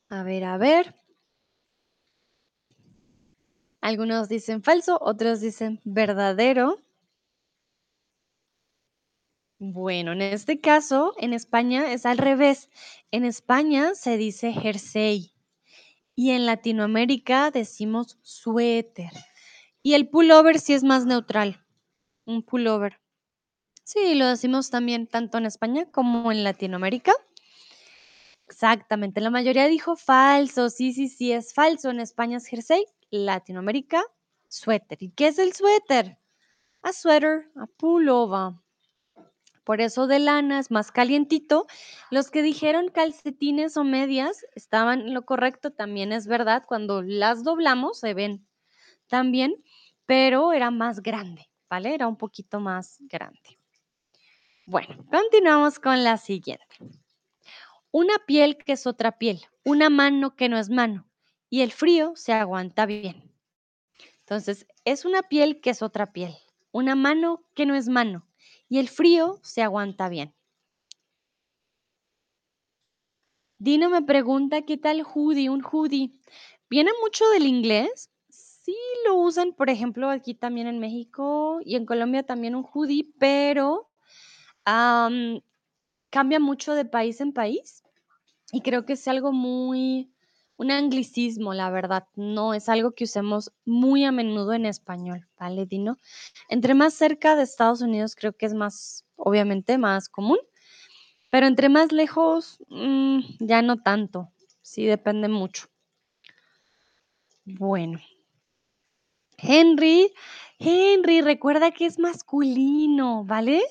A 0.09 0.23
ver, 0.23 0.45
a 0.45 0.57
ver. 0.57 0.95
Algunos 3.81 4.29
dicen 4.29 4.63
falso, 4.63 4.97
otros 5.01 5.41
dicen 5.41 5.81
verdadero. 5.83 6.77
Bueno, 9.59 10.13
en 10.13 10.21
este 10.21 10.61
caso, 10.61 11.13
en 11.17 11.33
España 11.33 11.91
es 11.91 12.05
al 12.05 12.17
revés. 12.17 12.69
En 13.11 13.25
España 13.25 13.95
se 13.95 14.15
dice 14.15 14.53
jersey 14.53 15.33
y 16.15 16.31
en 16.31 16.45
Latinoamérica 16.45 17.51
decimos 17.51 18.17
suéter. 18.21 19.11
Y 19.83 19.93
el 19.93 20.09
pullover 20.09 20.59
sí 20.59 20.73
es 20.73 20.83
más 20.83 21.05
neutral, 21.05 21.65
un 22.25 22.43
pullover. 22.43 22.99
Sí, 23.83 24.15
lo 24.15 24.27
decimos 24.27 24.69
también 24.69 25.07
tanto 25.07 25.37
en 25.37 25.45
España 25.45 25.85
como 25.91 26.31
en 26.31 26.43
Latinoamérica. 26.43 27.13
Exactamente, 28.47 29.21
la 29.21 29.29
mayoría 29.29 29.67
dijo 29.67 29.95
falso. 29.95 30.69
Sí, 30.69 30.93
sí, 30.93 31.07
sí, 31.07 31.31
es 31.31 31.53
falso. 31.53 31.89
En 31.89 31.99
España 31.99 32.37
es 32.37 32.45
jersey, 32.45 32.85
Latinoamérica, 33.09 34.03
suéter. 34.47 35.01
¿Y 35.01 35.11
qué 35.11 35.27
es 35.27 35.39
el 35.39 35.53
suéter? 35.53 36.17
A 36.83 36.93
sweater, 36.93 37.49
a 37.55 37.65
pullover. 37.65 38.53
Por 39.63 39.79
eso 39.79 40.07
de 40.07 40.19
lana 40.19 40.59
es 40.59 40.71
más 40.71 40.91
calientito. 40.91 41.67
Los 42.09 42.31
que 42.31 42.41
dijeron 42.41 42.89
calcetines 42.89 43.77
o 43.77 43.83
medias 43.83 44.45
estaban 44.55 45.01
en 45.01 45.13
lo 45.13 45.23
correcto, 45.23 45.71
también 45.71 46.11
es 46.11 46.27
verdad. 46.27 46.63
Cuando 46.67 47.01
las 47.01 47.43
doblamos 47.43 47.99
se 47.99 48.13
ven 48.13 48.47
también, 49.07 49.63
pero 50.05 50.53
era 50.53 50.71
más 50.71 51.01
grande, 51.01 51.49
¿vale? 51.69 51.93
Era 51.93 52.07
un 52.07 52.17
poquito 52.17 52.59
más 52.59 52.97
grande. 53.01 53.57
Bueno, 54.65 55.05
continuamos 55.11 55.79
con 55.79 56.03
la 56.03 56.17
siguiente. 56.17 56.77
Una 57.91 58.19
piel 58.25 58.57
que 58.57 58.73
es 58.73 58.87
otra 58.87 59.17
piel, 59.17 59.41
una 59.65 59.89
mano 59.89 60.35
que 60.35 60.47
no 60.47 60.57
es 60.57 60.69
mano, 60.69 61.09
y 61.49 61.61
el 61.61 61.71
frío 61.71 62.13
se 62.15 62.33
aguanta 62.33 62.85
bien. 62.85 63.33
Entonces, 64.19 64.65
es 64.85 65.03
una 65.03 65.23
piel 65.23 65.59
que 65.59 65.71
es 65.71 65.81
otra 65.81 66.13
piel, 66.13 66.37
una 66.71 66.95
mano 66.95 67.43
que 67.53 67.65
no 67.65 67.75
es 67.75 67.89
mano, 67.89 68.27
y 68.69 68.79
el 68.79 68.87
frío 68.87 69.39
se 69.43 69.61
aguanta 69.61 70.07
bien. 70.07 70.33
Dino 73.57 73.89
me 73.89 74.01
pregunta 74.01 74.61
qué 74.61 74.77
tal 74.77 75.03
hoodie, 75.03 75.49
un 75.49 75.63
hoodie. 75.63 76.13
¿Viene 76.69 76.91
mucho 77.01 77.29
del 77.29 77.45
inglés? 77.45 78.10
Sí 78.71 78.77
lo 79.05 79.15
usan, 79.15 79.51
por 79.51 79.69
ejemplo, 79.69 80.09
aquí 80.09 80.33
también 80.33 80.65
en 80.65 80.79
México 80.79 81.59
y 81.65 81.75
en 81.75 81.85
Colombia 81.85 82.23
también 82.23 82.55
un 82.55 82.63
hoodie, 82.63 83.05
pero 83.19 83.89
am, 84.65 85.41
cambia 86.11 86.39
mucho 86.39 86.75
de 86.75 86.85
país 86.85 87.21
en 87.21 87.33
país 87.33 87.83
y 88.51 88.61
creo 88.61 88.85
que 88.85 88.93
es 88.93 89.07
algo 89.07 89.33
muy, 89.33 90.11
un 90.57 90.71
anglicismo, 90.71 91.53
la 91.53 91.69
verdad, 91.71 92.05
no 92.15 92.53
es 92.53 92.69
algo 92.69 92.91
que 92.93 93.05
usemos 93.05 93.51
muy 93.65 94.05
a 94.05 94.11
menudo 94.13 94.53
en 94.53 94.65
español, 94.65 95.27
¿vale, 95.39 95.65
Dino? 95.65 95.97
Entre 96.49 96.73
más 96.75 96.93
cerca 96.95 97.35
de 97.35 97.43
Estados 97.43 97.81
Unidos 97.81 98.15
creo 98.15 98.33
que 98.33 98.47
es 98.47 98.53
más, 98.53 99.05
obviamente, 99.17 99.77
más 99.77 100.09
común, 100.09 100.39
pero 101.31 101.47
entre 101.47 101.69
más 101.69 101.91
lejos, 101.91 102.59
mm, 102.69 103.21
ya 103.41 103.61
no 103.63 103.77
tanto, 103.81 104.29
sí 104.61 104.85
depende 104.85 105.29
mucho. 105.29 105.67
Bueno. 107.45 107.99
Henry, 109.41 110.13
Henry, 110.59 111.21
recuerda 111.21 111.71
que 111.71 111.85
es 111.87 111.97
masculino, 111.97 113.25
¿vale? 113.25 113.61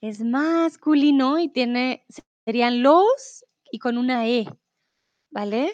Es 0.00 0.20
masculino 0.20 1.38
y 1.38 1.48
tiene, 1.48 2.06
serían 2.46 2.82
los 2.82 3.44
y 3.70 3.78
con 3.78 3.98
una 3.98 4.26
E, 4.26 4.46
¿vale? 5.30 5.72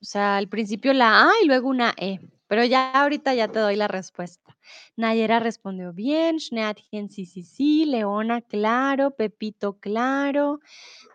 O 0.00 0.04
sea, 0.04 0.36
al 0.36 0.48
principio 0.48 0.92
la 0.92 1.24
A 1.24 1.30
y 1.42 1.46
luego 1.46 1.68
una 1.68 1.94
E, 1.96 2.20
pero 2.46 2.64
ya 2.64 2.92
ahorita 2.92 3.34
ya 3.34 3.48
te 3.48 3.58
doy 3.58 3.74
la 3.76 3.88
respuesta. 3.88 4.56
Nayera 4.96 5.40
respondió 5.40 5.92
bien, 5.92 6.38
Schneatchen 6.38 7.10
sí, 7.10 7.26
sí, 7.26 7.42
sí, 7.42 7.84
Leona, 7.86 8.40
claro, 8.42 9.10
Pepito, 9.12 9.78
claro, 9.80 10.60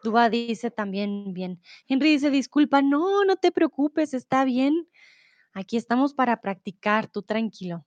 Dúa 0.03 0.29
dice 0.29 0.71
también 0.71 1.33
bien. 1.33 1.61
Henry 1.87 2.11
dice, 2.11 2.29
disculpa, 2.29 2.81
no, 2.81 3.23
no 3.25 3.37
te 3.37 3.51
preocupes, 3.51 4.13
está 4.13 4.45
bien. 4.45 4.87
Aquí 5.53 5.77
estamos 5.77 6.13
para 6.13 6.41
practicar, 6.41 7.07
tú 7.07 7.21
tranquilo. 7.21 7.85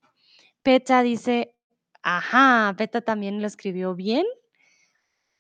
Peta 0.63 1.03
dice, 1.03 1.55
ajá, 2.03 2.75
Peta 2.77 3.01
también 3.01 3.41
lo 3.41 3.47
escribió 3.47 3.95
bien. 3.95 4.25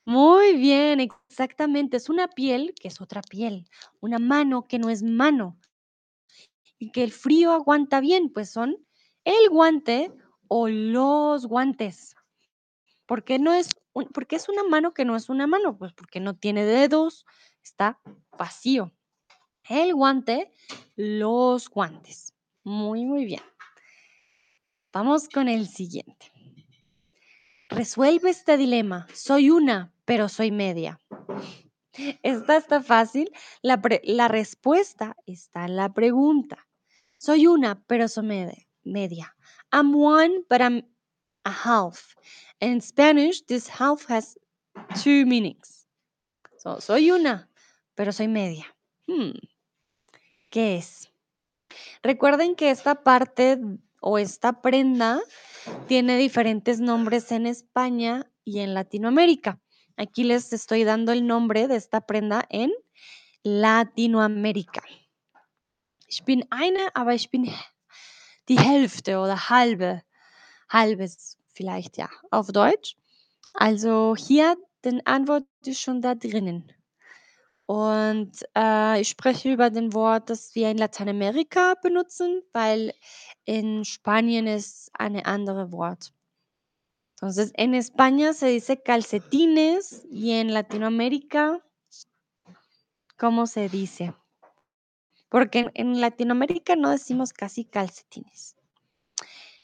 Muy 0.04 0.56
bien, 0.56 1.00
exactamente. 1.00 1.96
Es 1.96 2.08
una 2.08 2.28
piel 2.28 2.74
que 2.80 2.88
es 2.88 3.00
otra 3.00 3.22
piel, 3.22 3.68
una 4.00 4.18
mano 4.18 4.66
que 4.68 4.78
no 4.78 4.90
es 4.90 5.02
mano. 5.02 5.58
Y 6.78 6.90
que 6.92 7.02
el 7.02 7.12
frío 7.12 7.52
aguanta 7.52 8.00
bien, 8.00 8.30
pues 8.32 8.50
son 8.50 8.76
el 9.24 9.48
guante 9.50 10.12
o 10.48 10.68
los 10.68 11.46
guantes. 11.46 12.14
¿Por 13.06 13.24
qué 13.24 13.38
no 13.38 13.52
es, 13.52 13.68
porque 14.12 14.36
es 14.36 14.48
una 14.48 14.64
mano 14.64 14.94
que 14.94 15.04
no 15.04 15.16
es 15.16 15.28
una 15.28 15.46
mano? 15.46 15.78
Pues 15.78 15.92
porque 15.92 16.20
no 16.20 16.36
tiene 16.36 16.64
dedos, 16.64 17.24
está 17.62 18.00
vacío. 18.36 18.92
El 19.68 19.94
guante, 19.94 20.52
los 20.94 21.68
guantes. 21.68 22.34
Muy, 22.62 23.04
muy 23.04 23.24
bien. 23.24 23.42
Vamos 24.92 25.28
con 25.28 25.48
el 25.48 25.68
siguiente. 25.68 26.32
Resuelve 27.68 28.30
este 28.30 28.56
dilema. 28.56 29.06
Soy 29.12 29.50
una, 29.50 29.92
pero 30.04 30.28
soy 30.28 30.52
media. 30.52 31.00
Esta 32.22 32.56
está 32.56 32.82
fácil. 32.82 33.30
La, 33.62 34.28
respuesta 34.28 35.16
está 35.26 35.64
en 35.64 35.76
la 35.76 35.92
pregunta. 35.92 36.66
Soy 37.18 37.46
una, 37.46 37.82
pero 37.86 38.08
soy 38.08 38.26
media. 38.26 38.66
media. 38.84 39.36
I'm 39.72 39.94
one, 39.94 40.44
but 40.48 40.60
I'm 40.60 40.82
a 41.44 41.50
half. 41.50 42.14
In 42.60 42.80
Spanish, 42.80 43.44
this 43.46 43.68
half 43.68 44.08
has 44.08 44.38
two 45.02 45.26
meanings. 45.26 45.86
So, 46.58 46.80
soy 46.80 47.10
una, 47.10 47.48
pero 47.96 48.12
soy 48.12 48.28
media. 48.28 48.64
Hmm. 49.08 49.32
¿Qué 50.50 50.76
es? 50.76 51.12
Recuerden 52.02 52.54
que 52.54 52.70
esta 52.70 53.02
parte 53.02 53.58
o 54.00 54.18
esta 54.18 54.62
prenda 54.62 55.20
tiene 55.88 56.16
diferentes 56.16 56.80
nombres 56.80 57.32
en 57.32 57.46
España 57.46 58.30
y 58.44 58.60
en 58.60 58.74
Latinoamérica. 58.74 59.60
Aquí 59.96 60.24
les 60.24 60.52
estoy 60.52 60.84
dando 60.84 61.12
el 61.12 61.26
nombre 61.26 61.68
de 61.68 61.76
esta 61.76 62.02
prenda 62.02 62.46
en 62.50 62.70
Latinoamérica. 63.42 64.82
Ich 66.08 66.24
bin 66.24 66.46
eine, 66.50 66.94
aber 66.94 67.14
ich 67.14 67.30
bin 67.30 67.52
die 68.48 68.58
Hälfte 68.58 69.18
oder 69.18 69.48
halbe. 69.48 70.02
Halbes 70.68 71.38
vielleicht, 71.52 71.96
ja, 71.96 72.08
auf 72.30 72.48
Deutsch. 72.48 72.96
Also 73.54 74.14
hier, 74.16 74.56
den 74.84 75.04
Antwort 75.06 75.46
ist 75.64 75.80
schon 75.80 76.02
da 76.02 76.14
drinnen. 76.14 76.70
Und 77.66 78.32
äh, 78.56 79.00
ich 79.00 79.08
spreche 79.08 79.52
über 79.52 79.70
den 79.70 79.92
Wort, 79.92 80.30
das 80.30 80.54
wir 80.54 80.70
in 80.70 80.78
Lateinamerika 80.78 81.74
benutzen, 81.82 82.42
weil 82.52 82.94
in 83.44 83.84
Spanien 83.84 84.46
ist 84.46 84.90
eine 84.94 85.26
andere 85.26 85.72
Wort. 85.72 86.12
Entonces, 87.14 87.50
en 87.56 87.74
España 87.74 88.34
se 88.34 88.48
dice 88.48 88.82
calcetines 88.82 90.06
y 90.10 90.32
en 90.32 90.52
Latinoamérica, 90.52 91.60
¿cómo 93.16 93.46
se 93.46 93.68
dice? 93.68 94.14
Porque 95.28 95.70
en 95.74 96.00
Latinoamérica 96.00 96.76
no 96.76 96.90
decimos 96.90 97.32
casi 97.32 97.64
calcetines. 97.64 98.54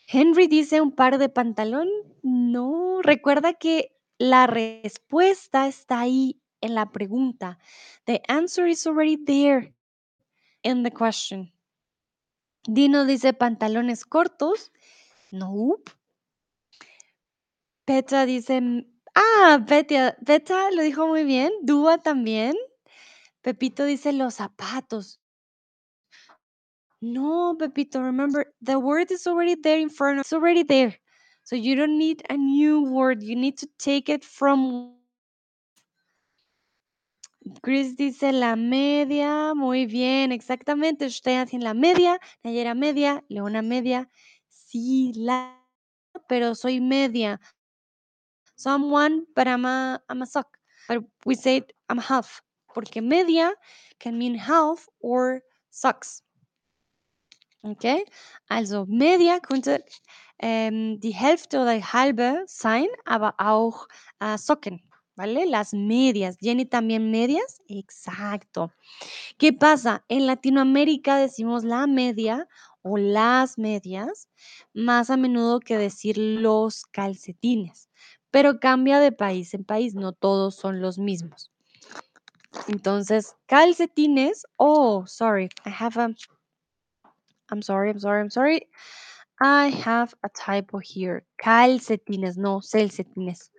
Henry 0.09 0.49
dice 0.49 0.81
un 0.81 0.93
par 0.93 1.19
de 1.19 1.29
pantalón. 1.29 1.89
No, 2.23 3.01
recuerda 3.03 3.55
que 3.55 3.97
la 4.19 4.47
respuesta 4.47 5.69
está 5.69 6.01
ahí 6.01 6.42
en 6.63 6.75
la 6.75 6.87
pregunta. 6.87 7.59
The 8.07 8.23
answer 8.29 8.67
is 8.67 8.87
already 8.87 9.17
there 9.17 9.75
in 10.63 10.83
the 10.83 10.91
question. 10.91 11.53
Dino 12.65 13.05
dice 13.05 13.33
pantalones 13.35 14.05
cortos. 14.05 14.71
Nope. 15.31 15.91
Petra 17.85 18.25
dice, 18.25 18.87
ah, 19.15 19.65
Petra, 19.67 20.17
Petra 20.25 20.71
lo 20.71 20.83
dijo 20.83 21.07
muy 21.09 21.25
bien. 21.25 21.53
Dúa 21.63 21.99
también. 21.99 22.55
Pepito 23.43 23.85
dice 23.85 24.13
los 24.13 24.35
zapatos. 24.35 25.19
No, 27.01 27.57
Pepito, 27.59 28.01
remember, 28.01 28.55
the 28.61 28.79
word 28.79 29.11
is 29.11 29.27
already 29.27 29.57
there 29.57 29.81
in 29.81 29.91
front 29.91 30.21
of 30.21 30.21
It's 30.21 30.33
already 30.33 30.63
there. 30.63 30.97
So 31.43 31.57
you 31.57 31.75
don't 31.75 31.99
need 31.99 32.23
a 32.31 32.37
new 32.37 32.83
word. 32.85 33.25
You 33.25 33.35
need 33.35 33.59
to 33.59 33.67
take 33.79 34.09
it 34.09 34.25
from 34.25 34.95
Chris 37.61 37.97
dice 37.97 38.33
la 38.33 38.57
media, 38.57 39.55
muy 39.55 39.87
bien, 39.87 40.33
exactamente. 40.33 41.07
Usted 41.07 41.49
en 41.53 41.65
la 41.65 41.75
media, 41.75 42.21
Nayera 42.43 42.75
media, 42.75 43.25
Leona 43.29 43.63
media. 43.63 44.09
Sí, 44.49 45.13
la, 45.17 45.61
pero 46.29 46.55
soy 46.55 46.81
media. 46.81 47.41
Someone, 48.57 49.27
but 49.35 49.49
I'm 49.49 49.65
a, 49.65 50.01
I'm 50.09 50.23
a 50.23 50.27
sock. 50.27 50.57
But 50.89 51.05
we 51.25 51.35
say 51.35 51.63
I'm 51.89 51.99
half, 51.99 52.43
porque 52.75 53.03
media 53.03 53.53
can 53.99 54.19
mean 54.19 54.35
half 54.37 54.89
or 55.01 55.43
socks. 55.71 56.23
Okay, 57.65 58.05
also 58.51 58.87
media 58.87 59.39
könnte 59.41 59.85
ähm, 60.39 60.99
die 61.01 61.15
Hälfte 61.15 61.61
oder 61.61 61.81
halbe 61.93 62.43
sein, 62.47 62.89
aber 63.05 63.35
auch 63.39 63.87
äh, 64.19 64.37
Socken. 64.37 64.83
¿Vale? 65.17 65.47
Las 65.47 65.75
medias. 65.75 66.39
Jenny 66.41 66.65
también 66.65 67.11
medias. 67.11 67.61
Exacto. 67.69 68.73
¿Qué 69.39 69.53
pasa? 69.53 70.05
En 70.09 70.27
Latinoamérica 70.27 71.17
decimos 71.17 71.65
la 71.65 71.87
media 71.87 72.49
o 72.83 72.97
las 72.99 73.59
medias 73.59 74.29
más 74.75 75.11
a 75.11 75.17
menudo 75.17 75.61
que 75.61 75.79
decir 75.79 76.19
los 76.19 76.85
calcetines, 76.87 77.89
pero 78.31 78.61
cambia 78.61 78.99
de 78.99 79.13
país 79.13 79.55
en 79.55 79.65
país, 79.65 79.95
no 79.95 80.13
todos 80.13 80.57
son 80.57 80.81
los 80.81 80.99
mismos. 80.99 81.51
Entonces, 82.69 83.35
calcetines, 83.47 84.45
oh, 84.57 85.05
sorry, 85.07 85.49
I 85.65 85.71
have 85.71 85.99
a, 85.99 86.15
I'm 87.51 87.63
sorry, 87.63 87.91
I'm 87.91 88.01
sorry, 88.01 88.21
I'm 88.21 88.31
sorry. 88.31 88.69
I 89.41 89.71
have 89.85 90.15
a 90.23 90.29
typo 90.29 90.79
here. 90.79 91.25
Calcetines, 91.43 92.37
no, 92.37 92.61
calcetines. 92.61 93.51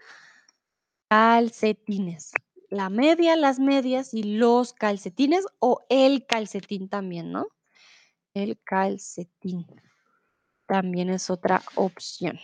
Calcetines. 1.13 2.31
La 2.71 2.89
media, 2.89 3.35
las 3.35 3.59
medias 3.59 4.15
y 4.15 4.23
los 4.23 4.73
calcetines 4.73 5.45
o 5.59 5.85
el 5.87 6.25
calcetín 6.25 6.89
también, 6.89 7.31
¿no? 7.31 7.49
El 8.33 8.59
calcetín. 8.63 9.67
También 10.65 11.11
es 11.11 11.29
otra 11.29 11.61
opción. 11.75 12.39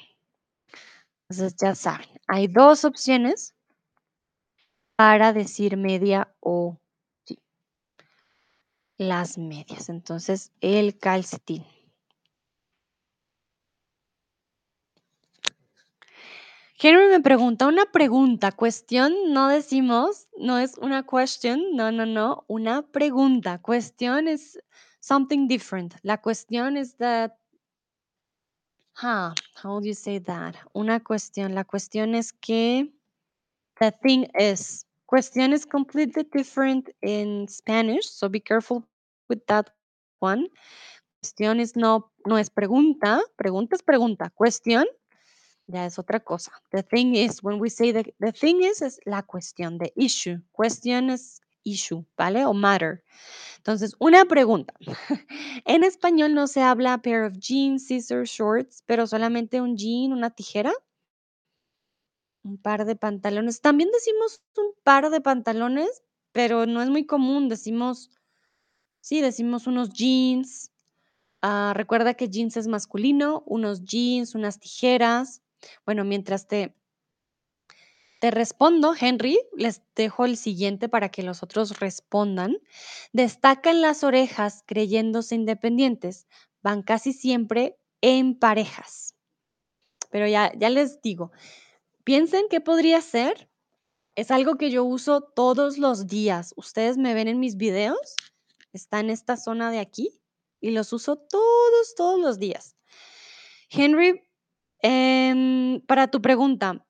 Entonces 1.24 1.56
ya 1.60 1.74
saben, 1.74 2.10
hay 2.28 2.46
dos 2.46 2.86
opciones 2.86 3.56
para 4.96 5.34
decir 5.34 5.76
media 5.76 6.32
o 6.40 6.78
sí, 7.26 7.40
las 9.00 9.40
medias. 9.40 9.90
Entonces, 9.90 10.52
el 10.62 11.00
calcetín. 11.00 11.66
Henry 16.82 17.10
me 17.10 17.20
pregunta 17.20 17.68
una 17.68 17.92
pregunta, 17.92 18.54
cuestión, 18.54 19.14
no 19.34 19.50
decimos, 19.50 20.30
no 20.38 20.58
es 20.60 20.78
una 20.78 21.04
question, 21.06 21.76
no, 21.76 21.92
no, 21.92 22.06
no, 22.06 22.46
una 22.48 22.84
pregunta. 22.84 23.62
Cuestión 23.62 24.30
es 24.30 24.58
something 25.02 25.50
different. 25.50 25.96
La 26.04 26.22
cuestión 26.22 26.78
es 26.78 26.96
that, 26.96 27.34
huh, 28.96 29.34
how 29.62 29.82
do 29.82 29.88
you 29.88 29.94
say 29.94 30.22
that? 30.22 30.56
Una 30.72 31.02
cuestión, 31.02 31.54
la 31.54 31.66
cuestión 31.66 32.16
es 32.16 32.32
que 32.32 32.90
the 33.82 33.92
thing 34.02 34.28
is, 34.40 34.88
cuestión 35.06 35.52
is 35.52 35.66
completely 35.66 36.24
different 36.32 36.90
in 37.02 37.46
Spanish, 37.50 38.06
so 38.06 38.30
be 38.30 38.40
careful 38.40 38.88
with 39.28 39.40
that 39.48 39.68
one. 40.20 40.50
Cuestión 41.22 41.60
is 41.60 41.76
no, 41.76 42.10
no 42.26 42.38
es 42.38 42.50
pregunta. 42.50 43.22
Pregunta 43.36 43.76
es 43.76 43.84
pregunta. 43.84 44.30
Cuestión 44.30 44.86
ya 45.70 45.86
es 45.86 46.00
otra 46.00 46.20
cosa. 46.20 46.52
The 46.72 46.84
thing 46.84 47.16
is, 47.16 47.44
when 47.44 47.60
we 47.60 47.70
say 47.70 47.92
the, 47.92 48.14
the 48.20 48.32
thing 48.32 48.62
is, 48.64 48.82
es 48.82 49.00
la 49.06 49.22
cuestión, 49.22 49.78
the 49.78 49.94
issue. 49.96 50.42
Question 50.52 51.12
es 51.12 51.42
issue, 51.64 52.06
¿vale? 52.18 52.46
O 52.46 52.54
matter. 52.54 53.04
Entonces, 53.58 53.96
una 54.00 54.26
pregunta. 54.26 54.74
en 55.66 55.84
español 55.84 56.34
no 56.34 56.48
se 56.48 56.62
habla 56.62 57.02
pair 57.02 57.24
of 57.24 57.34
jeans, 57.38 57.86
scissors, 57.86 58.32
shorts, 58.32 58.84
pero 58.86 59.06
solamente 59.06 59.62
un 59.62 59.78
jean, 59.78 60.12
una 60.12 60.32
tijera. 60.32 60.74
Un 62.44 62.58
par 62.58 62.86
de 62.86 62.96
pantalones. 62.96 63.62
También 63.62 63.92
decimos 63.92 64.42
un 64.58 64.74
par 64.84 65.12
de 65.12 65.22
pantalones, 65.22 66.04
pero 66.32 66.66
no 66.66 66.82
es 66.82 66.90
muy 66.90 67.06
común. 67.06 67.48
Decimos, 67.48 68.10
sí, 69.02 69.22
decimos 69.22 69.68
unos 69.68 69.92
jeans. 69.92 70.72
Ah, 71.44 71.74
recuerda 71.76 72.16
que 72.16 72.28
jeans 72.28 72.58
es 72.58 72.68
masculino, 72.68 73.44
unos 73.46 73.84
jeans, 73.84 74.34
unas 74.34 74.60
tijeras. 74.60 75.44
Bueno, 75.86 76.04
mientras 76.04 76.48
te, 76.48 76.76
te 78.20 78.32
respondo, 78.32 78.94
Henry, 79.00 79.40
les 79.54 79.82
dejo 79.96 80.26
el 80.26 80.36
siguiente 80.36 80.90
para 80.90 81.10
que 81.10 81.24
los 81.24 81.42
otros 81.42 81.80
respondan. 81.80 82.58
Destacan 83.14 83.82
las 83.82 84.04
orejas 84.04 84.64
creyéndose 84.66 85.36
independientes. 85.36 86.28
Van 86.62 86.84
casi 86.84 87.14
siempre 87.14 87.78
en 88.02 88.38
parejas. 88.38 89.16
Pero 90.12 90.28
ya, 90.28 90.52
ya 90.58 90.70
les 90.70 91.02
digo, 91.02 91.32
piensen 92.04 92.48
qué 92.50 92.60
podría 92.62 93.02
ser. 93.02 93.50
Es 94.16 94.32
algo 94.32 94.56
que 94.56 94.70
yo 94.70 94.84
uso 94.84 95.22
todos 95.22 95.78
los 95.78 96.08
días. 96.08 96.54
Ustedes 96.58 96.98
me 96.98 97.14
ven 97.14 97.28
en 97.28 97.40
mis 97.40 97.56
videos. 97.56 98.16
Está 98.74 99.00
en 99.00 99.10
esta 99.10 99.38
zona 99.38 99.72
de 99.72 99.80
aquí 99.80 100.22
y 100.60 100.72
los 100.72 100.92
uso 100.94 101.16
todos, 101.18 101.96
todos 101.96 102.20
los 102.20 102.38
días. 102.38 102.76
Henry, 103.70 104.22
em, 104.82 105.82
para 105.88 106.08
tu 106.08 106.22
pregunta, 106.22 106.86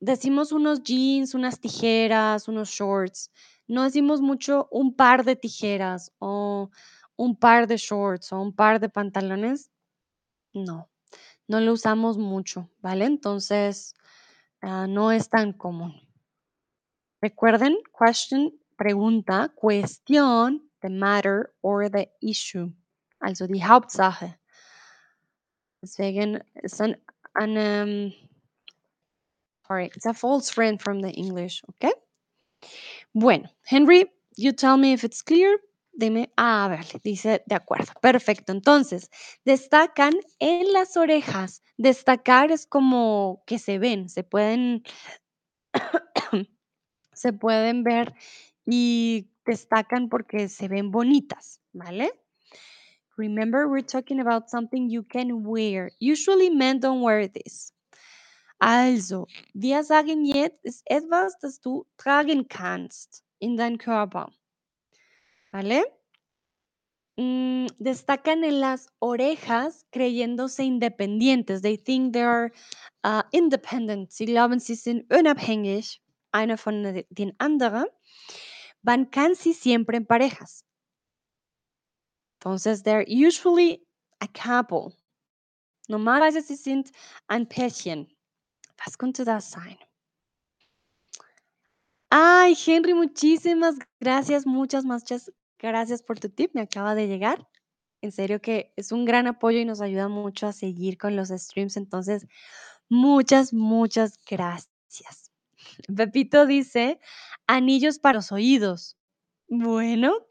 decimos 0.00 0.52
unos 0.52 0.82
jeans, 0.82 1.34
unas 1.34 1.60
tijeras, 1.60 2.48
unos 2.48 2.70
shorts. 2.70 3.30
No 3.68 3.84
decimos 3.84 4.20
mucho 4.20 4.68
un 4.70 4.94
par 4.94 5.24
de 5.24 5.36
tijeras 5.36 6.12
o 6.18 6.70
un 7.16 7.36
par 7.36 7.66
de 7.66 7.76
shorts 7.76 8.32
o 8.32 8.40
un 8.40 8.52
par 8.52 8.80
de 8.80 8.88
pantalones. 8.88 9.70
No, 10.52 10.90
no 11.48 11.60
lo 11.60 11.72
usamos 11.72 12.18
mucho, 12.18 12.68
¿vale? 12.80 13.06
Entonces, 13.06 13.94
ah, 14.60 14.86
no 14.86 15.12
es 15.12 15.28
tan 15.28 15.52
común. 15.52 15.94
Recuerden, 17.20 17.76
question, 17.96 18.52
pregunta, 18.76 19.48
cuestión, 19.54 20.68
the 20.80 20.90
matter 20.90 21.54
or 21.62 21.88
the 21.88 22.10
issue. 22.20 22.72
Also 23.20 23.46
die 23.46 23.62
Hauptsache. 23.62 24.36
Deswegen 25.80 26.42
ist 26.62 26.80
ein, 26.80 26.96
ein 27.36 27.56
um, 27.56 28.12
sorry, 29.66 29.90
it's 29.94 30.06
a 30.06 30.14
false 30.14 30.50
friend 30.50 30.80
from 30.80 31.00
the 31.00 31.10
English, 31.10 31.62
okay? 31.70 31.92
Bueno, 33.14 33.48
Henry, 33.64 34.06
you 34.36 34.52
tell 34.52 34.76
me 34.76 34.92
if 34.92 35.04
it's 35.04 35.22
clear. 35.22 35.58
Dime, 35.98 36.26
ah, 36.38 36.68
vale, 36.68 37.00
dice, 37.04 37.42
de 37.46 37.54
acuerdo, 37.54 37.92
perfecto. 38.00 38.52
Entonces, 38.52 39.10
destacan 39.44 40.14
en 40.40 40.72
las 40.72 40.96
orejas. 40.96 41.62
Destacar 41.76 42.50
es 42.50 42.66
como 42.66 43.42
que 43.46 43.58
se 43.58 43.78
ven, 43.78 44.08
se 44.08 44.24
pueden, 44.24 44.84
se 47.12 47.32
pueden 47.34 47.84
ver 47.84 48.14
y 48.64 49.28
destacan 49.44 50.08
porque 50.08 50.48
se 50.48 50.68
ven 50.68 50.90
bonitas, 50.90 51.60
¿vale? 51.74 52.21
Remember, 53.16 53.68
we're 53.68 53.82
talking 53.82 54.20
about 54.20 54.48
something 54.48 54.88
you 54.88 55.02
can 55.02 55.44
wear. 55.44 55.90
Usually 56.00 56.50
men 56.50 56.80
don't 56.80 57.02
wear 57.02 57.28
this. 57.28 57.72
Also, 58.60 59.26
wir 59.54 59.82
sagen 59.82 60.24
jetzt, 60.24 60.64
ist 60.64 60.82
etwas, 60.86 61.36
das 61.40 61.60
du 61.60 61.84
tragen 61.96 62.46
kannst 62.48 63.24
in 63.40 63.56
dein 63.56 63.76
Körper. 63.76 64.30
¿Vale? 65.50 65.84
Mm, 67.16 67.66
destacan 67.78 68.42
en 68.44 68.60
las 68.60 68.88
orejas 69.00 69.84
creyéndose 69.90 70.62
independientes. 70.64 71.60
They 71.60 71.76
think 71.76 72.14
they 72.14 72.22
are 72.22 72.52
uh, 73.04 73.22
independent. 73.32 74.12
Sie 74.12 74.24
glauben, 74.26 74.60
sie 74.60 74.76
sind 74.76 75.12
unabhängig, 75.12 76.00
einer 76.30 76.56
von 76.56 77.04
den 77.10 77.32
anderen. 77.38 77.86
Van 78.82 79.10
casi 79.10 79.52
siempre 79.52 79.96
en 79.96 80.06
parejas. 80.06 80.64
Entonces, 82.44 82.82
they're 82.82 83.06
usually 83.06 83.86
a 84.20 84.26
couple. 84.26 84.92
Normalerweise 85.88 86.42
sie 86.42 86.56
sind 86.56 86.90
ein 87.28 87.46
Pärchen. 87.46 88.08
Was 88.84 88.98
könnte 88.98 89.24
das 89.24 89.48
sein? 89.48 89.78
Ay, 92.10 92.56
Henry, 92.56 92.94
muchísimas 92.94 93.76
gracias, 94.00 94.44
muchas, 94.44 94.84
muchas 94.84 95.32
gracias 95.56 96.02
por 96.02 96.18
tu 96.18 96.28
tip, 96.28 96.52
me 96.52 96.62
acaba 96.62 96.96
de 96.96 97.06
llegar. 97.06 97.48
En 98.00 98.10
serio 98.10 98.40
que 98.40 98.72
es 98.74 98.90
un 98.90 99.04
gran 99.04 99.28
apoyo 99.28 99.60
y 99.60 99.64
nos 99.64 99.80
ayuda 99.80 100.08
mucho 100.08 100.48
a 100.48 100.52
seguir 100.52 100.98
con 100.98 101.14
los 101.14 101.28
streams. 101.28 101.76
Entonces, 101.76 102.26
muchas, 102.88 103.52
muchas 103.52 104.18
gracias. 104.28 105.30
Pepito 105.96 106.44
dice, 106.44 106.98
anillos 107.46 108.00
para 108.00 108.16
los 108.16 108.32
oídos. 108.32 108.96
Bueno, 109.46 110.26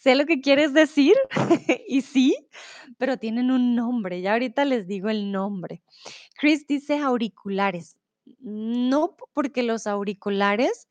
sé 0.00 0.14
lo 0.14 0.26
que 0.26 0.40
quieres 0.40 0.72
decir 0.72 1.14
y 1.88 2.02
sí, 2.02 2.36
pero 2.98 3.16
tienen 3.16 3.50
un 3.50 3.74
nombre. 3.74 4.20
Ya 4.20 4.32
ahorita 4.32 4.64
les 4.64 4.86
digo 4.86 5.08
el 5.08 5.32
nombre. 5.32 5.82
Chris 6.38 6.66
dice 6.66 6.98
auriculares. 6.98 7.96
No, 8.40 9.16
porque 9.32 9.62
los 9.62 9.86
auriculares 9.86 10.88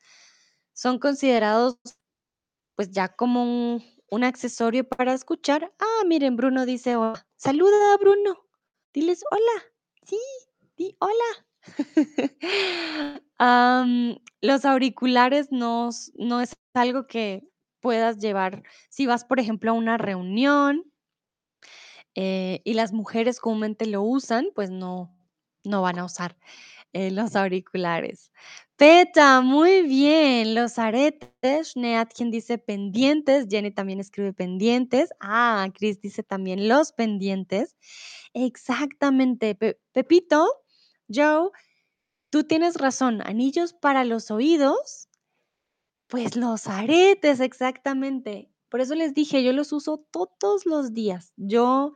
son 0.73 0.99
considerados 0.99 1.77
pues 2.75 2.91
ya 2.91 3.09
como 3.09 3.81
un, 4.09 4.23
accesorio 4.23 4.87
para 4.87 5.13
escuchar. 5.13 5.73
Ah, 5.79 6.03
miren, 6.05 6.35
Bruno 6.35 6.65
dice. 6.65 6.95
Saluda, 7.35 7.97
Bruno. 7.99 8.37
Diles 8.93 9.23
hola. 9.31 9.63
Sí, 10.03 10.19
di 10.77 10.95
hola. 10.99 11.47
Los 14.41 14.65
auriculares 14.65 15.51
no, 15.51 15.89
no 16.15 16.41
es 16.41 16.55
algo 16.73 17.07
que 17.07 17.47
puedas 17.81 18.17
llevar 18.19 18.63
si 18.89 19.05
vas, 19.07 19.25
por 19.25 19.39
ejemplo, 19.39 19.71
a 19.71 19.73
una 19.75 19.97
reunión 19.97 20.83
eh, 22.15 22.61
y 22.63 22.73
las 22.73 22.93
mujeres 22.93 23.39
comúnmente 23.39 23.85
lo 23.85 24.01
usan, 24.01 24.47
pues 24.55 24.69
no, 24.69 25.15
no 25.63 25.81
van 25.81 25.99
a 25.99 26.05
usar 26.05 26.37
eh, 26.93 27.11
los 27.11 27.35
auriculares. 27.35 28.31
Peta, 28.75 29.41
muy 29.41 29.83
bien. 29.83 30.55
Los 30.55 30.79
aretes. 30.79 31.75
Neat, 31.75 32.13
quien 32.15 32.31
dice 32.31 32.57
pendientes. 32.57 33.47
Jenny 33.49 33.71
también 33.71 33.99
escribe 33.99 34.33
pendientes. 34.33 35.09
Ah, 35.19 35.67
Chris 35.75 35.99
dice 36.01 36.23
también 36.23 36.67
los 36.67 36.91
pendientes. 36.93 37.75
Exactamente. 38.33 39.55
Pe- 39.55 39.79
Pepito, 39.93 40.47
Joe, 41.13 41.49
tú 42.31 42.43
tienes 42.45 42.75
razón. 42.75 43.21
Anillos 43.25 43.73
para 43.73 44.05
los 44.05 44.31
oídos. 44.31 45.06
Pues 46.07 46.35
los 46.37 46.67
aretes, 46.67 47.41
exactamente. 47.41 48.49
Por 48.69 48.81
eso 48.81 48.95
les 48.95 49.13
dije, 49.13 49.43
yo 49.43 49.51
los 49.53 49.73
uso 49.73 49.97
todos 50.11 50.65
los 50.65 50.93
días. 50.93 51.33
Yo 51.35 51.93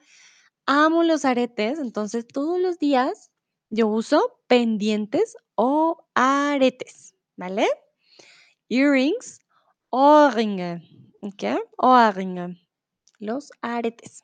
amo 0.66 1.04
los 1.04 1.26
aretes, 1.26 1.80
entonces 1.80 2.28
todos 2.28 2.60
los 2.60 2.78
días 2.78 3.32
yo 3.70 3.88
uso 3.88 4.42
pendientes 4.48 5.38
o 5.56 6.10
aretes, 6.14 7.16
¿vale? 7.38 7.68
Earrings, 8.70 9.40
Ohrringe, 9.90 10.82
¿ok? 11.22 11.62
Ohrringe, 11.78 12.58
los 13.20 13.52
aretes. 13.62 14.22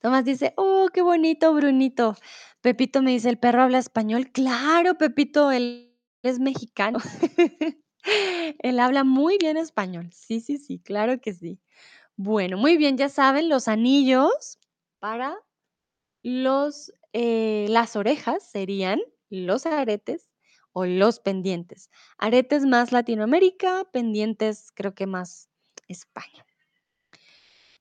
Tomás 0.00 0.24
dice, 0.24 0.52
oh, 0.56 0.88
qué 0.92 1.00
bonito, 1.00 1.54
Brunito. 1.54 2.16
Pepito 2.60 3.02
me 3.02 3.12
dice, 3.12 3.28
¿el 3.30 3.38
perro 3.38 3.62
habla 3.62 3.78
español? 3.78 4.30
Claro, 4.32 4.98
Pepito, 4.98 5.50
él 5.50 5.96
es 6.22 6.40
mexicano. 6.40 6.98
Él 8.60 8.80
habla 8.80 9.04
muy 9.04 9.38
bien 9.38 9.56
español. 9.56 10.10
Sí, 10.12 10.40
sí, 10.40 10.58
sí, 10.58 10.78
claro 10.78 11.20
que 11.20 11.32
sí. 11.34 11.60
Bueno, 12.16 12.58
muy 12.58 12.76
bien, 12.76 12.96
ya 12.98 13.08
saben, 13.08 13.48
los 13.48 13.68
anillos 13.68 14.58
para 15.00 15.36
los, 16.22 16.92
eh, 17.12 17.66
las 17.70 17.96
orejas 17.96 18.42
serían 18.50 19.00
los 19.30 19.66
aretes 19.66 20.30
o 20.72 20.86
los 20.86 21.20
pendientes. 21.20 21.90
Aretes 22.18 22.64
más 22.66 22.92
Latinoamérica, 22.92 23.84
pendientes 23.92 24.72
creo 24.74 24.94
que 24.94 25.06
más 25.06 25.48
España. 25.88 26.46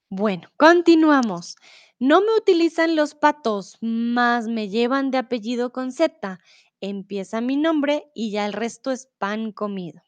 Bueno, 0.10 0.50
continuamos. 0.58 1.56
No 2.00 2.22
me 2.22 2.36
utilizan 2.38 2.96
los 2.96 3.16
patos, 3.16 3.78
más 3.82 4.48
me 4.48 4.70
llevan 4.70 5.12
de 5.12 5.18
apellido 5.18 5.72
con 5.72 5.92
Z. 5.92 6.40
Empieza 6.82 7.42
mi 7.42 7.56
nombre 7.58 8.06
y 8.14 8.32
ya 8.32 8.46
el 8.46 8.54
resto 8.54 8.92
es 8.92 9.08
pan 9.18 9.52
comido. 9.52 10.02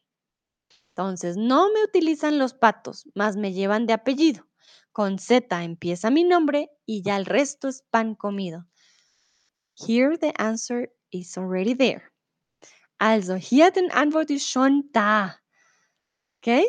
Entonces, 0.96 1.36
no 1.38 1.72
me 1.74 1.84
utilizan 1.84 2.40
los 2.40 2.54
patos, 2.54 3.10
más 3.16 3.36
me 3.36 3.52
llevan 3.52 3.86
de 3.86 3.94
apellido. 3.94 4.48
con 4.96 5.20
Z 5.20 5.62
empieza 5.62 6.10
mi 6.10 6.24
nombre 6.24 6.72
y 6.86 7.02
ya 7.02 7.18
el 7.18 7.26
resto 7.26 7.68
es 7.68 7.84
pan 7.92 8.16
comido. 8.16 8.66
Here 9.76 10.18
the 10.18 10.32
answer 10.38 10.90
is 11.12 11.38
already 11.38 11.76
there. 11.76 12.02
Also, 12.98 13.36
hier 13.36 13.72
die 13.72 13.90
Antwort 13.92 14.32
ist 14.32 14.48
schon 14.48 14.90
da. 14.94 15.44
¿Ok? 16.38 16.64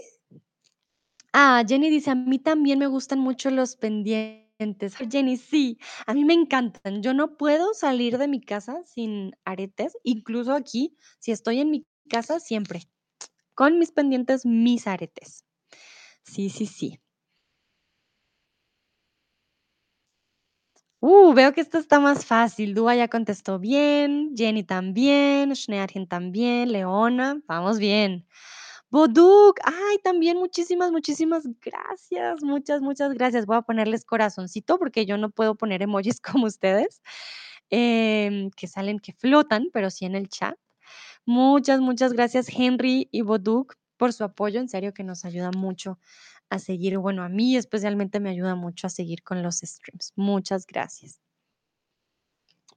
Ah, 1.33 1.63
Jenny 1.65 1.89
dice, 1.89 2.11
a 2.11 2.17
mí 2.17 2.41
también 2.41 2.81
me 2.81 2.89
gustan 2.89 3.21
mucho 3.21 3.49
los 3.51 3.77
pendientes. 3.77 4.97
Jenny, 5.09 5.37
sí, 5.37 5.79
a 6.05 6.13
mí 6.13 6.25
me 6.25 6.35
encantan. 6.35 7.05
Yo 7.05 7.15
no 7.15 7.37
puedo 7.37 7.75
salir 7.75 8.19
de 8.19 8.27
mi 8.27 8.41
casa 8.41 8.83
sin 8.87 9.37
aretes, 9.45 9.97
incluso 10.03 10.53
aquí, 10.53 10.97
si 11.21 11.31
estoy 11.31 11.61
en 11.61 11.71
mi 11.71 11.87
casa, 12.09 12.41
siempre. 12.41 12.89
Con 13.59 13.79
mis 13.81 13.91
pendientes, 13.91 14.45
mis 14.47 14.87
aretes. 14.87 15.45
Sí, 16.25 16.51
sí, 16.51 16.67
sí. 16.67 17.01
Uh, 21.03 21.35
veo 21.35 21.53
que 21.53 21.61
esto 21.61 21.79
está 21.79 22.01
más 22.01 22.25
fácil. 22.25 22.75
Dúa 22.75 22.95
ya 22.97 23.09
contestó 23.09 23.59
bien, 23.59 24.33
Jenny 24.37 24.65
también, 24.65 25.55
Schnearchen 25.55 26.07
también, 26.09 26.73
Leona, 26.73 27.41
vamos 27.47 27.79
bien. 27.79 28.27
Boduk, 28.91 29.59
ay, 29.65 29.99
también 30.05 30.39
muchísimas, 30.39 30.93
muchísimas 30.93 31.45
gracias, 31.63 32.43
muchas, 32.43 32.81
muchas 32.83 33.13
gracias. 33.15 33.47
Voy 33.47 33.57
a 33.59 33.63
ponerles 33.63 34.05
corazoncito 34.05 34.79
porque 34.79 35.07
yo 35.07 35.19
no 35.19 35.31
puedo 35.31 35.55
poner 35.57 35.83
emojis 35.83 36.21
como 36.45 36.47
ustedes, 36.47 37.03
em, 37.71 38.51
que 38.53 38.67
salen, 38.69 38.99
que 39.01 39.13
flotan, 39.15 39.69
pero 39.73 39.91
sí 39.91 40.07
en 40.07 40.15
el 40.17 40.29
chat. 40.29 40.57
Muchas, 41.29 41.81
muchas 41.81 42.13
gracias 42.13 42.47
Henry 42.57 43.09
y 43.11 43.23
Boduk 43.23 43.75
por 43.97 44.13
su 44.13 44.23
apoyo, 44.23 44.61
en 44.61 44.69
serio 44.69 44.95
que 44.95 45.03
nos 45.03 45.25
ayuda 45.25 45.51
mucho 45.51 45.99
a 46.51 46.61
seguir, 46.61 46.99
bueno, 46.99 47.25
a 47.25 47.29
mí 47.29 47.57
especialmente 47.57 48.21
me 48.21 48.31
ayuda 48.31 48.55
mucho 48.55 48.87
a 48.87 48.91
seguir 48.91 49.25
con 49.25 49.43
los 49.43 49.57
streams. 49.59 50.13
Muchas 50.15 50.67
gracias. 50.67 51.19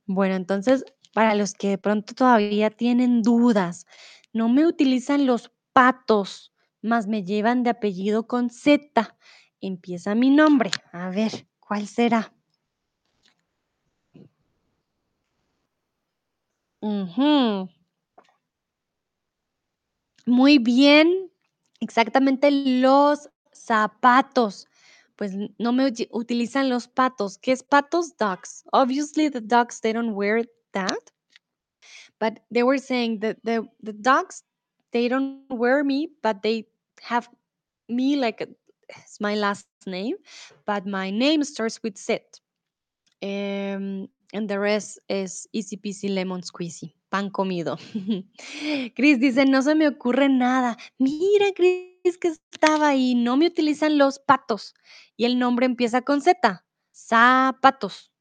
Bueno, 0.06 0.36
entonces, 0.36 0.84
para 1.14 1.36
los 1.36 1.54
que 1.54 1.70
de 1.70 1.78
pronto 1.78 2.14
todavía 2.14 2.70
tienen 2.70 3.22
dudas, 3.22 3.86
no 4.34 4.50
me 4.50 4.66
utilizan 4.66 5.26
los 5.26 5.52
patos, 5.74 6.54
más 6.82 7.08
me 7.08 7.24
llevan 7.24 7.64
de 7.64 7.70
apellido 7.72 8.28
con 8.28 8.50
Z. 8.50 9.18
Empieza 9.62 10.16
mi 10.16 10.30
nombre. 10.30 10.72
A 10.91 11.10
ver, 11.10 11.47
¿cuál 11.60 11.88
será? 11.88 12.34
Ujú. 16.82 17.68
Muy 20.30 20.60
bien, 20.60 21.32
exactamente 21.80 22.52
los 22.52 23.30
zapatos. 23.52 24.68
Pues 25.16 25.34
no 25.58 25.74
me 25.74 25.86
uti- 25.88 26.08
utilizan 26.12 26.70
los 26.70 26.88
patos. 26.88 27.38
¿Qué 27.38 27.52
es 27.52 27.64
patos? 27.64 28.16
Dogs. 28.18 28.64
Obviously, 28.72 29.30
the 29.30 29.42
dogs, 29.42 29.82
they 29.82 29.92
don't 29.92 30.14
wear 30.14 30.44
that. 30.74 31.12
But 32.20 32.40
they 32.52 32.64
were 32.64 32.78
saying 32.78 33.20
that 33.22 33.38
the, 33.44 33.68
the 33.82 33.94
dogs, 33.94 34.44
they 34.92 35.08
don't 35.10 35.50
wear 35.50 35.84
me, 35.84 36.10
but 36.22 36.42
they 36.44 36.68
have 37.02 37.30
me 37.88 38.16
like 38.16 38.42
it's 38.42 39.20
my 39.20 39.36
last 39.36 39.68
name, 39.86 40.16
but 40.66 40.86
my 40.86 41.10
name 41.12 41.44
starts 41.44 41.82
with 41.84 41.98
Z. 41.98 42.20
Um, 43.22 44.08
and 44.34 44.50
the 44.50 44.60
rest 44.60 45.00
is 45.08 45.48
easy 45.52 45.78
peasy 45.78 46.10
lemon 46.10 46.42
squeezy, 46.42 46.96
pan 47.10 47.30
comido. 47.30 47.78
Chris 48.96 49.20
dice, 49.20 49.46
no 49.46 49.62
se 49.62 49.76
me 49.76 49.88
ocurre 49.88 50.30
nada. 50.30 50.78
Mira, 50.98 51.48
Chris, 51.56 52.18
que 52.20 52.30
estaba 52.30 52.90
ahí. 52.90 53.16
No 53.16 53.38
me 53.38 53.48
utilizan 53.48 53.98
los 53.98 54.20
patos. 54.20 54.76
Y 55.18 55.26
el 55.26 55.40
nombre 55.40 55.66
empieza 55.66 56.02
con 56.02 56.22
Z. 56.22 56.66
Zapatos. 56.92 58.12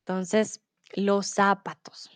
Entonces, 0.00 0.62
los 0.94 1.26
zapatos. 1.26 2.10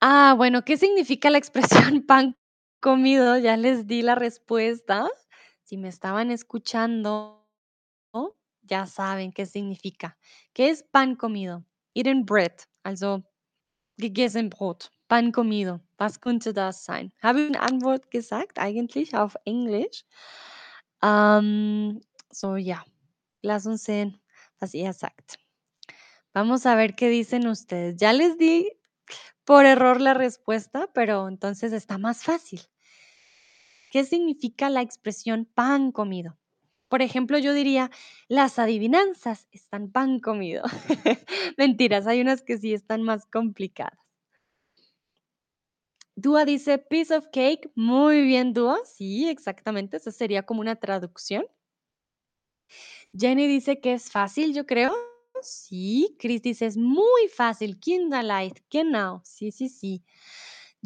Ah, 0.00 0.34
bueno, 0.36 0.64
¿qué 0.64 0.76
significa 0.76 1.30
la 1.30 1.38
expresión 1.38 2.02
pan 2.06 2.36
comido? 2.80 3.38
Ya 3.38 3.56
les 3.56 3.86
di 3.86 4.02
la 4.02 4.14
respuesta. 4.14 5.06
Si 5.62 5.76
me 5.76 5.88
estaban 5.88 6.30
escuchando, 6.30 7.41
ya 8.62 8.86
saben 8.86 9.32
qué 9.32 9.46
significa. 9.46 10.16
¿Qué 10.52 10.70
es 10.70 10.82
pan 10.82 11.16
comido? 11.16 11.64
Eaten 11.94 12.24
bread, 12.24 12.52
also 12.84 13.22
gegessen 13.98 14.48
Brot. 14.50 14.90
Pan 15.08 15.30
comido. 15.30 15.80
Was 15.98 16.20
könnte 16.20 16.52
das 16.52 16.84
sein? 16.84 17.12
Habe 17.22 17.42
ich 17.42 17.48
eine 17.48 17.60
Antwort 17.60 18.10
gesagt 18.10 18.58
eigentlich 18.58 19.14
auf 19.14 19.36
Englisch? 19.44 20.04
Ähm, 21.02 22.00
so, 22.30 22.56
ja. 22.56 22.84
Lass 23.42 23.66
uns 23.66 23.84
sehen, 23.84 24.20
was 24.60 24.72
ihr 24.72 24.92
sagt. 24.92 25.38
Vamos 26.32 26.64
a 26.64 26.76
ver 26.76 26.94
qué 26.94 27.10
dicen 27.10 27.46
ustedes. 27.46 27.96
Ya 28.00 28.12
les 28.12 28.38
di 28.38 28.70
por 29.44 29.66
error 29.66 30.00
la 30.00 30.14
respuesta, 30.14 30.88
pero 30.94 31.28
entonces 31.28 31.72
está 31.72 31.98
más 31.98 32.22
fácil. 32.24 32.60
¿Qué 33.90 34.04
significa 34.04 34.70
la 34.70 34.80
expresión 34.80 35.44
pan 35.44 35.92
comido? 35.92 36.38
Por 36.92 37.00
ejemplo, 37.00 37.38
yo 37.38 37.54
diría, 37.54 37.90
las 38.28 38.58
adivinanzas 38.58 39.48
están 39.50 39.90
pan 39.90 40.20
comido. 40.20 40.62
Mentiras, 41.56 42.06
hay 42.06 42.20
unas 42.20 42.42
que 42.42 42.58
sí 42.58 42.74
están 42.74 43.02
más 43.02 43.24
complicadas. 43.24 43.98
Dúa 46.16 46.44
dice 46.44 46.76
piece 46.76 47.16
of 47.16 47.28
cake. 47.32 47.70
Muy 47.74 48.20
bien, 48.24 48.52
Dúa. 48.52 48.76
Sí, 48.84 49.26
exactamente. 49.30 49.96
Esa 49.96 50.12
sería 50.12 50.42
como 50.42 50.60
una 50.60 50.76
traducción. 50.76 51.46
Jenny 53.18 53.46
dice 53.46 53.80
que 53.80 53.94
es 53.94 54.10
fácil, 54.10 54.52
yo 54.52 54.66
creo. 54.66 54.92
Sí. 55.40 56.14
Chris 56.18 56.42
dice 56.42 56.66
es 56.66 56.76
muy 56.76 57.26
fácil. 57.34 57.80
Kinderleicht. 57.80 58.58
Genau. 58.68 59.22
Sí, 59.24 59.50
sí, 59.50 59.70
sí. 59.70 60.04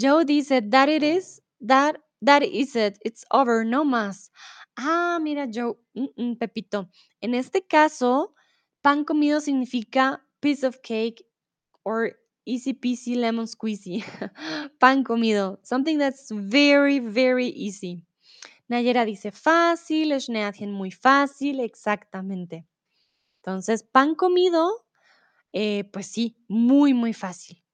Joe 0.00 0.24
dice 0.24 0.62
that 0.62 0.88
it 0.88 1.02
is, 1.02 1.42
that, 1.66 1.96
that 2.24 2.44
is 2.44 2.76
it. 2.76 2.96
It's 3.02 3.24
over, 3.32 3.66
no 3.66 3.84
más. 3.84 4.30
Ah, 4.76 5.18
mira, 5.20 5.46
Joe, 5.52 5.76
mm, 5.94 6.06
mm, 6.16 6.36
Pepito. 6.36 6.88
En 7.20 7.34
este 7.34 7.66
caso, 7.66 8.34
pan 8.82 9.04
comido 9.04 9.40
significa 9.40 10.22
piece 10.40 10.66
of 10.66 10.76
cake 10.82 11.24
or 11.84 12.16
easy 12.44 12.74
peasy 12.74 13.14
lemon 13.16 13.46
squeezy. 13.46 14.04
pan 14.78 15.02
comido. 15.04 15.58
Something 15.62 15.98
that's 15.98 16.30
very, 16.30 17.00
very 17.00 17.48
easy. 17.48 18.04
Nayera 18.68 19.04
dice 19.04 19.32
fácil, 19.32 20.12
Schneadchen 20.20 20.72
muy 20.72 20.90
fácil, 20.90 21.60
exactamente. 21.60 22.66
Entonces, 23.42 23.82
pan 23.84 24.14
comido, 24.14 24.86
eh, 25.52 25.84
pues 25.92 26.06
sí, 26.08 26.36
muy, 26.48 26.94
muy 26.94 27.12
fácil. 27.14 27.64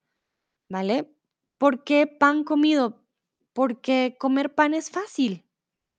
¿Vale? 0.68 1.10
¿Por 1.58 1.84
qué 1.84 2.06
pan 2.06 2.44
comido? 2.44 3.04
Porque 3.52 4.16
comer 4.18 4.54
pan 4.54 4.74
es 4.74 4.90
fácil. 4.90 5.44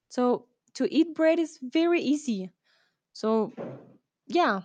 So, 0.10 0.49
to 0.76 0.86
eat 0.89 1.13
bread 1.13 1.39
is 1.39 1.59
very 1.61 2.01
easy. 2.01 2.51
So, 3.13 3.53
yeah, 4.28 4.61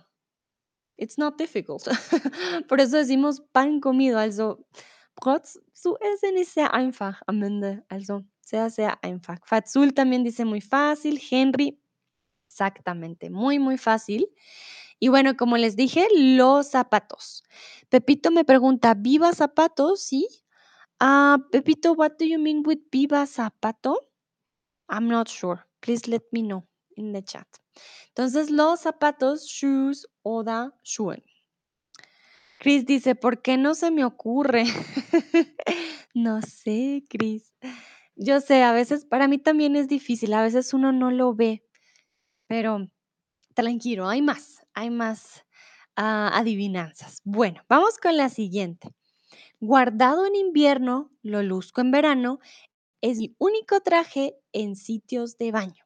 it's 0.97 1.17
not 1.17 1.37
difficult. 1.37 1.87
Por 2.67 2.79
eso 2.79 2.97
decimos 2.97 3.41
pan 3.53 3.79
comido. 3.79 4.17
Also, 4.17 4.65
Brot 5.15 5.45
zu 5.73 5.97
essen 6.01 6.37
ist 6.37 6.53
sehr 6.53 6.73
einfach 6.73 7.21
am 7.27 7.43
Ende. 7.43 7.83
Also, 7.89 8.23
sehr, 8.41 8.69
sehr 8.69 8.97
einfach. 9.03 9.37
Fazul 9.45 9.93
también 9.93 10.23
dice 10.23 10.45
muy 10.45 10.61
fácil. 10.61 11.19
Henry, 11.19 11.79
exactamente, 12.47 13.29
muy, 13.29 13.59
muy 13.59 13.77
fácil. 13.77 14.27
Y 14.99 15.07
bueno, 15.07 15.37
como 15.37 15.57
les 15.57 15.75
dije, 15.75 16.07
los 16.13 16.71
zapatos. 16.71 17.43
Pepito 17.89 18.31
me 18.31 18.43
pregunta, 18.43 18.93
¿viva 18.95 19.31
zapatos? 19.33 20.01
Sí. 20.01 20.27
Ah, 20.99 21.37
Pepito, 21.51 21.93
what 21.93 22.17
do 22.19 22.25
you 22.25 22.37
mean 22.37 22.63
with 22.65 22.79
viva 22.91 23.25
zapato? 23.25 23.95
I'm 24.89 25.07
not 25.07 25.29
sure. 25.29 25.68
Please 25.79 26.09
let 26.09 26.23
me 26.31 26.41
know 26.41 26.67
in 26.95 27.13
the 27.13 27.23
chat. 27.23 27.47
Entonces, 28.09 28.49
los 28.49 28.81
zapatos, 28.81 29.45
shoes 29.47 30.07
oder 30.23 30.73
Schuhe. 30.83 31.23
Chris 32.59 32.85
dice, 32.85 33.15
¿por 33.15 33.41
qué 33.41 33.57
no 33.57 33.73
se 33.73 33.89
me 33.89 34.03
ocurre? 34.03 34.65
no 36.13 36.41
sé, 36.41 37.05
Chris. 37.09 37.53
Yo 38.15 38.41
sé, 38.41 38.63
a 38.63 38.73
veces 38.73 39.05
para 39.05 39.29
mí 39.29 39.37
también 39.37 39.77
es 39.77 39.87
difícil, 39.87 40.33
a 40.33 40.43
veces 40.43 40.73
uno 40.73 40.91
no 40.91 41.09
lo 41.09 41.33
ve, 41.33 41.63
pero 42.47 42.89
tranquilo, 43.53 44.09
hay 44.09 44.21
más, 44.21 44.59
hay 44.73 44.89
más 44.89 45.45
ah, 45.95 46.31
adivinanzas. 46.33 47.21
Bueno, 47.23 47.61
vamos 47.69 47.97
con 47.97 48.17
la 48.17 48.27
siguiente. 48.27 48.89
Guardado 49.61 50.25
en 50.25 50.35
invierno, 50.35 51.11
lo 51.21 51.43
luzco 51.43 51.79
en 51.79 51.91
verano, 51.91 52.39
es 53.01 53.17
mi 53.17 53.35
único 53.37 53.81
traje 53.81 54.35
en 54.51 54.75
sitios 54.75 55.37
de 55.37 55.51
baño. 55.51 55.85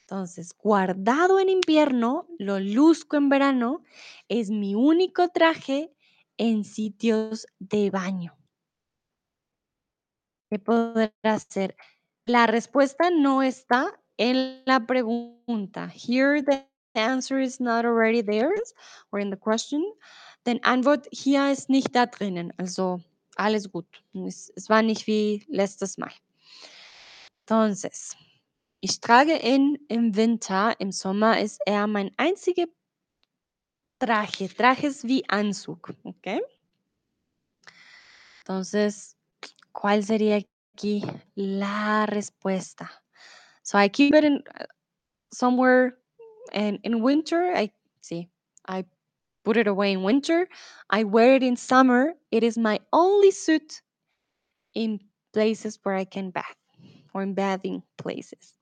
Entonces, 0.00 0.54
guardado 0.56 1.40
en 1.40 1.48
invierno, 1.48 2.26
lo 2.38 2.60
luzco 2.60 3.16
en 3.16 3.30
verano, 3.30 3.82
es 4.28 4.50
mi 4.50 4.74
único 4.74 5.28
traje 5.28 5.94
en 6.36 6.64
sitios 6.64 7.46
de 7.58 7.90
baño. 7.90 8.36
¿Qué 10.50 10.58
podrá 10.58 11.38
ser? 11.48 11.76
La 12.26 12.46
respuesta 12.46 13.10
no 13.10 13.42
está 13.42 13.98
en 14.18 14.62
la 14.66 14.86
pregunta, 14.86 15.88
here 15.88 16.42
the 16.42 16.66
answer 16.94 17.40
is 17.40 17.60
not 17.60 17.84
already 17.84 18.22
there 18.22 18.52
or 19.10 19.20
in 19.20 19.30
the 19.30 19.36
question, 19.36 19.82
then 20.44 20.60
Antwort 20.62 21.06
hier 21.10 21.50
ist 21.50 21.68
nicht 21.68 21.94
da 21.94 22.06
drinnen. 22.06 22.52
Also 22.58 23.00
alles 23.36 23.70
gut. 23.70 23.86
Es, 24.14 24.50
es 24.56 24.68
war 24.68 24.82
nicht 24.82 25.06
wie 25.06 25.44
letztes 25.48 25.98
Mal. 25.98 26.12
Entonces, 27.40 28.16
ich 28.80 29.00
trage 29.00 29.38
ihn 29.38 29.78
im 29.88 30.14
Winter, 30.16 30.74
im 30.78 30.92
Sommer 30.92 31.40
ist 31.40 31.60
er 31.66 31.86
mein 31.86 32.10
einziger 32.16 32.66
traje. 33.98 34.48
Traje 34.48 34.86
es 34.88 35.04
wie 35.04 35.28
Anzug, 35.28 35.94
¿ok? 36.02 36.40
Entonces, 38.40 39.16
¿cuál 39.72 40.04
sería 40.04 40.36
aquí 40.74 41.02
la 41.34 42.06
respuesta? 42.06 42.90
So 43.62 43.78
I 43.78 43.88
keep 43.88 44.14
it 44.14 44.24
in 44.24 44.42
uh, 44.60 44.66
somewhere 45.32 45.96
in, 46.52 46.78
in 46.82 47.02
winter. 47.02 47.54
I 47.54 47.72
see. 48.02 48.28
I 48.68 48.84
put 49.44 49.56
it 49.56 49.68
away 49.68 49.92
in 49.92 50.02
winter. 50.02 50.48
I 50.90 51.04
wear 51.04 51.36
it 51.36 51.42
in 51.42 51.56
summer. 51.56 52.14
It 52.30 52.42
is 52.42 52.58
my 52.58 52.80
only 52.92 53.30
suit 53.30 53.82
in 54.74 55.00
places 55.32 55.78
where 55.82 55.94
I 55.94 56.04
can 56.04 56.30
bath 56.30 56.56
or 57.12 57.22
in 57.22 57.34
bathing 57.34 57.82
places. 57.96 58.54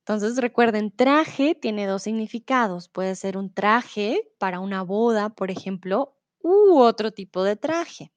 Entonces 0.00 0.38
recuerden, 0.38 0.90
traje 0.90 1.54
tiene 1.54 1.86
dos 1.86 2.02
significados. 2.02 2.88
Puede 2.88 3.14
ser 3.14 3.36
un 3.36 3.52
traje 3.52 4.28
para 4.38 4.58
una 4.58 4.82
boda, 4.82 5.28
por 5.28 5.50
ejemplo, 5.50 6.16
u 6.42 6.78
otro 6.78 7.12
tipo 7.12 7.44
de 7.44 7.54
traje. 7.54 8.10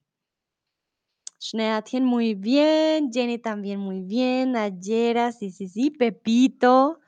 Schneatien 1.38 2.04
muy 2.04 2.34
bien, 2.34 3.12
Jenny 3.12 3.38
también 3.38 3.78
muy 3.78 4.00
bien, 4.00 4.56
Ayera, 4.56 5.30
sí, 5.30 5.50
sí, 5.50 5.68
sí, 5.68 5.90
Pepito. 5.90 7.00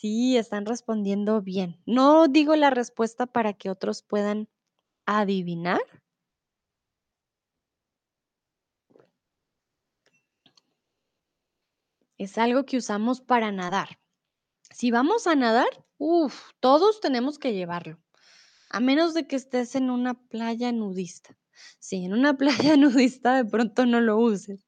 Sí, 0.00 0.36
están 0.36 0.64
respondiendo 0.64 1.42
bien. 1.42 1.82
No 1.84 2.28
digo 2.28 2.54
la 2.54 2.70
respuesta 2.70 3.26
para 3.26 3.52
que 3.54 3.68
otros 3.68 4.04
puedan 4.04 4.48
adivinar. 5.06 5.80
Es 12.16 12.38
algo 12.38 12.64
que 12.64 12.76
usamos 12.76 13.20
para 13.20 13.50
nadar. 13.50 13.98
Si 14.70 14.92
vamos 14.92 15.26
a 15.26 15.34
nadar, 15.34 15.66
uff, 15.96 16.52
todos 16.60 17.00
tenemos 17.00 17.40
que 17.40 17.52
llevarlo. 17.52 17.98
A 18.70 18.78
menos 18.78 19.14
de 19.14 19.26
que 19.26 19.34
estés 19.34 19.74
en 19.74 19.90
una 19.90 20.14
playa 20.14 20.70
nudista. 20.70 21.36
Sí, 21.80 22.04
en 22.04 22.12
una 22.12 22.36
playa 22.38 22.76
nudista 22.76 23.34
de 23.34 23.50
pronto 23.50 23.84
no 23.84 24.00
lo 24.00 24.16
uses. 24.16 24.64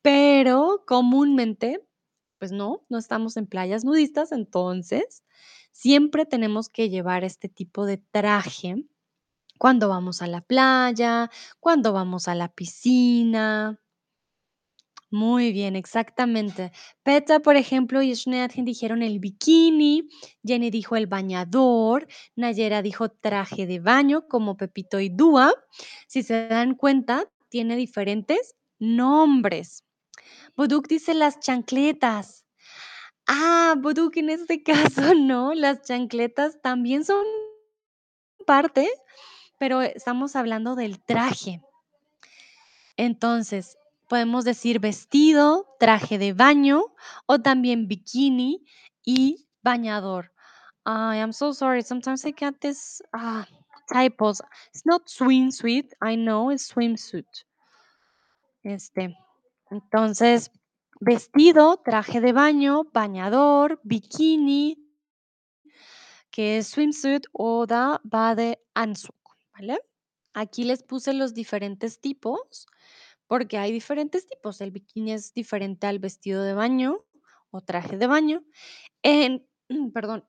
Pero 0.00 0.84
comúnmente, 0.86 1.84
pues 2.40 2.52
no, 2.52 2.84
no 2.88 2.98
estamos 2.98 3.36
en 3.36 3.46
playas 3.46 3.84
nudistas, 3.84 4.32
entonces 4.32 5.22
siempre 5.72 6.26
tenemos 6.26 6.68
que 6.68 6.88
llevar 6.90 7.22
este 7.22 7.48
tipo 7.48 7.86
de 7.86 7.98
traje 7.98 8.86
cuando 9.58 9.90
vamos 9.90 10.22
a 10.22 10.26
la 10.26 10.40
playa, 10.40 11.30
cuando 11.60 11.92
vamos 11.92 12.28
a 12.28 12.34
la 12.34 12.48
piscina. 12.48 13.78
Muy 15.12 15.52
bien, 15.52 15.76
exactamente. 15.76 16.72
Petra, 17.02 17.40
por 17.40 17.56
ejemplo, 17.56 18.00
y 18.00 18.14
Schneadchen 18.14 18.64
dijeron 18.64 19.02
el 19.02 19.18
bikini, 19.18 20.08
Jenny 20.44 20.70
dijo 20.70 20.96
el 20.96 21.08
bañador, 21.08 22.06
Nayera 22.36 22.80
dijo 22.80 23.10
traje 23.10 23.66
de 23.66 23.80
baño, 23.80 24.28
como 24.28 24.56
Pepito 24.56 24.98
y 25.00 25.10
Dúa. 25.10 25.52
Si 26.06 26.22
se 26.22 26.48
dan 26.48 26.74
cuenta, 26.74 27.28
tiene 27.50 27.76
diferentes 27.76 28.54
nombres. 28.78 29.84
Boduk 30.56 30.88
dice 30.88 31.14
las 31.14 31.40
chancletas. 31.40 32.44
Ah, 33.26 33.74
Boduk 33.78 34.16
en 34.16 34.30
este 34.30 34.62
caso 35.02 35.14
no, 35.14 35.54
las 35.54 35.82
chancletas 35.82 36.60
también 36.62 37.04
son 37.04 37.24
parte, 38.46 38.90
pero 39.58 39.82
estamos 39.82 40.36
hablando 40.36 40.74
del 40.74 41.02
traje. 41.04 41.62
Entonces, 42.96 43.78
podemos 44.08 44.44
decir 44.44 44.80
vestido, 44.80 45.66
traje 45.78 46.18
de 46.18 46.32
baño 46.32 46.82
o 47.26 47.38
también 47.38 47.86
bikini 47.86 48.66
y 49.04 49.46
bañador. 49.62 50.32
I 50.84 51.18
am 51.18 51.32
so 51.32 51.52
sorry. 51.52 51.82
Sometimes 51.82 52.24
I 52.24 52.32
get 52.32 52.60
this 52.60 53.02
uh, 53.14 53.44
typos. 53.92 54.42
It's 54.74 54.84
not 54.84 55.06
swimsuit. 55.06 55.92
I 56.00 56.16
know 56.16 56.50
it's 56.50 56.72
swimsuit. 56.72 57.44
Este. 58.64 59.16
Entonces, 59.70 60.50
vestido, 61.00 61.78
traje 61.84 62.20
de 62.20 62.32
baño, 62.32 62.84
bañador, 62.92 63.80
bikini, 63.84 64.76
que 66.30 66.58
es 66.58 66.68
swimsuit 66.68 67.26
o 67.32 67.66
da 67.66 68.00
badeanzug, 68.04 69.14
¿vale? 69.52 69.78
Aquí 70.34 70.64
les 70.64 70.82
puse 70.82 71.12
los 71.12 71.34
diferentes 71.34 72.00
tipos 72.00 72.66
porque 73.26 73.58
hay 73.58 73.72
diferentes 73.72 74.26
tipos. 74.26 74.60
El 74.60 74.72
bikini 74.72 75.12
es 75.12 75.32
diferente 75.34 75.86
al 75.86 75.98
vestido 76.00 76.42
de 76.42 76.54
baño 76.54 77.04
o 77.50 77.60
traje 77.60 77.96
de 77.96 78.06
baño. 78.06 78.44
En, 79.02 79.46
perdón, 79.94 80.28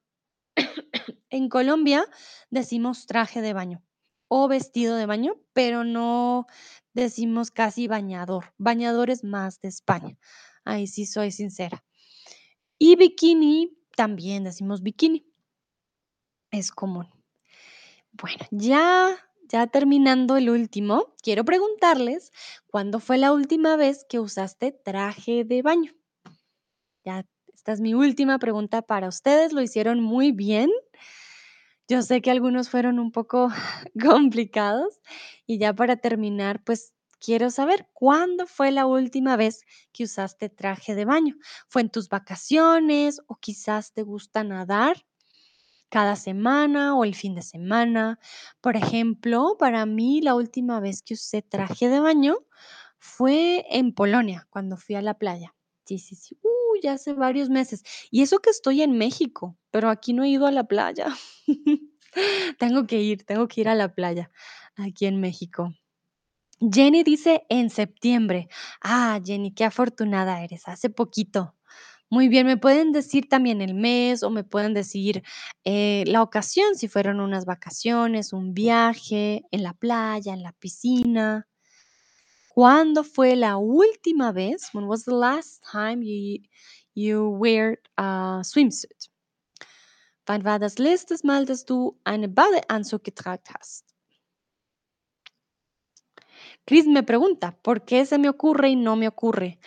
en 1.29 1.49
Colombia 1.49 2.05
decimos 2.49 3.07
traje 3.07 3.41
de 3.41 3.53
baño 3.53 3.83
o 4.27 4.47
vestido 4.47 4.95
de 4.95 5.05
baño, 5.05 5.35
pero 5.53 5.83
no 5.83 6.47
decimos 6.93 7.51
casi 7.51 7.87
bañador. 7.87 8.53
Bañador 8.57 9.09
es 9.09 9.23
más 9.23 9.59
de 9.61 9.69
España. 9.69 10.17
Ahí 10.63 10.87
sí 10.87 11.05
soy 11.05 11.31
sincera. 11.31 11.83
Y 12.77 12.95
bikini, 12.95 13.77
también 13.95 14.43
decimos 14.43 14.81
bikini. 14.81 15.25
Es 16.51 16.71
común. 16.71 17.07
Bueno, 18.11 18.45
ya 18.51 19.17
ya 19.51 19.67
terminando 19.67 20.37
el 20.37 20.49
último, 20.49 21.13
quiero 21.21 21.43
preguntarles, 21.43 22.31
¿cuándo 22.67 23.01
fue 23.01 23.17
la 23.17 23.33
última 23.33 23.75
vez 23.75 24.05
que 24.07 24.17
usaste 24.17 24.71
traje 24.71 25.43
de 25.43 25.61
baño? 25.61 25.91
Ya, 27.03 27.25
esta 27.53 27.73
es 27.73 27.81
mi 27.81 27.93
última 27.93 28.39
pregunta 28.39 28.81
para 28.81 29.09
ustedes, 29.09 29.51
lo 29.51 29.61
hicieron 29.61 30.01
muy 30.01 30.31
bien. 30.31 30.69
Yo 31.91 32.01
sé 32.01 32.21
que 32.21 32.31
algunos 32.31 32.69
fueron 32.69 32.99
un 32.99 33.11
poco 33.11 33.49
complicados 34.01 35.01
y 35.45 35.57
ya 35.57 35.73
para 35.73 35.97
terminar, 35.97 36.63
pues 36.63 36.93
quiero 37.19 37.49
saber 37.49 37.89
cuándo 37.91 38.47
fue 38.47 38.71
la 38.71 38.85
última 38.85 39.35
vez 39.35 39.65
que 39.91 40.05
usaste 40.05 40.47
traje 40.47 40.95
de 40.95 41.03
baño. 41.03 41.35
¿Fue 41.67 41.81
en 41.81 41.89
tus 41.89 42.07
vacaciones 42.07 43.19
o 43.27 43.35
quizás 43.35 43.91
te 43.91 44.03
gusta 44.03 44.45
nadar? 44.45 45.05
cada 45.89 46.15
semana 46.15 46.95
o 46.95 47.03
el 47.03 47.13
fin 47.13 47.35
de 47.35 47.41
semana. 47.41 48.17
Por 48.61 48.77
ejemplo, 48.77 49.57
para 49.59 49.85
mí 49.85 50.21
la 50.21 50.35
última 50.35 50.79
vez 50.79 51.01
que 51.03 51.15
usé 51.15 51.41
traje 51.41 51.89
de 51.89 51.99
baño 51.99 52.37
fue 52.99 53.65
en 53.69 53.93
Polonia, 53.93 54.47
cuando 54.49 54.77
fui 54.77 54.95
a 54.95 55.01
la 55.01 55.15
playa. 55.15 55.53
Sí, 55.91 55.99
sí, 55.99 56.15
sí. 56.15 56.37
Uh, 56.41 56.79
ya 56.81 56.93
hace 56.93 57.11
varios 57.13 57.49
meses. 57.49 57.83
Y 58.11 58.21
eso 58.21 58.39
que 58.39 58.49
estoy 58.49 58.81
en 58.81 58.97
México, 58.97 59.57
pero 59.71 59.89
aquí 59.89 60.13
no 60.13 60.23
he 60.23 60.29
ido 60.29 60.47
a 60.47 60.51
la 60.51 60.63
playa. 60.63 61.07
tengo 62.59 62.87
que 62.87 63.01
ir, 63.01 63.25
tengo 63.25 63.49
que 63.49 63.61
ir 63.61 63.67
a 63.67 63.75
la 63.75 63.93
playa 63.93 64.31
aquí 64.77 65.05
en 65.05 65.19
México. 65.19 65.73
Jenny 66.61 67.03
dice 67.03 67.43
en 67.49 67.69
septiembre. 67.69 68.47
Ah, 68.81 69.19
Jenny, 69.23 69.53
qué 69.53 69.65
afortunada 69.65 70.41
eres. 70.43 70.67
Hace 70.69 70.89
poquito. 70.89 71.55
Muy 72.09 72.29
bien, 72.29 72.47
me 72.47 72.57
pueden 72.57 72.93
decir 72.93 73.27
también 73.27 73.61
el 73.61 73.73
mes 73.73 74.23
o 74.23 74.29
me 74.29 74.45
pueden 74.45 74.73
decir 74.73 75.23
eh, 75.65 76.05
la 76.07 76.23
ocasión, 76.23 76.75
si 76.75 76.87
fueron 76.87 77.19
unas 77.19 77.45
vacaciones, 77.45 78.31
un 78.31 78.53
viaje, 78.53 79.43
en 79.51 79.63
la 79.63 79.73
playa, 79.73 80.33
en 80.33 80.43
la 80.43 80.53
piscina. 80.53 81.47
¿Cuándo 82.61 83.03
fue 83.03 83.35
la 83.35 83.57
última 83.57 84.31
vez? 84.31 84.69
When 84.71 84.85
was 84.85 85.05
the 85.05 85.15
last 85.15 85.63
time 85.63 86.03
you, 86.03 86.43
you 86.93 87.29
wear 87.39 87.79
a 87.97 88.43
swimsuit? 88.43 89.09
Wann 90.27 90.43
war 90.43 90.59
das 90.59 90.77
letzte 90.77 91.15
Mal, 91.23 91.47
dass 91.47 91.65
du 91.65 91.97
einen 92.03 92.35
Badeanzug 92.35 93.03
getragen 93.03 93.41
hast? 93.59 93.95
Chris 96.67 96.85
me 96.85 97.01
pregunta, 97.01 97.57
¿por 97.63 97.83
qué 97.83 98.05
se 98.05 98.19
me 98.19 98.29
ocurre 98.29 98.69
y 98.69 98.75
no 98.75 98.95
me 98.95 99.07
ocurre? 99.07 99.57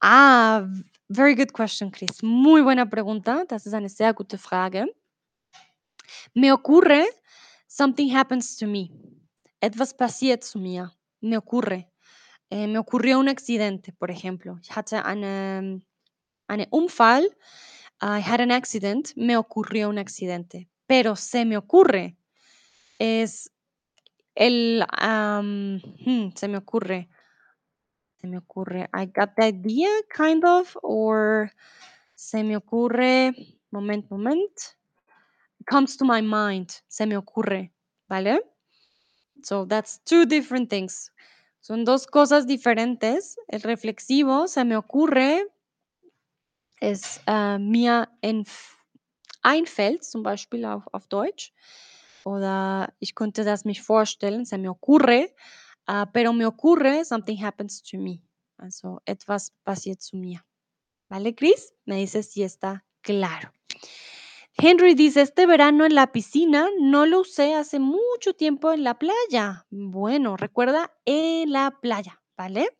Ah, 0.00 0.68
very 1.08 1.34
good 1.34 1.50
question, 1.50 1.90
Chris. 1.90 2.22
Muy 2.22 2.62
buena 2.62 2.88
pregunta. 2.88 3.44
Das 3.48 3.66
ist 3.66 3.74
eine 3.74 3.88
sehr 3.88 4.14
gute 4.14 4.38
Frage. 4.38 4.86
Me 6.32 6.52
ocurre, 6.52 7.06
something 7.66 8.08
happens 8.08 8.56
to 8.56 8.68
me. 8.68 8.92
Etwas 9.60 9.92
passiert 9.92 10.44
zu 10.44 10.60
mir. 10.60 10.92
Me 11.20 11.36
ocurre. 11.36 11.90
Eh, 12.50 12.66
me 12.66 12.78
ocurrió 12.78 13.18
un 13.18 13.28
accidente, 13.28 13.92
por 13.92 14.10
ejemplo. 14.10 14.58
Eine, 15.04 15.82
einen 16.48 16.68
Unfall. 16.70 17.36
I 18.00 18.20
had 18.20 18.40
an 18.40 18.50
accident. 18.50 19.12
Me 19.16 19.36
ocurrió 19.36 19.88
un 19.88 19.98
accidente. 19.98 20.68
Pero 20.86 21.16
se 21.16 21.44
me 21.44 21.56
ocurre. 21.56 22.16
Es 22.98 23.50
el, 24.34 24.84
hmm, 24.92 26.28
se 26.34 26.48
me 26.48 26.58
ocurre. 26.58 27.08
Se 28.20 28.26
me 28.26 28.38
ocurre. 28.38 28.88
I 28.94 29.06
got 29.06 29.34
the 29.36 29.46
idea, 29.46 29.88
kind 30.14 30.44
of, 30.44 30.76
or 30.82 31.50
Se 32.16 32.42
me 32.42 32.56
ocurre, 32.56 33.34
moment, 33.70 34.10
moment. 34.10 34.74
Comes 35.66 35.98
to 35.98 36.04
my 36.06 36.22
mind. 36.22 36.70
Se 36.88 37.04
me 37.04 37.14
ocurre, 37.14 37.72
¿vale? 38.08 38.40
So 39.42 39.66
that's 39.66 39.98
two 40.06 40.24
different 40.24 40.70
things. 40.70 41.10
Son 41.66 41.84
dos 41.84 42.06
cosas 42.06 42.46
diferentes. 42.46 43.40
El 43.48 43.60
reflexivo, 43.62 44.46
se 44.46 44.64
me 44.64 44.76
ocurre, 44.76 45.48
es 46.80 47.20
äh, 47.26 47.58
mir 47.58 48.08
entf 48.20 48.76
einfällt, 49.42 50.04
zum 50.04 50.22
Beispiel 50.22 50.64
auf, 50.64 50.84
auf 50.92 51.08
Deutsch. 51.08 51.52
Oder 52.24 52.94
ich 53.00 53.16
könnte 53.16 53.42
das 53.42 53.64
mich 53.64 53.82
vorstellen, 53.82 54.44
se 54.44 54.58
me 54.58 54.68
ocurre, 54.68 55.34
äh, 55.88 56.06
pero 56.12 56.32
me 56.32 56.46
ocurre, 56.46 57.04
something 57.04 57.44
happens 57.44 57.82
to 57.82 57.98
me. 57.98 58.22
Also 58.58 59.00
etwas 59.04 59.52
passiert 59.64 60.00
zu 60.00 60.16
mir. 60.16 60.44
¿Vale, 61.08 61.34
Chris? 61.34 61.74
Me 61.84 61.96
dices 61.96 62.30
si 62.30 62.44
está 62.44 62.84
claro. 63.02 63.50
Henry 64.58 64.94
dice, 64.94 65.20
este 65.20 65.46
verano 65.46 65.84
en 65.84 65.94
la 65.94 66.12
piscina 66.12 66.68
no 66.80 67.04
lo 67.04 67.20
usé 67.20 67.54
hace 67.54 67.78
mucho 67.78 68.32
tiempo 68.32 68.72
en 68.72 68.84
la 68.84 68.98
playa. 68.98 69.66
Bueno, 69.70 70.38
recuerda, 70.38 70.94
en 71.04 71.52
la 71.52 71.78
playa, 71.82 72.22
¿vale? 72.38 72.70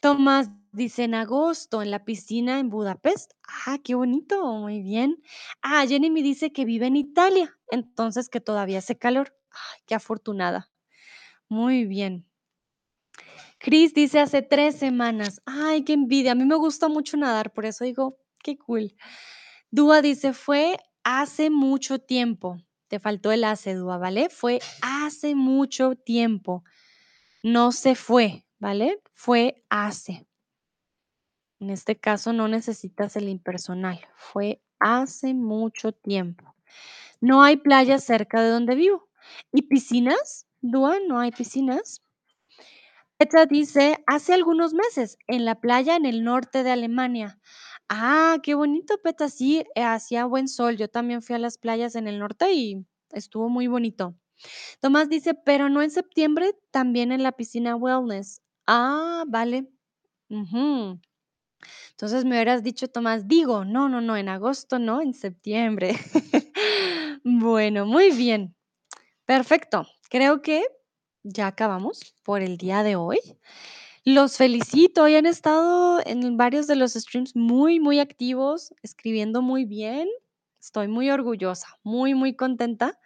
Tomás 0.00 0.50
dice, 0.72 1.04
en 1.04 1.14
agosto 1.14 1.80
en 1.80 1.92
la 1.92 2.04
piscina 2.04 2.58
en 2.58 2.70
Budapest. 2.70 3.34
Ah, 3.66 3.78
qué 3.84 3.94
bonito, 3.94 4.44
muy 4.58 4.82
bien. 4.82 5.22
Ah, 5.62 5.86
Jenny 5.86 6.10
me 6.10 6.22
dice 6.22 6.52
que 6.52 6.64
vive 6.64 6.86
en 6.86 6.96
Italia, 6.96 7.56
entonces 7.70 8.28
que 8.28 8.40
todavía 8.40 8.78
hace 8.78 8.98
calor. 8.98 9.36
Ay, 9.52 9.80
qué 9.86 9.94
afortunada. 9.94 10.70
Muy 11.48 11.84
bien. 11.84 12.26
Chris 13.58 13.94
dice 13.94 14.18
hace 14.18 14.42
tres 14.42 14.76
semanas. 14.76 15.40
Ay, 15.44 15.84
qué 15.84 15.92
envidia. 15.92 16.32
A 16.32 16.34
mí 16.34 16.46
me 16.46 16.56
gusta 16.56 16.88
mucho 16.88 17.16
nadar, 17.16 17.52
por 17.52 17.66
eso 17.66 17.84
digo, 17.84 18.18
qué 18.42 18.58
cool. 18.58 18.94
Dúa 19.70 20.02
dice, 20.02 20.32
fue 20.32 20.78
hace 21.04 21.50
mucho 21.50 21.98
tiempo. 22.00 22.56
Te 22.88 22.98
faltó 22.98 23.30
el 23.30 23.44
hace, 23.44 23.74
Dúa, 23.74 23.98
¿vale? 23.98 24.28
Fue 24.28 24.58
hace 24.82 25.34
mucho 25.34 25.94
tiempo. 25.94 26.64
No 27.42 27.70
se 27.70 27.94
fue, 27.94 28.44
¿vale? 28.58 29.00
Fue 29.14 29.62
hace. 29.70 30.26
En 31.60 31.70
este 31.70 31.96
caso 31.96 32.32
no 32.32 32.48
necesitas 32.48 33.16
el 33.16 33.28
impersonal. 33.28 34.00
Fue 34.14 34.60
hace 34.80 35.34
mucho 35.34 35.92
tiempo. 35.92 36.54
No 37.20 37.42
hay 37.42 37.58
playas 37.58 38.02
cerca 38.02 38.42
de 38.42 38.50
donde 38.50 38.74
vivo. 38.74 39.08
¿Y 39.52 39.62
piscinas? 39.62 40.46
Dúa, 40.60 40.98
no 41.06 41.20
hay 41.20 41.30
piscinas. 41.30 42.02
Petra 43.18 43.44
dice, 43.44 44.02
hace 44.06 44.32
algunos 44.32 44.72
meses, 44.72 45.18
en 45.26 45.44
la 45.44 45.60
playa 45.60 45.94
en 45.94 46.06
el 46.06 46.24
norte 46.24 46.64
de 46.64 46.70
Alemania. 46.70 47.38
Ah, 47.92 48.38
qué 48.42 48.54
bonito, 48.54 48.98
Petra. 49.02 49.28
Sí, 49.28 49.64
eh, 49.74 49.82
hacía 49.82 50.24
buen 50.24 50.46
sol. 50.48 50.76
Yo 50.76 50.88
también 50.88 51.22
fui 51.22 51.34
a 51.34 51.38
las 51.40 51.58
playas 51.58 51.96
en 51.96 52.06
el 52.06 52.20
norte 52.20 52.52
y 52.52 52.86
estuvo 53.10 53.48
muy 53.48 53.66
bonito. 53.66 54.14
Tomás 54.80 55.08
dice, 55.08 55.34
pero 55.34 55.68
no 55.68 55.82
en 55.82 55.90
septiembre, 55.90 56.52
también 56.70 57.12
en 57.12 57.22
la 57.24 57.32
piscina 57.32 57.76
wellness. 57.76 58.42
Ah, 58.66 59.24
vale. 59.28 59.68
Entonces 61.90 62.24
me 62.24 62.32
hubieras 62.32 62.62
dicho, 62.62 62.88
Tomás, 62.88 63.28
digo, 63.28 63.64
no, 63.64 63.88
no, 63.88 64.00
no, 64.00 64.16
en 64.16 64.28
agosto, 64.28 64.78
no, 64.78 65.00
en 65.02 65.14
septiembre. 65.14 65.96
Bueno, 67.24 67.84
muy 67.86 68.10
bien. 68.12 68.54
Perfecto. 69.26 69.86
Creo 70.10 70.42
que 70.42 70.64
ya 71.22 71.48
acabamos 71.48 72.14
por 72.24 72.42
el 72.42 72.56
día 72.56 72.82
de 72.82 72.96
hoy. 72.96 73.18
Los 74.06 74.38
felicito, 74.38 75.02
hoy 75.02 75.14
han 75.16 75.26
estado 75.26 76.00
en 76.06 76.38
varios 76.38 76.66
de 76.66 76.74
los 76.74 76.94
streams 76.94 77.36
muy, 77.36 77.80
muy 77.80 78.00
activos, 78.00 78.72
escribiendo 78.82 79.42
muy 79.42 79.66
bien. 79.66 80.08
Estoy 80.58 80.88
muy 80.88 81.10
orgullosa, 81.10 81.68
muy, 81.82 82.14
muy 82.14 82.34
contenta. 82.34 82.98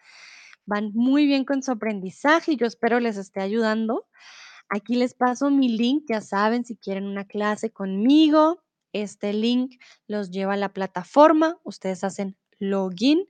Van 0.66 0.92
muy 0.94 1.26
bien 1.26 1.44
con 1.44 1.64
su 1.64 1.72
aprendizaje 1.72 2.52
y 2.52 2.56
yo 2.56 2.66
espero 2.66 3.00
les 3.00 3.16
esté 3.16 3.40
ayudando. 3.40 4.06
Aquí 4.68 4.94
les 4.94 5.14
paso 5.14 5.50
mi 5.50 5.68
link, 5.68 6.04
ya 6.08 6.20
saben, 6.20 6.64
si 6.64 6.76
quieren 6.76 7.06
una 7.06 7.24
clase 7.24 7.72
conmigo, 7.72 8.62
este 8.92 9.32
link 9.32 9.74
los 10.06 10.30
lleva 10.30 10.54
a 10.54 10.56
la 10.56 10.72
plataforma, 10.72 11.58
ustedes 11.64 12.04
hacen 12.04 12.36
login 12.60 13.26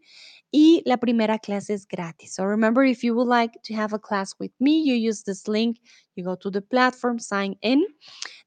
y 0.55 0.83
la 0.87 0.99
primera 0.99 1.41
clase 1.41 1.75
es 1.75 1.85
gratis. 1.85 2.37
So 2.37 2.45
remember, 2.45 2.85
if 2.85 3.03
you 3.03 3.13
would 3.17 3.27
like 3.27 3.61
to 3.65 3.75
have 3.75 3.93
a 3.93 3.99
class 3.99 4.37
with 4.39 4.53
me, 4.61 4.85
you 4.85 4.95
use 4.95 5.25
this 5.25 5.49
link, 5.49 5.81
you 6.15 6.23
go 6.23 6.37
to 6.37 6.49
the 6.49 6.63
platform, 6.63 7.19
sign 7.19 7.57
in. 7.61 7.85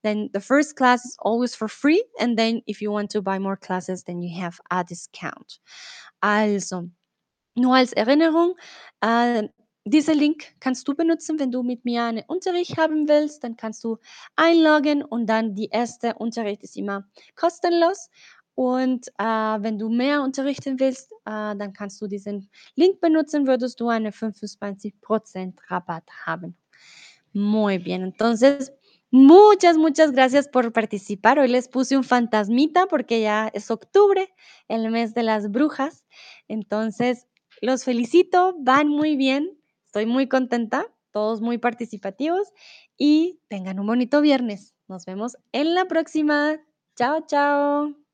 Then 0.04 0.30
the 0.32 0.40
first 0.40 0.78
class 0.78 1.04
is 1.04 1.18
always 1.20 1.54
for 1.54 1.68
free. 1.68 2.02
And 2.22 2.40
then 2.40 2.62
if 2.66 2.82
you 2.82 2.94
want 2.94 3.10
to 3.10 3.22
buy 3.22 3.40
more 3.40 3.58
classes, 3.58 4.04
then 4.04 4.22
you 4.22 4.34
have 4.42 4.58
a 4.72 4.86
discount. 4.86 5.60
Also, 6.22 6.90
nur 7.58 7.76
als 7.76 7.92
Erinnerung, 7.92 8.56
äh, 9.02 9.50
Diesen 9.90 10.16
Link 10.16 10.44
kannst 10.60 10.86
du 10.90 10.96
benutzen, 10.96 11.40
wenn 11.40 11.50
du 11.50 11.64
mit 11.64 11.86
mir 11.86 12.04
einen 12.04 12.26
Unterricht 12.28 12.76
haben 12.78 13.08
willst. 13.08 13.42
Dann 13.46 13.56
kannst 13.56 13.86
du 13.86 13.98
einloggen 14.36 15.02
und 15.02 15.28
dann 15.28 15.56
die 15.56 15.70
erste 15.70 16.16
Unterricht 16.16 16.62
ist 16.62 16.76
immer 16.76 17.06
kostenlos. 17.38 18.10
Und 18.58 19.08
äh, 19.20 19.24
wenn 19.24 19.78
du 19.78 19.88
mehr 19.88 20.24
unterrichten 20.24 20.80
willst, 20.80 21.12
äh, 21.12 21.56
dann 21.56 21.74
kannst 21.74 22.02
du 22.02 22.08
diesen 22.08 22.50
Link 22.74 23.00
benutzen, 23.00 23.46
würdest 23.46 23.80
du 23.80 23.88
einen 23.88 24.12
25% 24.12 25.54
Rabatt 25.68 26.10
haben. 26.26 26.58
Muy 27.34 27.78
bien, 27.78 28.02
entonces 28.02 28.74
muchas, 29.12 29.78
muchas 29.78 30.12
gracias 30.12 30.48
por 30.48 30.74
participar. 30.74 31.38
Hoy 31.38 31.50
les 31.50 31.68
puse 31.68 31.96
un 31.96 32.04
fantasmita 32.04 32.88
porque 32.88 33.22
ya 33.22 33.48
es 33.54 33.70
octubre, 33.70 34.28
el 34.68 34.90
mes 34.90 35.14
de 35.14 35.22
las 35.22 35.52
brujas. 35.52 36.04
Entonces, 36.48 37.28
los 37.62 37.84
felicito, 37.84 38.56
van 38.58 38.88
muy 38.88 39.16
bien. 39.18 39.56
Estoy 39.86 40.08
muy 40.08 40.28
contenta, 40.28 40.88
todos 41.12 41.42
muy 41.42 41.60
participativos 41.60 42.52
y 42.98 43.40
tengan 43.50 43.80
un 43.80 43.86
bonito 43.86 44.20
viernes. 44.20 44.74
Nos 44.88 45.06
vemos 45.06 45.38
en 45.52 45.76
la 45.76 45.86
próxima. 45.86 46.60
Chao, 46.96 47.24
chao. 47.28 48.07